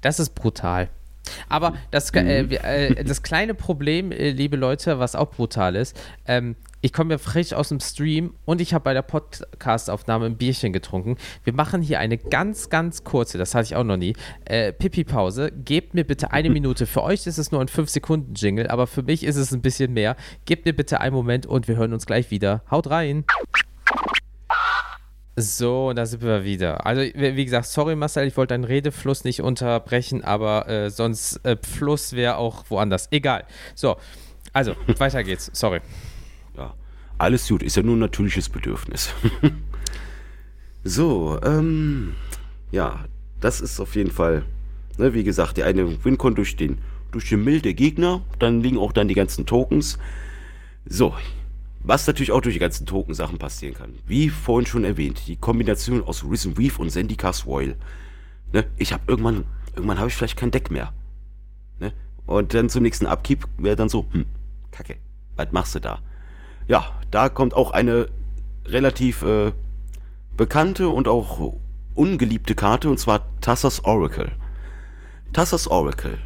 Das 0.00 0.20
ist 0.20 0.34
brutal. 0.34 0.90
Aber 1.48 1.74
das, 1.90 2.10
äh, 2.10 2.42
mhm. 2.42 2.50
äh, 2.50 3.04
das 3.04 3.22
kleine 3.22 3.54
Problem, 3.54 4.12
äh, 4.12 4.30
liebe 4.30 4.56
Leute, 4.56 4.98
was 4.98 5.16
auch 5.16 5.30
brutal 5.30 5.74
ist, 5.76 5.98
ähm, 6.26 6.56
ich 6.84 6.92
komme 6.92 7.14
ja 7.14 7.18
frisch 7.18 7.54
aus 7.54 7.70
dem 7.70 7.80
Stream 7.80 8.34
und 8.44 8.60
ich 8.60 8.74
habe 8.74 8.84
bei 8.84 8.92
der 8.92 9.00
Podcast-Aufnahme 9.00 10.26
ein 10.26 10.36
Bierchen 10.36 10.70
getrunken. 10.74 11.16
Wir 11.42 11.54
machen 11.54 11.80
hier 11.80 11.98
eine 11.98 12.18
ganz, 12.18 12.68
ganz 12.68 13.04
kurze, 13.04 13.38
das 13.38 13.54
hatte 13.54 13.64
ich 13.64 13.74
auch 13.74 13.84
noch 13.84 13.96
nie, 13.96 14.12
äh, 14.44 14.70
Pipi-Pause. 14.70 15.50
Gebt 15.64 15.94
mir 15.94 16.04
bitte 16.04 16.32
eine 16.32 16.50
Minute. 16.50 16.84
Für 16.84 17.02
euch 17.02 17.26
ist 17.26 17.38
es 17.38 17.50
nur 17.50 17.62
ein 17.62 17.68
5-Sekunden-Jingle, 17.68 18.68
aber 18.68 18.86
für 18.86 19.02
mich 19.02 19.24
ist 19.24 19.36
es 19.36 19.50
ein 19.52 19.62
bisschen 19.62 19.94
mehr. 19.94 20.14
Gebt 20.44 20.66
mir 20.66 20.74
bitte 20.74 21.00
einen 21.00 21.14
Moment 21.14 21.46
und 21.46 21.68
wir 21.68 21.76
hören 21.76 21.94
uns 21.94 22.04
gleich 22.04 22.30
wieder. 22.30 22.62
Haut 22.70 22.90
rein! 22.90 23.24
So, 25.36 25.94
da 25.94 26.04
sind 26.04 26.22
wir 26.22 26.44
wieder. 26.44 26.84
Also, 26.84 27.00
wie 27.00 27.44
gesagt, 27.46 27.64
sorry 27.64 27.96
Marcel, 27.96 28.26
ich 28.26 28.36
wollte 28.36 28.52
deinen 28.52 28.64
Redefluss 28.64 29.24
nicht 29.24 29.40
unterbrechen, 29.40 30.22
aber 30.22 30.68
äh, 30.68 30.90
sonst 30.90 31.42
äh, 31.46 31.56
Fluss 31.62 32.12
wäre 32.12 32.36
auch 32.36 32.66
woanders. 32.68 33.08
Egal. 33.10 33.44
So, 33.74 33.96
also, 34.52 34.76
weiter 34.98 35.24
geht's. 35.24 35.50
Sorry. 35.54 35.80
Ja, 36.56 36.74
alles 37.18 37.48
gut, 37.48 37.62
ist 37.62 37.76
ja 37.76 37.82
nur 37.82 37.96
ein 37.96 38.00
natürliches 38.00 38.48
Bedürfnis. 38.48 39.12
so, 40.84 41.40
ähm, 41.42 42.14
ja, 42.70 43.04
das 43.40 43.60
ist 43.60 43.80
auf 43.80 43.94
jeden 43.96 44.10
Fall, 44.10 44.44
ne, 44.98 45.14
wie 45.14 45.24
gesagt, 45.24 45.56
die 45.56 45.64
eine 45.64 46.04
Wincon 46.04 46.34
durch 46.34 46.56
den, 46.56 46.78
durch 47.10 47.28
den 47.28 47.44
milde 47.44 47.74
Gegner, 47.74 48.22
dann 48.38 48.60
liegen 48.60 48.78
auch 48.78 48.92
dann 48.92 49.08
die 49.08 49.14
ganzen 49.14 49.46
Tokens. 49.46 49.98
So, 50.86 51.14
was 51.80 52.06
natürlich 52.06 52.32
auch 52.32 52.40
durch 52.40 52.54
die 52.54 52.60
ganzen 52.60 52.86
Token-Sachen 52.86 53.38
passieren 53.38 53.74
kann. 53.74 53.94
Wie 54.06 54.30
vorhin 54.30 54.66
schon 54.66 54.84
erwähnt, 54.84 55.22
die 55.26 55.36
Kombination 55.36 56.02
aus 56.02 56.24
Risen 56.24 56.58
Weave 56.58 56.80
und 56.80 56.90
Zendika's 56.90 57.46
Royal. 57.46 57.76
Ne, 58.52 58.64
ich 58.76 58.92
habe 58.92 59.02
irgendwann, 59.06 59.44
irgendwann 59.74 59.98
habe 59.98 60.08
ich 60.08 60.14
vielleicht 60.14 60.36
kein 60.36 60.50
Deck 60.50 60.70
mehr. 60.70 60.92
Ne? 61.80 61.92
Und 62.26 62.54
dann 62.54 62.70
zum 62.70 62.82
nächsten 62.82 63.06
Upkeep 63.06 63.46
wäre 63.58 63.76
dann 63.76 63.88
so, 63.88 64.06
hm, 64.12 64.24
kacke, 64.70 64.96
was 65.36 65.52
machst 65.52 65.74
du 65.74 65.80
da? 65.80 66.00
Ja, 66.68 66.84
da 67.10 67.28
kommt 67.28 67.54
auch 67.54 67.70
eine 67.70 68.08
relativ 68.66 69.22
äh, 69.22 69.52
bekannte 70.36 70.88
und 70.88 71.08
auch 71.08 71.54
ungeliebte 71.94 72.54
Karte, 72.54 72.90
und 72.90 72.98
zwar 72.98 73.22
Tassas 73.40 73.84
Oracle. 73.84 74.32
Tassas 75.32 75.68
Oracle. 75.68 76.18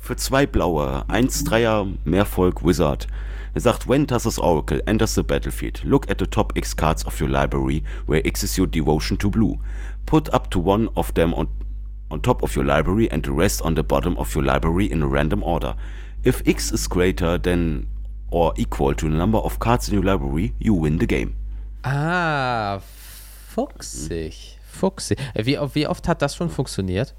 Für 0.00 0.16
zwei 0.16 0.46
blaue, 0.46 1.04
1-3er 1.08 1.86
Mehrvolk 2.04 2.64
Wizard. 2.64 3.06
Er 3.54 3.60
sagt, 3.60 3.88
when 3.88 4.06
Tassas 4.06 4.38
Oracle 4.38 4.82
enters 4.86 5.14
the 5.14 5.22
battlefield, 5.22 5.82
look 5.84 6.10
at 6.10 6.18
the 6.18 6.26
top 6.26 6.56
X 6.56 6.76
cards 6.76 7.04
of 7.04 7.20
your 7.20 7.28
library, 7.28 7.82
where 8.06 8.26
X 8.26 8.42
is 8.42 8.56
your 8.56 8.66
devotion 8.66 9.18
to 9.18 9.30
blue. 9.30 9.58
Put 10.06 10.32
up 10.32 10.50
to 10.50 10.60
one 10.60 10.88
of 10.94 11.12
them 11.14 11.34
on, 11.34 11.48
on 12.10 12.20
top 12.22 12.42
of 12.42 12.54
your 12.54 12.64
library 12.64 13.10
and 13.10 13.22
the 13.22 13.32
rest 13.32 13.62
on 13.62 13.74
the 13.74 13.82
bottom 13.82 14.16
of 14.16 14.34
your 14.34 14.44
library 14.44 14.90
in 14.90 15.02
a 15.02 15.06
random 15.06 15.42
order. 15.42 15.74
If 16.22 16.42
X 16.46 16.72
is 16.72 16.86
greater 16.86 17.38
than 17.38 17.88
or 18.30 18.52
equal 18.56 18.94
to 18.94 19.08
the 19.08 19.16
number 19.16 19.38
of 19.38 19.58
cards 19.58 19.88
in 19.88 19.94
your 19.94 20.04
library, 20.04 20.52
you 20.58 20.74
win 20.74 20.98
the 20.98 21.06
game. 21.06 21.34
Ah, 21.82 22.80
fuchsig. 23.54 24.58
Fuchsig. 24.70 25.18
Äh, 25.34 25.46
wie, 25.46 25.58
wie 25.74 25.86
oft 25.86 26.08
hat 26.08 26.22
das 26.22 26.36
schon 26.36 26.50
funktioniert? 26.50 27.14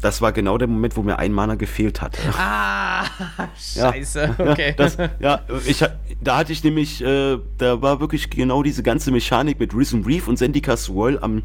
Das 0.00 0.20
war 0.20 0.32
genau 0.32 0.58
der 0.58 0.68
Moment, 0.68 0.96
wo 0.96 1.02
mir 1.02 1.18
ein 1.18 1.32
Mana 1.32 1.54
gefehlt 1.54 2.02
hat. 2.02 2.18
Ah, 2.36 3.04
scheiße. 3.56 4.36
Ja, 4.38 4.50
okay. 4.50 4.74
Das, 4.76 4.98
ja, 5.20 5.40
ich, 5.66 5.82
da 6.20 6.36
hatte 6.36 6.52
ich 6.52 6.62
nämlich, 6.62 7.02
äh, 7.02 7.38
da 7.56 7.80
war 7.80 7.98
wirklich 7.98 8.28
genau 8.28 8.62
diese 8.62 8.82
ganze 8.82 9.10
Mechanik 9.10 9.58
mit 9.58 9.74
Risen 9.74 10.04
Reef 10.04 10.28
und 10.28 10.36
Zendika's 10.36 10.84
Swirl 10.84 11.18
am, 11.20 11.42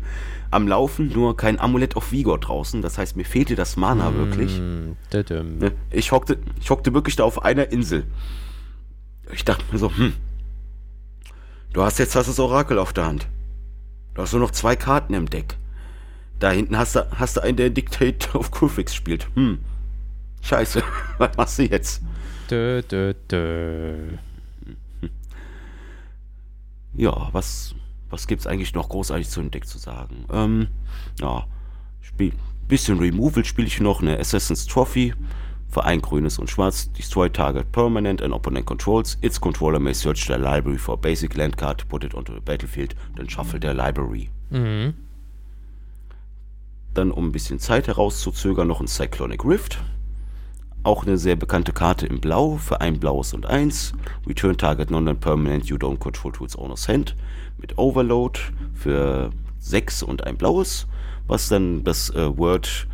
am 0.51 0.67
Laufen, 0.67 1.13
nur 1.13 1.37
kein 1.37 1.61
Amulett 1.61 1.95
of 1.95 2.11
Vigor 2.11 2.39
draußen. 2.39 2.81
Das 2.81 2.97
heißt, 2.97 3.15
mir 3.15 3.23
fehlte 3.23 3.55
das 3.55 3.77
Mana 3.77 4.11
mm, 4.11 4.15
wirklich. 4.17 4.61
Ich 5.89 6.11
hockte, 6.11 6.37
ich 6.59 6.69
hockte 6.69 6.93
wirklich 6.93 7.15
da 7.15 7.23
auf 7.23 7.43
einer 7.45 7.71
Insel. 7.71 8.03
Ich 9.31 9.45
dachte 9.45 9.63
mir 9.71 9.77
so, 9.77 9.95
hm, 9.95 10.13
du 11.71 11.83
hast 11.83 11.99
jetzt 11.99 12.15
das 12.15 12.37
Orakel 12.37 12.77
auf 12.79 12.91
der 12.91 13.05
Hand. 13.05 13.27
Du 14.13 14.21
hast 14.21 14.33
nur 14.33 14.41
noch 14.41 14.51
zwei 14.51 14.75
Karten 14.75 15.13
im 15.13 15.29
Deck. 15.29 15.55
Da 16.41 16.49
hinten 16.49 16.75
hast 16.75 16.95
du, 16.95 17.07
hast 17.11 17.37
du 17.37 17.41
einen, 17.41 17.55
der 17.55 17.69
Dictate 17.69 18.27
of 18.37 18.49
Crufix 18.49 18.95
spielt. 18.95 19.27
Hm. 19.35 19.59
Scheiße. 20.41 20.83
Was 21.19 21.37
machst 21.37 21.59
du 21.59 21.63
jetzt? 21.63 22.01
Dö, 22.49 22.81
dö, 22.81 23.13
dö. 23.29 24.17
Ja, 26.93 27.29
was, 27.31 27.73
was 28.09 28.27
gibt's 28.27 28.45
eigentlich 28.45 28.73
noch 28.73 28.89
großartig 28.89 29.29
zu 29.29 29.39
dem 29.39 29.49
Deck 29.49 29.65
zu 29.65 29.77
sagen? 29.77 30.25
Ähm, 30.29 30.67
ja, 31.21 31.45
spiel, 32.01 32.33
bisschen 32.67 32.99
Removal 32.99 33.45
spiele 33.45 33.67
ich 33.67 33.79
noch, 33.79 34.01
eine 34.01 34.19
Assassin's 34.19 34.65
Trophy. 34.65 35.13
Für 35.69 35.85
ein 35.85 36.01
grünes 36.01 36.37
und 36.37 36.49
schwarz. 36.49 36.91
Destroy 36.91 37.29
target 37.29 37.71
permanent 37.71 38.21
and 38.21 38.33
opponent 38.33 38.65
controls. 38.65 39.17
Its 39.21 39.39
controller 39.39 39.79
may 39.79 39.93
search 39.93 40.27
their 40.27 40.37
library 40.37 40.77
for 40.77 40.95
a 40.95 40.97
basic 40.97 41.37
land 41.37 41.55
card, 41.55 41.87
put 41.87 42.03
it 42.03 42.13
onto 42.13 42.33
the 42.33 42.41
battlefield, 42.41 42.93
then 43.15 43.29
shuffle 43.29 43.59
their 43.59 43.73
library. 43.73 44.29
Mhm. 44.51 44.93
Dann, 46.93 47.11
um 47.11 47.27
ein 47.27 47.31
bisschen 47.31 47.59
Zeit 47.59 47.87
herauszuzögern, 47.87 48.67
noch 48.67 48.81
ein 48.81 48.87
Cyclonic 48.87 49.45
Rift. 49.45 49.79
Auch 50.83 51.05
eine 51.05 51.17
sehr 51.17 51.35
bekannte 51.35 51.73
Karte 51.73 52.07
in 52.07 52.19
Blau 52.19 52.57
für 52.57 52.81
ein 52.81 52.99
blaues 52.99 53.33
und 53.33 53.45
eins. 53.45 53.93
Return 54.27 54.57
Target 54.57 54.89
Non-Permanent 54.89 55.65
You 55.65 55.77
Don't 55.77 55.99
Control 55.99 56.31
to 56.31 56.43
its 56.43 56.57
Owner's 56.57 56.87
Hand. 56.87 57.15
Mit 57.57 57.77
Overload 57.77 58.39
für 58.73 59.29
sechs 59.59 60.01
und 60.01 60.25
ein 60.25 60.37
blaues. 60.37 60.87
Was 61.27 61.49
dann 61.49 61.83
das 61.83 62.09
äh, 62.09 62.35
Word 62.37 62.87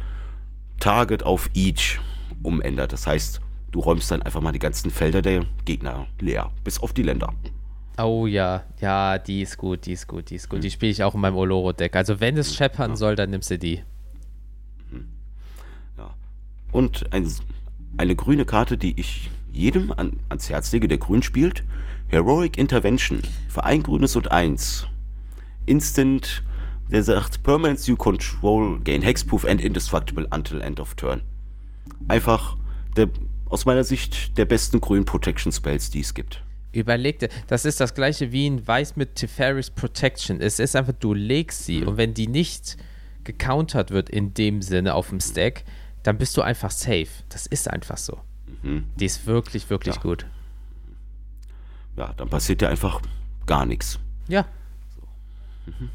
Target 0.80 1.24
auf 1.24 1.50
Each 1.54 2.00
umändert. 2.44 2.94
Das 2.94 3.08
heißt, 3.08 3.42
du 3.72 3.80
räumst 3.80 4.12
dann 4.12 4.22
einfach 4.22 4.42
mal 4.42 4.52
die 4.52 4.60
ganzen 4.60 4.92
Felder 4.92 5.22
der 5.22 5.46
Gegner 5.66 6.08
leer. 6.20 6.52
Bis 6.64 6.80
auf 6.80 6.94
die 6.94 7.04
Länder. 7.04 7.34
Oh 8.00 8.28
ja, 8.28 8.64
ja, 8.80 9.18
die 9.18 9.42
ist 9.42 9.58
gut, 9.58 9.88
die 9.88 9.94
ist 9.94 10.08
gut, 10.08 10.30
die 10.30 10.36
ist 10.36 10.50
gut. 10.50 10.64
Die 10.64 10.70
spiele 10.70 10.92
ich 10.92 11.04
auch 11.04 11.16
in 11.16 11.22
meinem 11.22 11.36
Oloro-Deck. 11.36 11.96
Also 11.96 12.20
wenn 12.20 12.38
es 12.38 12.56
scheppern 12.56 12.96
soll, 12.96 13.16
dann 13.16 13.32
nimmst 13.32 13.50
du 13.50 13.58
die. 13.58 13.82
Ja. 15.98 16.14
Und 16.72 17.12
ein, 17.12 17.28
eine 17.98 18.16
grüne 18.16 18.46
Karte, 18.46 18.78
die 18.78 19.00
ich 19.00 19.32
jedem 19.52 19.92
an, 19.92 20.20
ans 20.30 20.48
Herz 20.50 20.72
lege, 20.72 20.88
der 20.88 21.00
grün 21.00 21.24
spielt. 21.24 21.64
Heroic 22.08 22.58
Intervention. 22.58 23.24
Für 23.50 23.64
ein 23.64 23.82
grünes 23.82 24.16
und 24.16 24.32
eins. 24.32 24.86
Instant, 25.66 26.44
der 26.92 27.04
sagt, 27.04 27.42
Permanence 27.42 27.88
you 27.88 27.96
control, 27.96 28.80
gain 28.80 29.02
hexproof 29.02 29.44
and 29.44 29.60
indestructible 29.60 30.28
until 30.32 30.62
end 30.62 30.80
of 30.80 30.94
turn. 30.94 31.22
Einfach 32.08 32.58
der, 32.96 33.10
aus 33.48 33.66
meiner 33.66 33.84
Sicht 33.84 34.38
der 34.38 34.46
besten 34.46 34.82
grünen 34.82 35.06
Protection 35.06 35.52
Spells, 35.52 35.90
die 35.90 36.02
es 36.02 36.14
gibt. 36.14 36.44
Überleg 36.72 37.20
dir, 37.20 37.30
das 37.48 37.66
ist 37.66 37.80
das 37.80 37.94
gleiche 37.94 38.32
wie 38.32 38.48
ein 38.50 38.68
Weiß 38.68 38.96
mit 38.96 39.16
Teferis 39.16 39.70
Protection. 39.70 40.42
Es 40.42 40.60
ist 40.60 40.76
einfach, 40.76 40.94
du 40.94 41.14
legst 41.14 41.66
sie 41.66 41.82
mhm. 41.82 41.88
und 41.88 41.98
wenn 41.98 42.14
die 42.14 42.28
nicht 42.28 42.78
gecountert 43.24 43.92
wird 43.92 44.10
in 44.10 44.34
dem 44.34 44.62
Sinne 44.62 44.94
auf 44.94 45.10
dem 45.10 45.20
Stack, 45.20 45.64
dann 46.04 46.18
bist 46.18 46.38
du 46.38 46.42
einfach 46.42 46.72
safe. 46.72 47.08
Das 47.30 47.48
ist 47.48 47.70
einfach 47.70 47.98
so. 47.98 48.20
Mhm. 48.64 48.86
Die 49.00 49.06
ist 49.06 49.26
wirklich, 49.26 49.70
wirklich 49.70 49.96
ja. 49.96 50.02
gut. 50.02 50.26
Ja, 51.96 52.14
dann 52.14 52.30
passiert 52.30 52.62
ja 52.62 52.70
einfach 52.70 53.02
gar 53.46 53.66
nichts. 53.66 54.00
Ja. 54.28 54.46
So. 54.96 55.72
Mhm. 55.72 55.90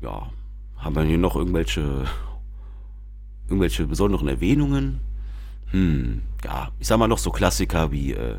Ja, 0.00 0.30
haben 0.76 0.94
wir 0.94 1.02
hier 1.02 1.18
noch 1.18 1.36
irgendwelche 1.36 2.06
irgendwelche 3.48 3.86
besonderen 3.86 4.28
Erwähnungen? 4.28 5.00
Hm, 5.70 6.22
ja, 6.44 6.70
ich 6.78 6.86
sag 6.86 6.98
mal 6.98 7.08
noch 7.08 7.18
so 7.18 7.30
Klassiker 7.30 7.90
wie 7.90 8.12
äh, 8.12 8.38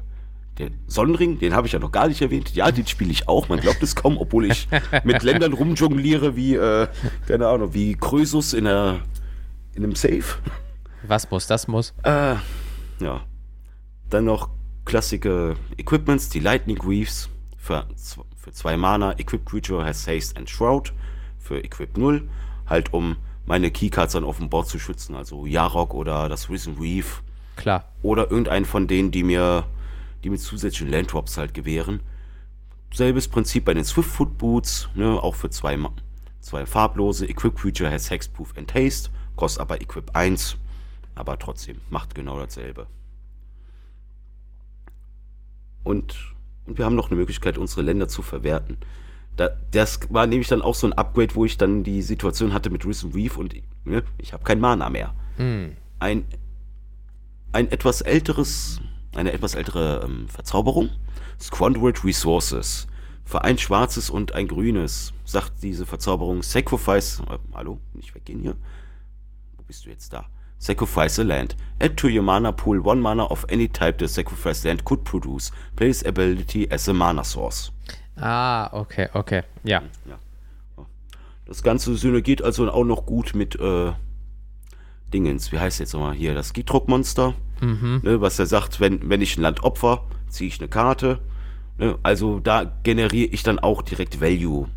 der 0.58 0.70
Sonnenring, 0.88 1.40
den 1.40 1.54
habe 1.54 1.68
ich 1.68 1.74
ja 1.74 1.80
noch 1.80 1.92
gar 1.92 2.08
nicht 2.08 2.22
erwähnt. 2.22 2.56
Ja, 2.56 2.72
den 2.72 2.88
spiele 2.88 3.12
ich 3.12 3.28
auch. 3.28 3.50
Man 3.50 3.60
glaubt 3.60 3.82
es 3.84 3.96
kaum, 3.96 4.18
obwohl 4.18 4.46
ich 4.46 4.68
mit 5.04 5.24
Ländern 5.24 5.54
rumjongliere 5.54 6.36
wie, 6.36 6.56
äh, 6.56 6.88
keine 7.28 7.48
Ahnung, 7.48 7.74
wie 7.74 7.96
Krösus 7.96 8.54
in, 8.54 8.68
einer, 8.68 9.02
in 9.76 9.84
einem 9.84 9.96
Safe. 9.96 10.24
Was 11.04 11.30
muss, 11.30 11.48
das 11.48 11.68
muss. 11.68 11.94
Äh, 12.04 12.36
ja. 13.00 13.22
Dann 14.10 14.26
noch 14.26 14.50
klassische 14.86 15.56
Equipments, 15.78 16.30
die 16.30 16.40
Lightning 16.40 16.78
Weaves 16.80 17.30
für, 17.58 17.88
für 18.36 18.52
zwei 18.52 18.78
Mana. 18.78 19.12
Equipped 19.18 19.46
Creature 19.46 19.86
has 19.86 20.08
Haste 20.08 20.38
and 20.38 20.50
Shroud 20.50 20.94
für 21.38 21.64
Equip 21.64 21.98
0. 21.98 22.28
Halt 22.66 22.94
um 22.94 23.18
meine 23.46 23.72
Keycards 23.72 24.14
dann 24.14 24.24
auf 24.24 24.38
dem 24.38 24.50
Board 24.50 24.68
zu 24.68 24.80
schützen. 24.80 25.16
Also 25.16 25.46
Yarok 25.46 25.94
oder 25.94 26.30
das 26.30 26.50
Risen 26.50 26.80
Weave. 26.80 27.22
Klar. 27.56 27.86
Oder 28.02 28.30
irgendeinen 28.30 28.66
von 28.66 28.88
denen, 28.88 29.12
die 29.12 29.24
mir 29.24 29.66
die 30.24 30.30
mit 30.30 30.40
zusätzlichen 30.40 30.92
Landdrops 30.92 31.38
halt 31.38 31.54
gewähren. 31.54 32.02
Selbes 32.94 33.28
Prinzip 33.28 33.66
bei 33.66 33.74
den 33.74 33.84
Swiftfoot 33.84 34.38
Boots, 34.38 34.90
ne, 34.96 35.22
auch 35.22 35.36
für 35.36 35.50
zwei, 35.50 35.78
zwei 36.40 36.66
farblose. 36.66 37.28
Equip 37.28 37.56
Creature 37.56 37.92
has 37.92 38.10
Hexproof 38.10 38.58
and 38.58 38.74
Haste, 38.74 39.10
kostet 39.36 39.62
aber 39.62 39.82
Equip 39.82 40.16
1, 40.16 40.58
aber 41.16 41.38
trotzdem 41.38 41.82
macht 41.90 42.16
genau 42.16 42.40
dasselbe. 42.40 42.88
Und, 45.84 46.16
und 46.66 46.78
wir 46.78 46.86
haben 46.86 46.96
noch 46.96 47.10
eine 47.10 47.20
Möglichkeit, 47.20 47.58
unsere 47.58 47.82
Länder 47.82 48.08
zu 48.08 48.22
verwerten. 48.22 48.78
Da, 49.38 49.52
das 49.72 50.00
war 50.10 50.26
nämlich 50.26 50.48
dann 50.48 50.62
auch 50.62 50.76
so 50.76 50.88
ein 50.88 50.94
Upgrade, 50.94 51.36
wo 51.36 51.46
ich 51.46 51.58
dann 51.58 51.84
die 51.84 52.02
Situation 52.02 52.54
hatte 52.54 52.70
mit 52.70 52.86
Risen 52.86 53.12
Reef 53.14 53.38
und 53.38 53.56
ne, 53.86 54.04
ich 54.18 54.34
habe 54.34 54.44
kein 54.44 54.60
Mana 54.60 54.90
mehr. 54.90 55.14
Hm. 55.38 55.78
Ein, 56.00 56.26
ein 57.52 57.72
etwas 57.72 58.02
älteres 58.02 58.82
eine 59.18 59.34
etwas 59.34 59.56
ältere 59.56 60.02
ähm, 60.04 60.28
Verzauberung. 60.30 60.90
Squandered 61.40 62.04
Resources. 62.04 62.88
Für 63.26 63.44
ein 63.44 63.58
schwarzes 63.58 64.10
und 64.10 64.34
ein 64.34 64.48
grünes 64.48 65.14
sagt 65.26 65.62
diese 65.62 65.86
Verzauberung 65.86 66.44
Sacrifice. 66.44 67.22
Äh, 67.30 67.38
hallo, 67.54 67.80
nicht 67.94 68.16
weggehen 68.16 68.42
hier. 68.42 68.56
Wo 69.58 69.64
bist 69.64 69.86
du 69.86 69.90
jetzt 69.90 70.14
da? 70.14 70.26
Sacrifice 70.60 71.20
a 71.20 71.24
land. 71.24 71.56
Add 71.80 71.96
to 71.96 72.08
your 72.08 72.24
mana 72.24 72.52
pool 72.52 72.80
one 72.80 73.02
mana 73.02 73.26
of 73.26 73.46
any 73.52 73.68
type 73.68 73.98
the 74.00 74.08
sacrifice 74.08 74.64
land 74.64 74.86
could 74.86 75.04
produce. 75.04 75.52
Play 75.76 75.88
this 75.88 76.06
ability 76.06 76.68
as 76.72 76.88
a 76.88 76.94
mana 76.94 77.24
source. 77.24 77.72
Ah, 78.16 78.70
okay, 78.74 79.10
okay, 79.14 79.44
ja. 79.64 79.84
ja. 80.08 80.18
Das 81.46 81.62
Ganze 81.62 81.96
synergiert 81.96 82.42
also 82.42 82.70
auch 82.72 82.84
noch 82.84 83.06
gut 83.06 83.36
mit 83.36 83.56
äh, 83.56 83.94
Dingens. 85.14 85.52
Wie 85.52 85.60
heißt 85.60 85.80
jetzt 85.80 85.94
nochmal 85.94 86.14
hier? 86.14 86.34
Das 86.34 86.54
Gidruckmonster. 86.54 87.34
Mhm. 87.62 88.02
Ne, 88.04 88.22
was 88.22 88.40
er 88.40 88.46
sagt, 88.46 88.80
wenn, 88.80 89.10
wenn 89.10 89.22
ich 89.22 89.38
ein 89.38 89.42
Land 89.42 89.64
opfer, 89.64 90.04
ziehe 90.30 90.48
ich 90.48 90.60
eine 90.60 90.68
Karte. 90.68 91.20
Ne, 91.78 91.98
also 92.04 92.40
da 92.40 92.64
generiere 92.84 93.30
ich 93.32 93.44
dann 93.44 93.60
auch 93.60 93.82
direkt 93.82 94.22
Value 94.22 94.68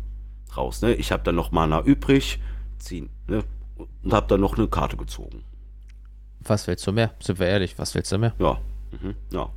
raus. 0.55 0.81
Ne? 0.81 0.93
Ich 0.95 1.11
habe 1.11 1.23
dann 1.23 1.35
noch 1.35 1.51
Mana 1.51 1.81
übrig, 1.81 2.39
ziehen 2.79 3.09
ne? 3.27 3.43
und 4.03 4.13
habe 4.13 4.27
dann 4.27 4.41
noch 4.41 4.57
eine 4.57 4.67
Karte 4.67 4.97
gezogen. 4.97 5.43
Was 6.41 6.67
willst 6.67 6.85
du 6.87 6.91
mehr? 6.91 7.11
Sind 7.19 7.39
wir 7.39 7.47
ehrlich, 7.47 7.77
was 7.77 7.93
willst 7.93 8.11
du 8.11 8.17
mehr? 8.17 8.33
Ja, 8.39 8.59
mhm. 8.91 9.15
ja. 9.31 9.49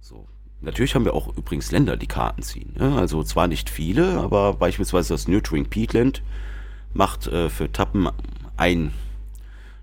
So. 0.00 0.28
Natürlich 0.60 0.94
haben 0.94 1.04
wir 1.04 1.14
auch 1.14 1.36
übrigens 1.36 1.72
Länder, 1.72 1.96
die 1.96 2.06
Karten 2.06 2.42
ziehen. 2.42 2.74
Ne? 2.78 2.96
Also 2.96 3.22
zwar 3.22 3.48
nicht 3.48 3.68
viele, 3.68 4.18
aber 4.20 4.54
beispielsweise 4.54 5.14
das 5.14 5.28
Nurturing 5.28 5.66
Peatland 5.66 6.22
macht 6.94 7.26
äh, 7.26 7.50
für 7.50 7.70
Tappen 7.70 8.08
ein 8.56 8.92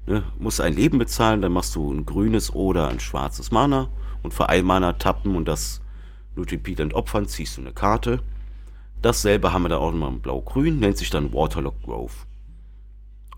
Ne, 0.07 0.23
musst 0.39 0.59
ein 0.59 0.73
Leben 0.73 0.97
bezahlen, 0.97 1.41
dann 1.41 1.51
machst 1.51 1.75
du 1.75 1.91
ein 1.91 2.05
grünes 2.05 2.53
oder 2.53 2.87
ein 2.87 2.99
schwarzes 2.99 3.51
Mana 3.51 3.89
und 4.23 4.33
für 4.33 4.49
ein 4.49 4.65
Mana 4.65 4.93
tappen 4.93 5.35
und 5.35 5.47
das 5.47 5.81
Repeat 6.35 6.93
opfern, 6.93 7.27
ziehst 7.27 7.57
du 7.57 7.61
eine 7.61 7.71
Karte. 7.71 8.19
Dasselbe 9.01 9.53
haben 9.53 9.63
wir 9.63 9.69
da 9.69 9.77
auch 9.77 9.91
nochmal 9.91 10.13
in 10.13 10.19
Blau-Grün, 10.19 10.79
nennt 10.79 10.97
sich 10.97 11.11
dann 11.11 11.33
Waterlock 11.33 11.81
Grove. 11.83 12.13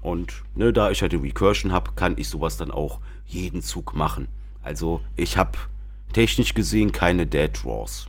Und 0.02 0.44
ne, 0.56 0.72
da 0.72 0.90
ich 0.90 1.02
halt 1.02 1.12
die 1.12 1.18
Recursion 1.18 1.74
habe, 1.74 1.92
kann 1.96 2.18
ich 2.18 2.30
sowas 2.30 2.58
dann 2.58 2.72
auch 2.72 3.00
jeden 3.26 3.62
Zug 3.62 3.94
machen. 3.94 4.28
Also 4.62 5.02
ich 5.16 5.38
habe 5.38 5.58
technisch 6.14 6.54
gesehen 6.54 6.92
keine 6.92 7.28
Dead 7.28 7.52
Draws. 7.62 8.08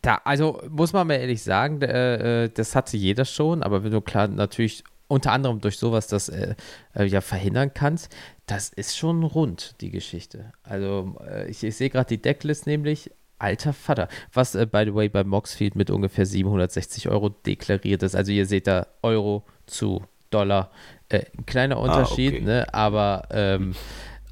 Da, 0.00 0.20
also 0.24 0.62
muss 0.70 0.92
man 0.92 1.06
mal 1.06 1.14
ehrlich 1.14 1.42
sagen, 1.42 1.82
äh, 1.82 2.44
äh, 2.44 2.48
das 2.48 2.74
hatte 2.74 2.96
jeder 2.96 3.24
schon, 3.24 3.62
aber 3.62 3.84
wenn 3.84 3.92
du 3.92 4.00
klar 4.00 4.28
natürlich 4.28 4.84
unter 5.08 5.32
anderem 5.32 5.60
durch 5.60 5.78
sowas 5.78 6.06
das 6.06 6.28
äh, 6.28 6.54
äh, 6.94 7.04
ja 7.04 7.20
verhindern 7.20 7.72
kannst, 7.74 8.14
das 8.46 8.68
ist 8.68 8.96
schon 8.96 9.24
rund, 9.24 9.74
die 9.80 9.90
Geschichte. 9.90 10.52
Also 10.62 11.16
äh, 11.26 11.50
ich, 11.50 11.64
ich 11.64 11.76
sehe 11.76 11.90
gerade 11.90 12.08
die 12.08 12.22
Decklist 12.22 12.66
nämlich, 12.66 13.10
alter 13.38 13.72
Vater, 13.72 14.08
was 14.32 14.54
äh, 14.54 14.66
by 14.66 14.84
the 14.84 14.94
way 14.94 15.08
bei 15.08 15.24
Moxfield 15.24 15.76
mit 15.76 15.90
ungefähr 15.90 16.26
760 16.26 17.08
Euro 17.08 17.30
deklariert 17.30 18.02
ist. 18.02 18.14
Also 18.14 18.32
ihr 18.32 18.46
seht 18.46 18.66
da 18.66 18.86
Euro 19.02 19.44
zu 19.66 20.04
Dollar. 20.30 20.70
Äh, 21.08 21.24
ein 21.36 21.46
kleiner 21.46 21.76
ah, 21.76 21.80
Unterschied, 21.80 22.34
ah, 22.34 22.36
okay. 22.36 22.44
ne? 22.44 22.74
aber 22.74 23.28
ähm, 23.30 23.74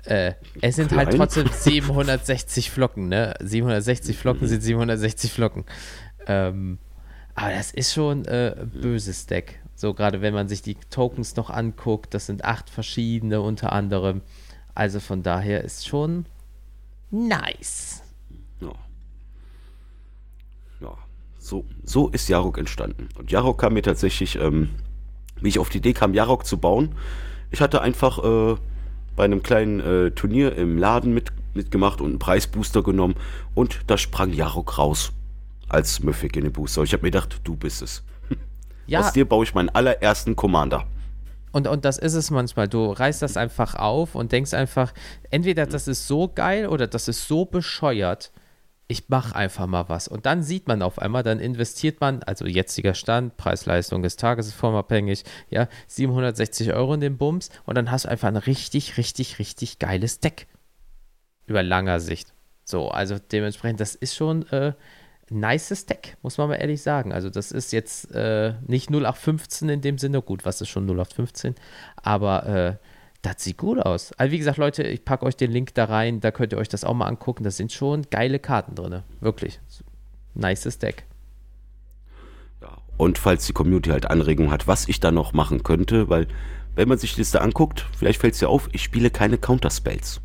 äh, 0.04 0.34
es 0.60 0.76
sind 0.76 0.92
halt 0.92 1.08
Klein. 1.08 1.20
halt 1.20 1.32
trotzdem 1.32 1.48
760 1.52 2.70
Flocken, 2.70 3.08
ne? 3.08 3.34
760 3.40 4.16
Flocken 4.16 4.42
mhm. 4.42 4.48
sind 4.48 4.62
760 4.62 5.32
Flocken. 5.32 5.64
Ähm, 6.26 6.78
aber 7.34 7.50
das 7.50 7.72
ist 7.72 7.92
schon 7.92 8.24
äh, 8.26 8.54
böses 8.72 9.26
Deck. 9.26 9.60
So 9.76 9.92
gerade 9.92 10.22
wenn 10.22 10.32
man 10.32 10.48
sich 10.48 10.62
die 10.62 10.76
Tokens 10.88 11.36
noch 11.36 11.50
anguckt, 11.50 12.14
das 12.14 12.26
sind 12.26 12.44
acht 12.44 12.70
verschiedene 12.70 13.42
unter 13.42 13.72
anderem. 13.72 14.22
Also 14.74 15.00
von 15.00 15.22
daher 15.22 15.62
ist 15.62 15.86
schon 15.86 16.24
nice. 17.10 18.02
Ja. 18.60 18.72
Ja, 20.80 20.96
so, 21.38 21.66
so 21.84 22.08
ist 22.08 22.28
Jarok 22.28 22.56
entstanden. 22.56 23.10
Und 23.18 23.30
Jarok 23.30 23.58
kam 23.58 23.74
mir 23.74 23.82
tatsächlich, 23.82 24.36
ähm, 24.36 24.70
wie 25.42 25.48
ich 25.48 25.58
auf 25.58 25.68
die 25.68 25.78
Idee 25.78 25.92
kam, 25.92 26.14
Jarok 26.14 26.46
zu 26.46 26.56
bauen. 26.56 26.94
Ich 27.50 27.60
hatte 27.60 27.82
einfach 27.82 28.24
äh, 28.24 28.56
bei 29.14 29.24
einem 29.24 29.42
kleinen 29.42 29.80
äh, 29.80 30.10
Turnier 30.10 30.56
im 30.56 30.78
Laden 30.78 31.12
mit, 31.12 31.32
mitgemacht 31.52 32.00
und 32.00 32.08
einen 32.08 32.18
Preisbooster 32.18 32.82
genommen 32.82 33.16
und 33.54 33.80
da 33.88 33.98
sprang 33.98 34.32
Jarok 34.32 34.78
raus 34.78 35.12
als 35.68 36.02
Mythic 36.02 36.34
in 36.36 36.44
den 36.44 36.52
Booster. 36.52 36.82
Ich 36.82 36.94
habe 36.94 37.02
mir 37.02 37.10
gedacht, 37.10 37.40
du 37.44 37.56
bist 37.56 37.82
es. 37.82 38.02
Ja. 38.86 39.00
Aus 39.00 39.12
dir 39.12 39.28
baue 39.28 39.44
ich 39.44 39.54
meinen 39.54 39.68
allerersten 39.68 40.36
Commander. 40.36 40.86
Und, 41.52 41.66
und 41.66 41.84
das 41.84 41.96
ist 41.96 42.14
es 42.14 42.30
manchmal. 42.30 42.68
Du 42.68 42.90
reißt 42.90 43.22
das 43.22 43.36
einfach 43.36 43.74
auf 43.74 44.14
und 44.14 44.32
denkst 44.32 44.52
einfach, 44.52 44.92
entweder 45.30 45.66
das 45.66 45.88
ist 45.88 46.06
so 46.06 46.28
geil 46.28 46.66
oder 46.66 46.86
das 46.86 47.08
ist 47.08 47.26
so 47.26 47.46
bescheuert, 47.46 48.30
ich 48.88 49.08
mache 49.08 49.34
einfach 49.34 49.66
mal 49.66 49.88
was. 49.88 50.06
Und 50.06 50.26
dann 50.26 50.42
sieht 50.42 50.68
man 50.68 50.82
auf 50.82 50.98
einmal, 50.98 51.22
dann 51.22 51.40
investiert 51.40 52.00
man, 52.00 52.22
also 52.22 52.46
jetziger 52.46 52.94
Stand, 52.94 53.36
Preis-Leistung 53.36 54.02
des 54.02 54.16
Tages 54.16 54.46
ist 54.46 54.54
formabhängig, 54.54 55.24
ja, 55.50 55.68
760 55.88 56.72
Euro 56.72 56.94
in 56.94 57.00
den 57.00 57.16
Bums 57.16 57.50
und 57.64 57.74
dann 57.74 57.90
hast 57.90 58.04
du 58.04 58.10
einfach 58.10 58.28
ein 58.28 58.36
richtig, 58.36 58.96
richtig, 58.96 59.38
richtig 59.38 59.78
geiles 59.78 60.20
Deck. 60.20 60.46
Über 61.46 61.62
langer 61.62 62.00
Sicht. 62.00 62.32
So, 62.64 62.88
also 62.88 63.16
dementsprechend, 63.18 63.80
das 63.80 63.94
ist 63.94 64.14
schon 64.14 64.46
äh, 64.50 64.72
nices 65.30 65.86
Deck, 65.86 66.16
muss 66.22 66.38
man 66.38 66.48
mal 66.48 66.56
ehrlich 66.56 66.82
sagen. 66.82 67.12
Also 67.12 67.30
das 67.30 67.52
ist 67.52 67.72
jetzt 67.72 68.14
äh, 68.14 68.54
nicht 68.66 68.90
0815 68.90 69.68
in 69.68 69.80
dem 69.80 69.98
Sinne, 69.98 70.22
gut, 70.22 70.44
was 70.44 70.60
ist 70.60 70.68
schon 70.68 70.84
0815, 70.84 71.54
aber 71.96 72.46
äh, 72.46 72.76
das 73.22 73.42
sieht 73.42 73.58
gut 73.58 73.80
aus. 73.80 74.12
Also 74.12 74.32
wie 74.32 74.38
gesagt, 74.38 74.58
Leute, 74.58 74.84
ich 74.84 75.04
packe 75.04 75.26
euch 75.26 75.36
den 75.36 75.50
Link 75.50 75.74
da 75.74 75.86
rein, 75.86 76.20
da 76.20 76.30
könnt 76.30 76.52
ihr 76.52 76.58
euch 76.58 76.68
das 76.68 76.84
auch 76.84 76.94
mal 76.94 77.06
angucken. 77.06 77.42
Da 77.42 77.50
sind 77.50 77.72
schon 77.72 78.02
geile 78.10 78.38
Karten 78.38 78.74
drin, 78.74 79.02
wirklich. 79.20 79.58
Nices 80.34 80.78
Deck. 80.78 81.04
Ja, 82.60 82.78
und 82.96 83.18
falls 83.18 83.46
die 83.46 83.52
Community 83.52 83.90
halt 83.90 84.06
Anregungen 84.06 84.52
hat, 84.52 84.68
was 84.68 84.86
ich 84.86 85.00
da 85.00 85.10
noch 85.10 85.32
machen 85.32 85.62
könnte, 85.64 86.08
weil 86.08 86.28
wenn 86.76 86.88
man 86.88 86.98
sich 86.98 87.14
die 87.14 87.20
Liste 87.20 87.40
anguckt, 87.40 87.86
vielleicht 87.96 88.20
fällt 88.20 88.34
es 88.34 88.40
dir 88.40 88.48
auf, 88.48 88.68
ich 88.72 88.82
spiele 88.82 89.10
keine 89.10 89.38
Counterspells. 89.38 90.20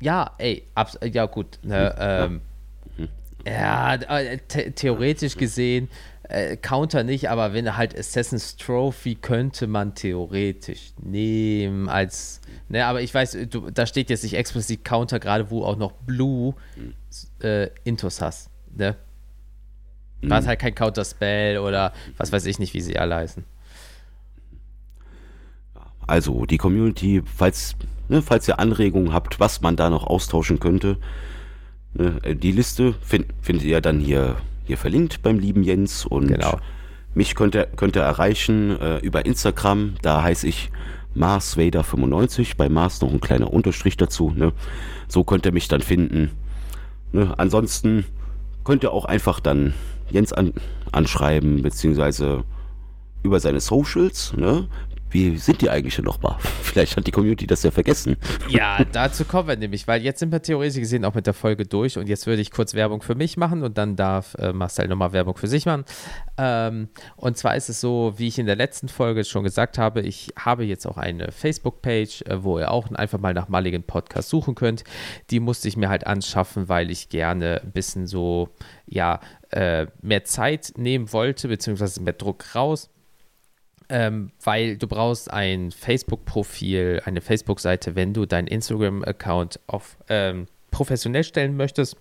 Ja, 0.00 0.32
ey, 0.38 0.66
ja 1.04 1.26
gut. 1.26 1.58
Ne, 1.62 1.94
ähm, 1.98 2.34
ja, 2.34 2.40
äh, 3.48 4.38
theoretisch 4.72 5.36
gesehen, 5.36 5.88
äh, 6.28 6.56
Counter 6.56 7.04
nicht, 7.04 7.30
aber 7.30 7.54
wenn 7.54 7.76
halt 7.76 7.98
Assassin's 7.98 8.56
Trophy 8.56 9.14
könnte 9.14 9.66
man 9.66 9.94
theoretisch 9.94 10.92
nehmen 11.02 11.88
als, 11.88 12.40
ne, 12.68 12.84
aber 12.84 13.00
ich 13.00 13.14
weiß, 13.14 13.38
du, 13.48 13.70
da 13.70 13.86
steht 13.86 14.10
jetzt 14.10 14.24
nicht 14.24 14.34
explizit 14.34 14.84
Counter, 14.84 15.18
gerade 15.20 15.50
wo 15.50 15.64
auch 15.64 15.76
noch 15.76 15.92
Blue 15.92 16.54
äh, 17.42 17.68
Intus 17.84 18.20
hast, 18.20 18.50
ne? 18.76 18.96
Mhm. 20.20 20.30
War 20.30 20.40
es 20.40 20.46
halt 20.46 20.58
kein 20.58 20.74
Counter-Spell 20.74 21.58
oder 21.58 21.92
was 22.16 22.32
weiß 22.32 22.44
ich 22.46 22.58
nicht, 22.58 22.74
wie 22.74 22.80
sie 22.80 22.98
alle 22.98 23.14
heißen. 23.14 23.44
Also 26.06 26.46
die 26.46 26.58
Community, 26.58 27.22
falls, 27.24 27.76
ne, 28.08 28.20
falls 28.22 28.48
ihr 28.48 28.58
Anregungen 28.58 29.12
habt, 29.12 29.40
was 29.40 29.60
man 29.60 29.76
da 29.76 29.90
noch 29.90 30.06
austauschen 30.06 30.58
könnte, 30.58 30.98
die 31.94 32.52
Liste 32.52 32.94
find, 33.00 33.26
findet 33.40 33.64
ihr 33.64 33.80
dann 33.80 33.98
hier, 33.98 34.36
hier 34.66 34.78
verlinkt 34.78 35.22
beim 35.22 35.38
lieben 35.38 35.62
Jens 35.62 36.04
und 36.04 36.28
genau. 36.28 36.58
mich 37.14 37.34
könnt 37.34 37.54
ihr, 37.54 37.64
könnt 37.64 37.96
ihr 37.96 38.02
erreichen 38.02 38.78
äh, 38.80 38.98
über 38.98 39.26
Instagram, 39.26 39.94
da 40.02 40.22
heiße 40.22 40.46
ich 40.46 40.70
MarsVader95, 41.16 42.56
bei 42.56 42.68
Mars 42.68 43.00
noch 43.00 43.10
ein 43.10 43.20
kleiner 43.20 43.52
Unterstrich 43.52 43.96
dazu, 43.96 44.30
ne? 44.30 44.52
so 45.08 45.24
könnt 45.24 45.46
ihr 45.46 45.52
mich 45.52 45.68
dann 45.68 45.80
finden. 45.80 46.30
Ne? 47.12 47.34
Ansonsten 47.38 48.04
könnt 48.64 48.84
ihr 48.84 48.92
auch 48.92 49.06
einfach 49.06 49.40
dann 49.40 49.74
Jens 50.10 50.32
an, 50.32 50.52
anschreiben, 50.92 51.62
beziehungsweise 51.62 52.44
über 53.22 53.40
seine 53.40 53.60
Socials, 53.60 54.34
ne? 54.36 54.68
Wie 55.10 55.36
sind 55.38 55.62
die 55.62 55.70
eigentlich 55.70 55.98
noch 55.98 56.20
mal? 56.20 56.36
Vielleicht 56.62 56.96
hat 56.96 57.06
die 57.06 57.10
Community 57.10 57.46
das 57.46 57.62
ja 57.62 57.70
vergessen. 57.70 58.16
Ja, 58.48 58.84
dazu 58.92 59.24
kommen 59.24 59.48
wir 59.48 59.56
nämlich, 59.56 59.88
weil 59.88 60.02
jetzt 60.02 60.20
sind 60.20 60.32
wir 60.32 60.42
theoretisch 60.42 60.78
gesehen 60.78 61.04
auch 61.04 61.14
mit 61.14 61.26
der 61.26 61.34
Folge 61.34 61.64
durch 61.64 61.96
und 61.96 62.08
jetzt 62.08 62.26
würde 62.26 62.42
ich 62.42 62.50
kurz 62.50 62.74
Werbung 62.74 63.00
für 63.00 63.14
mich 63.14 63.36
machen 63.36 63.62
und 63.62 63.78
dann 63.78 63.96
darf 63.96 64.34
äh, 64.34 64.52
Marcel 64.52 64.88
nochmal 64.88 65.12
Werbung 65.12 65.36
für 65.36 65.46
sich 65.46 65.64
machen. 65.66 65.84
Ähm, 66.36 66.88
und 67.16 67.38
zwar 67.38 67.56
ist 67.56 67.68
es 67.68 67.80
so, 67.80 68.14
wie 68.16 68.28
ich 68.28 68.38
in 68.38 68.46
der 68.46 68.56
letzten 68.56 68.88
Folge 68.88 69.24
schon 69.24 69.44
gesagt 69.44 69.78
habe, 69.78 70.02
ich 70.02 70.32
habe 70.38 70.64
jetzt 70.64 70.86
auch 70.86 70.98
eine 70.98 71.32
Facebook-Page, 71.32 72.22
äh, 72.22 72.42
wo 72.42 72.58
ihr 72.58 72.70
auch 72.70 72.90
einfach 72.92 73.18
mal 73.18 73.34
nach 73.34 73.48
Mulligan 73.48 73.82
Podcast 73.82 74.28
suchen 74.28 74.54
könnt. 74.54 74.84
Die 75.30 75.40
musste 75.40 75.68
ich 75.68 75.76
mir 75.76 75.88
halt 75.88 76.06
anschaffen, 76.06 76.68
weil 76.68 76.90
ich 76.90 77.08
gerne 77.08 77.62
ein 77.62 77.72
bisschen 77.72 78.06
so, 78.06 78.50
ja, 78.86 79.20
äh, 79.50 79.86
mehr 80.02 80.24
Zeit 80.24 80.74
nehmen 80.76 81.12
wollte, 81.12 81.48
beziehungsweise 81.48 82.02
mehr 82.02 82.12
Druck 82.12 82.54
raus 82.54 82.90
ähm, 83.88 84.32
weil 84.42 84.76
du 84.76 84.86
brauchst 84.86 85.30
ein 85.32 85.70
Facebook-Profil, 85.70 87.02
eine 87.04 87.20
Facebook-Seite, 87.20 87.94
wenn 87.94 88.12
du 88.14 88.26
deinen 88.26 88.46
Instagram-Account 88.46 89.60
auf 89.66 89.96
ähm, 90.08 90.46
professionell 90.70 91.24
stellen 91.24 91.56
möchtest 91.56 91.96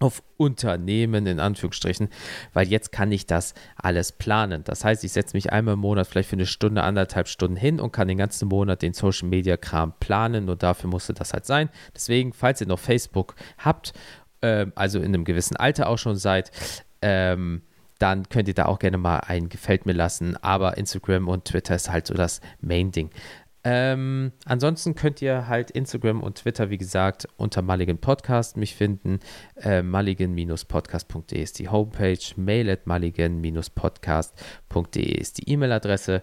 auf 0.00 0.22
Unternehmen 0.38 1.26
in 1.26 1.38
Anführungsstrichen, 1.38 2.08
weil 2.54 2.68
jetzt 2.68 2.90
kann 2.90 3.12
ich 3.12 3.26
das 3.26 3.54
alles 3.76 4.12
planen. 4.12 4.64
Das 4.64 4.82
heißt, 4.82 5.04
ich 5.04 5.12
setze 5.12 5.36
mich 5.36 5.52
einmal 5.52 5.74
im 5.74 5.80
Monat 5.80 6.06
vielleicht 6.06 6.30
für 6.30 6.36
eine 6.36 6.46
Stunde, 6.46 6.82
anderthalb 6.82 7.28
Stunden 7.28 7.56
hin 7.56 7.78
und 7.78 7.92
kann 7.92 8.08
den 8.08 8.16
ganzen 8.16 8.48
Monat 8.48 8.80
den 8.80 8.94
Social 8.94 9.28
Media 9.28 9.58
Kram 9.58 9.92
planen 10.00 10.48
und 10.48 10.62
dafür 10.62 10.88
musste 10.88 11.12
das 11.12 11.34
halt 11.34 11.44
sein. 11.44 11.68
Deswegen, 11.94 12.32
falls 12.32 12.62
ihr 12.62 12.66
noch 12.66 12.78
Facebook 12.78 13.34
habt, 13.58 13.92
äh, 14.40 14.66
also 14.74 14.98
in 14.98 15.06
einem 15.06 15.24
gewissen 15.24 15.56
Alter 15.56 15.88
auch 15.88 15.98
schon 15.98 16.16
seid, 16.16 16.50
ähm, 17.02 17.60
dann 18.00 18.28
könnt 18.28 18.48
ihr 18.48 18.54
da 18.54 18.66
auch 18.66 18.80
gerne 18.80 18.98
mal 18.98 19.18
ein 19.18 19.48
Gefällt 19.48 19.86
mir 19.86 19.92
lassen. 19.92 20.36
Aber 20.38 20.76
Instagram 20.76 21.28
und 21.28 21.44
Twitter 21.44 21.76
ist 21.76 21.90
halt 21.90 22.08
so 22.08 22.14
das 22.14 22.40
Main-Ding. 22.60 23.10
Ähm, 23.62 24.32
ansonsten 24.46 24.94
könnt 24.94 25.20
ihr 25.20 25.46
halt 25.46 25.70
Instagram 25.70 26.22
und 26.22 26.38
Twitter, 26.38 26.70
wie 26.70 26.78
gesagt, 26.78 27.28
unter 27.36 27.60
Mulligan 27.60 27.98
Podcast 27.98 28.56
mich 28.56 28.74
finden. 28.74 29.20
Äh, 29.56 29.82
mulligan-podcast.de 29.82 31.42
ist 31.42 31.58
die 31.58 31.68
Homepage. 31.68 32.16
Mail 32.36 32.70
at 32.70 32.86
mulligan-podcast.de 32.86 35.02
ist 35.02 35.36
die 35.38 35.50
E-Mail-Adresse. 35.50 36.22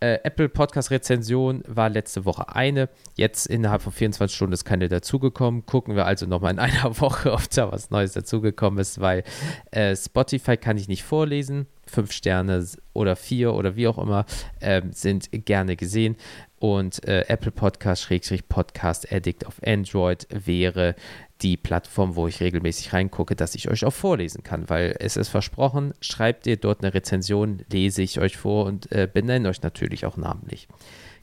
Äh, 0.00 0.20
Apple 0.22 0.48
Podcast 0.48 0.90
Rezension 0.92 1.62
war 1.66 1.88
letzte 1.88 2.24
Woche 2.24 2.54
eine. 2.54 2.88
Jetzt 3.16 3.46
innerhalb 3.46 3.82
von 3.82 3.92
24 3.92 4.34
Stunden 4.34 4.52
ist 4.52 4.64
keine 4.64 4.88
dazugekommen. 4.88 5.66
Gucken 5.66 5.96
wir 5.96 6.06
also 6.06 6.26
nochmal 6.26 6.52
in 6.52 6.58
einer 6.60 7.00
Woche, 7.00 7.32
ob 7.32 7.50
da 7.50 7.72
was 7.72 7.90
Neues 7.90 8.12
dazugekommen 8.12 8.78
ist, 8.78 9.00
weil 9.00 9.24
äh, 9.72 9.96
Spotify 9.96 10.56
kann 10.56 10.76
ich 10.76 10.86
nicht 10.86 11.02
vorlesen. 11.02 11.66
Fünf 11.86 12.12
Sterne 12.12 12.64
oder 12.92 13.16
vier 13.16 13.54
oder 13.54 13.74
wie 13.74 13.88
auch 13.88 13.98
immer 13.98 14.26
äh, 14.60 14.82
sind 14.92 15.30
gerne 15.32 15.74
gesehen. 15.74 16.16
Und 16.60 17.06
äh, 17.06 17.24
Apple 17.28 17.52
Podcast, 17.52 18.02
Schrägstrich 18.02 18.48
Podcast 18.48 19.12
Addict 19.12 19.46
auf 19.46 19.60
Android 19.64 20.26
wäre 20.30 20.94
die 21.42 21.56
Plattform, 21.56 22.16
wo 22.16 22.26
ich 22.26 22.40
regelmäßig 22.40 22.92
reingucke, 22.92 23.36
dass 23.36 23.54
ich 23.54 23.70
euch 23.70 23.84
auch 23.84 23.92
vorlesen 23.92 24.42
kann, 24.42 24.68
weil 24.68 24.96
es 24.98 25.16
ist 25.16 25.28
versprochen, 25.28 25.94
schreibt 26.00 26.46
ihr 26.46 26.56
dort 26.56 26.82
eine 26.82 26.94
Rezension, 26.94 27.60
lese 27.70 28.02
ich 28.02 28.20
euch 28.20 28.36
vor 28.36 28.66
und 28.66 28.90
äh, 28.90 29.08
benenne 29.12 29.48
euch 29.48 29.62
natürlich 29.62 30.04
auch 30.04 30.16
namentlich. 30.16 30.68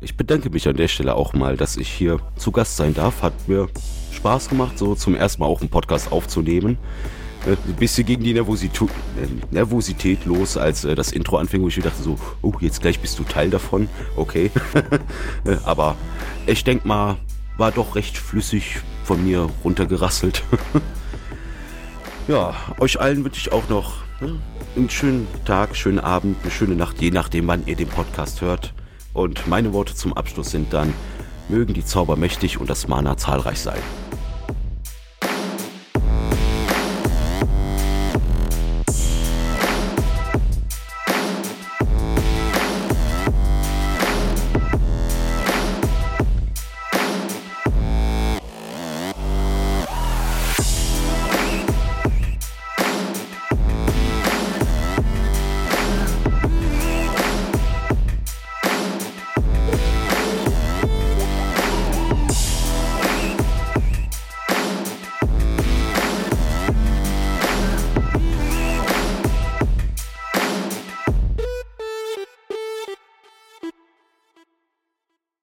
Ich 0.00 0.16
bedanke 0.16 0.50
mich 0.50 0.66
an 0.66 0.76
der 0.76 0.88
Stelle 0.88 1.14
auch 1.14 1.34
mal, 1.34 1.56
dass 1.56 1.76
ich 1.76 1.88
hier 1.88 2.18
zu 2.34 2.50
Gast 2.50 2.78
sein 2.78 2.94
darf. 2.94 3.22
Hat 3.22 3.46
mir 3.46 3.68
Spaß 4.20 4.50
gemacht, 4.50 4.78
so 4.78 4.94
zum 4.94 5.14
ersten 5.14 5.40
Mal 5.40 5.48
auch 5.48 5.60
einen 5.60 5.70
Podcast 5.70 6.12
aufzunehmen. 6.12 6.76
Äh, 7.46 7.52
ein 7.52 7.76
bisschen 7.76 8.04
gegen 8.04 8.22
die 8.22 8.34
Nervosität, 8.34 8.90
äh, 9.16 9.26
Nervosität 9.50 10.26
los, 10.26 10.58
als 10.58 10.84
äh, 10.84 10.94
das 10.94 11.12
Intro 11.12 11.38
anfing, 11.38 11.62
wo 11.62 11.68
ich 11.68 11.80
dachte 11.80 12.02
so, 12.02 12.18
oh, 12.42 12.52
jetzt 12.60 12.82
gleich 12.82 13.00
bist 13.00 13.18
du 13.18 13.24
Teil 13.24 13.48
davon. 13.48 13.88
Okay. 14.16 14.50
Aber 15.64 15.96
ich 16.46 16.64
denke 16.64 16.86
mal, 16.86 17.16
war 17.56 17.72
doch 17.72 17.96
recht 17.96 18.18
flüssig 18.18 18.80
von 19.04 19.24
mir 19.24 19.48
runtergerasselt. 19.64 20.42
ja, 22.28 22.54
euch 22.78 23.00
allen 23.00 23.24
wünsche 23.24 23.40
ich 23.40 23.52
auch 23.52 23.70
noch 23.70 23.94
ne, 24.20 24.38
einen 24.76 24.90
schönen 24.90 25.26
Tag, 25.46 25.74
schönen 25.76 25.98
Abend, 25.98 26.36
eine 26.42 26.50
schöne 26.50 26.74
Nacht, 26.74 27.00
je 27.00 27.10
nachdem, 27.10 27.46
wann 27.46 27.66
ihr 27.66 27.76
den 27.76 27.88
Podcast 27.88 28.42
hört. 28.42 28.74
Und 29.14 29.46
meine 29.46 29.72
Worte 29.72 29.94
zum 29.94 30.12
Abschluss 30.12 30.50
sind 30.50 30.74
dann, 30.74 30.92
mögen 31.48 31.72
die 31.72 31.86
Zauber 31.86 32.16
mächtig 32.16 32.58
und 32.60 32.68
das 32.68 32.86
Mana 32.86 33.16
zahlreich 33.16 33.60
sein. 33.60 33.80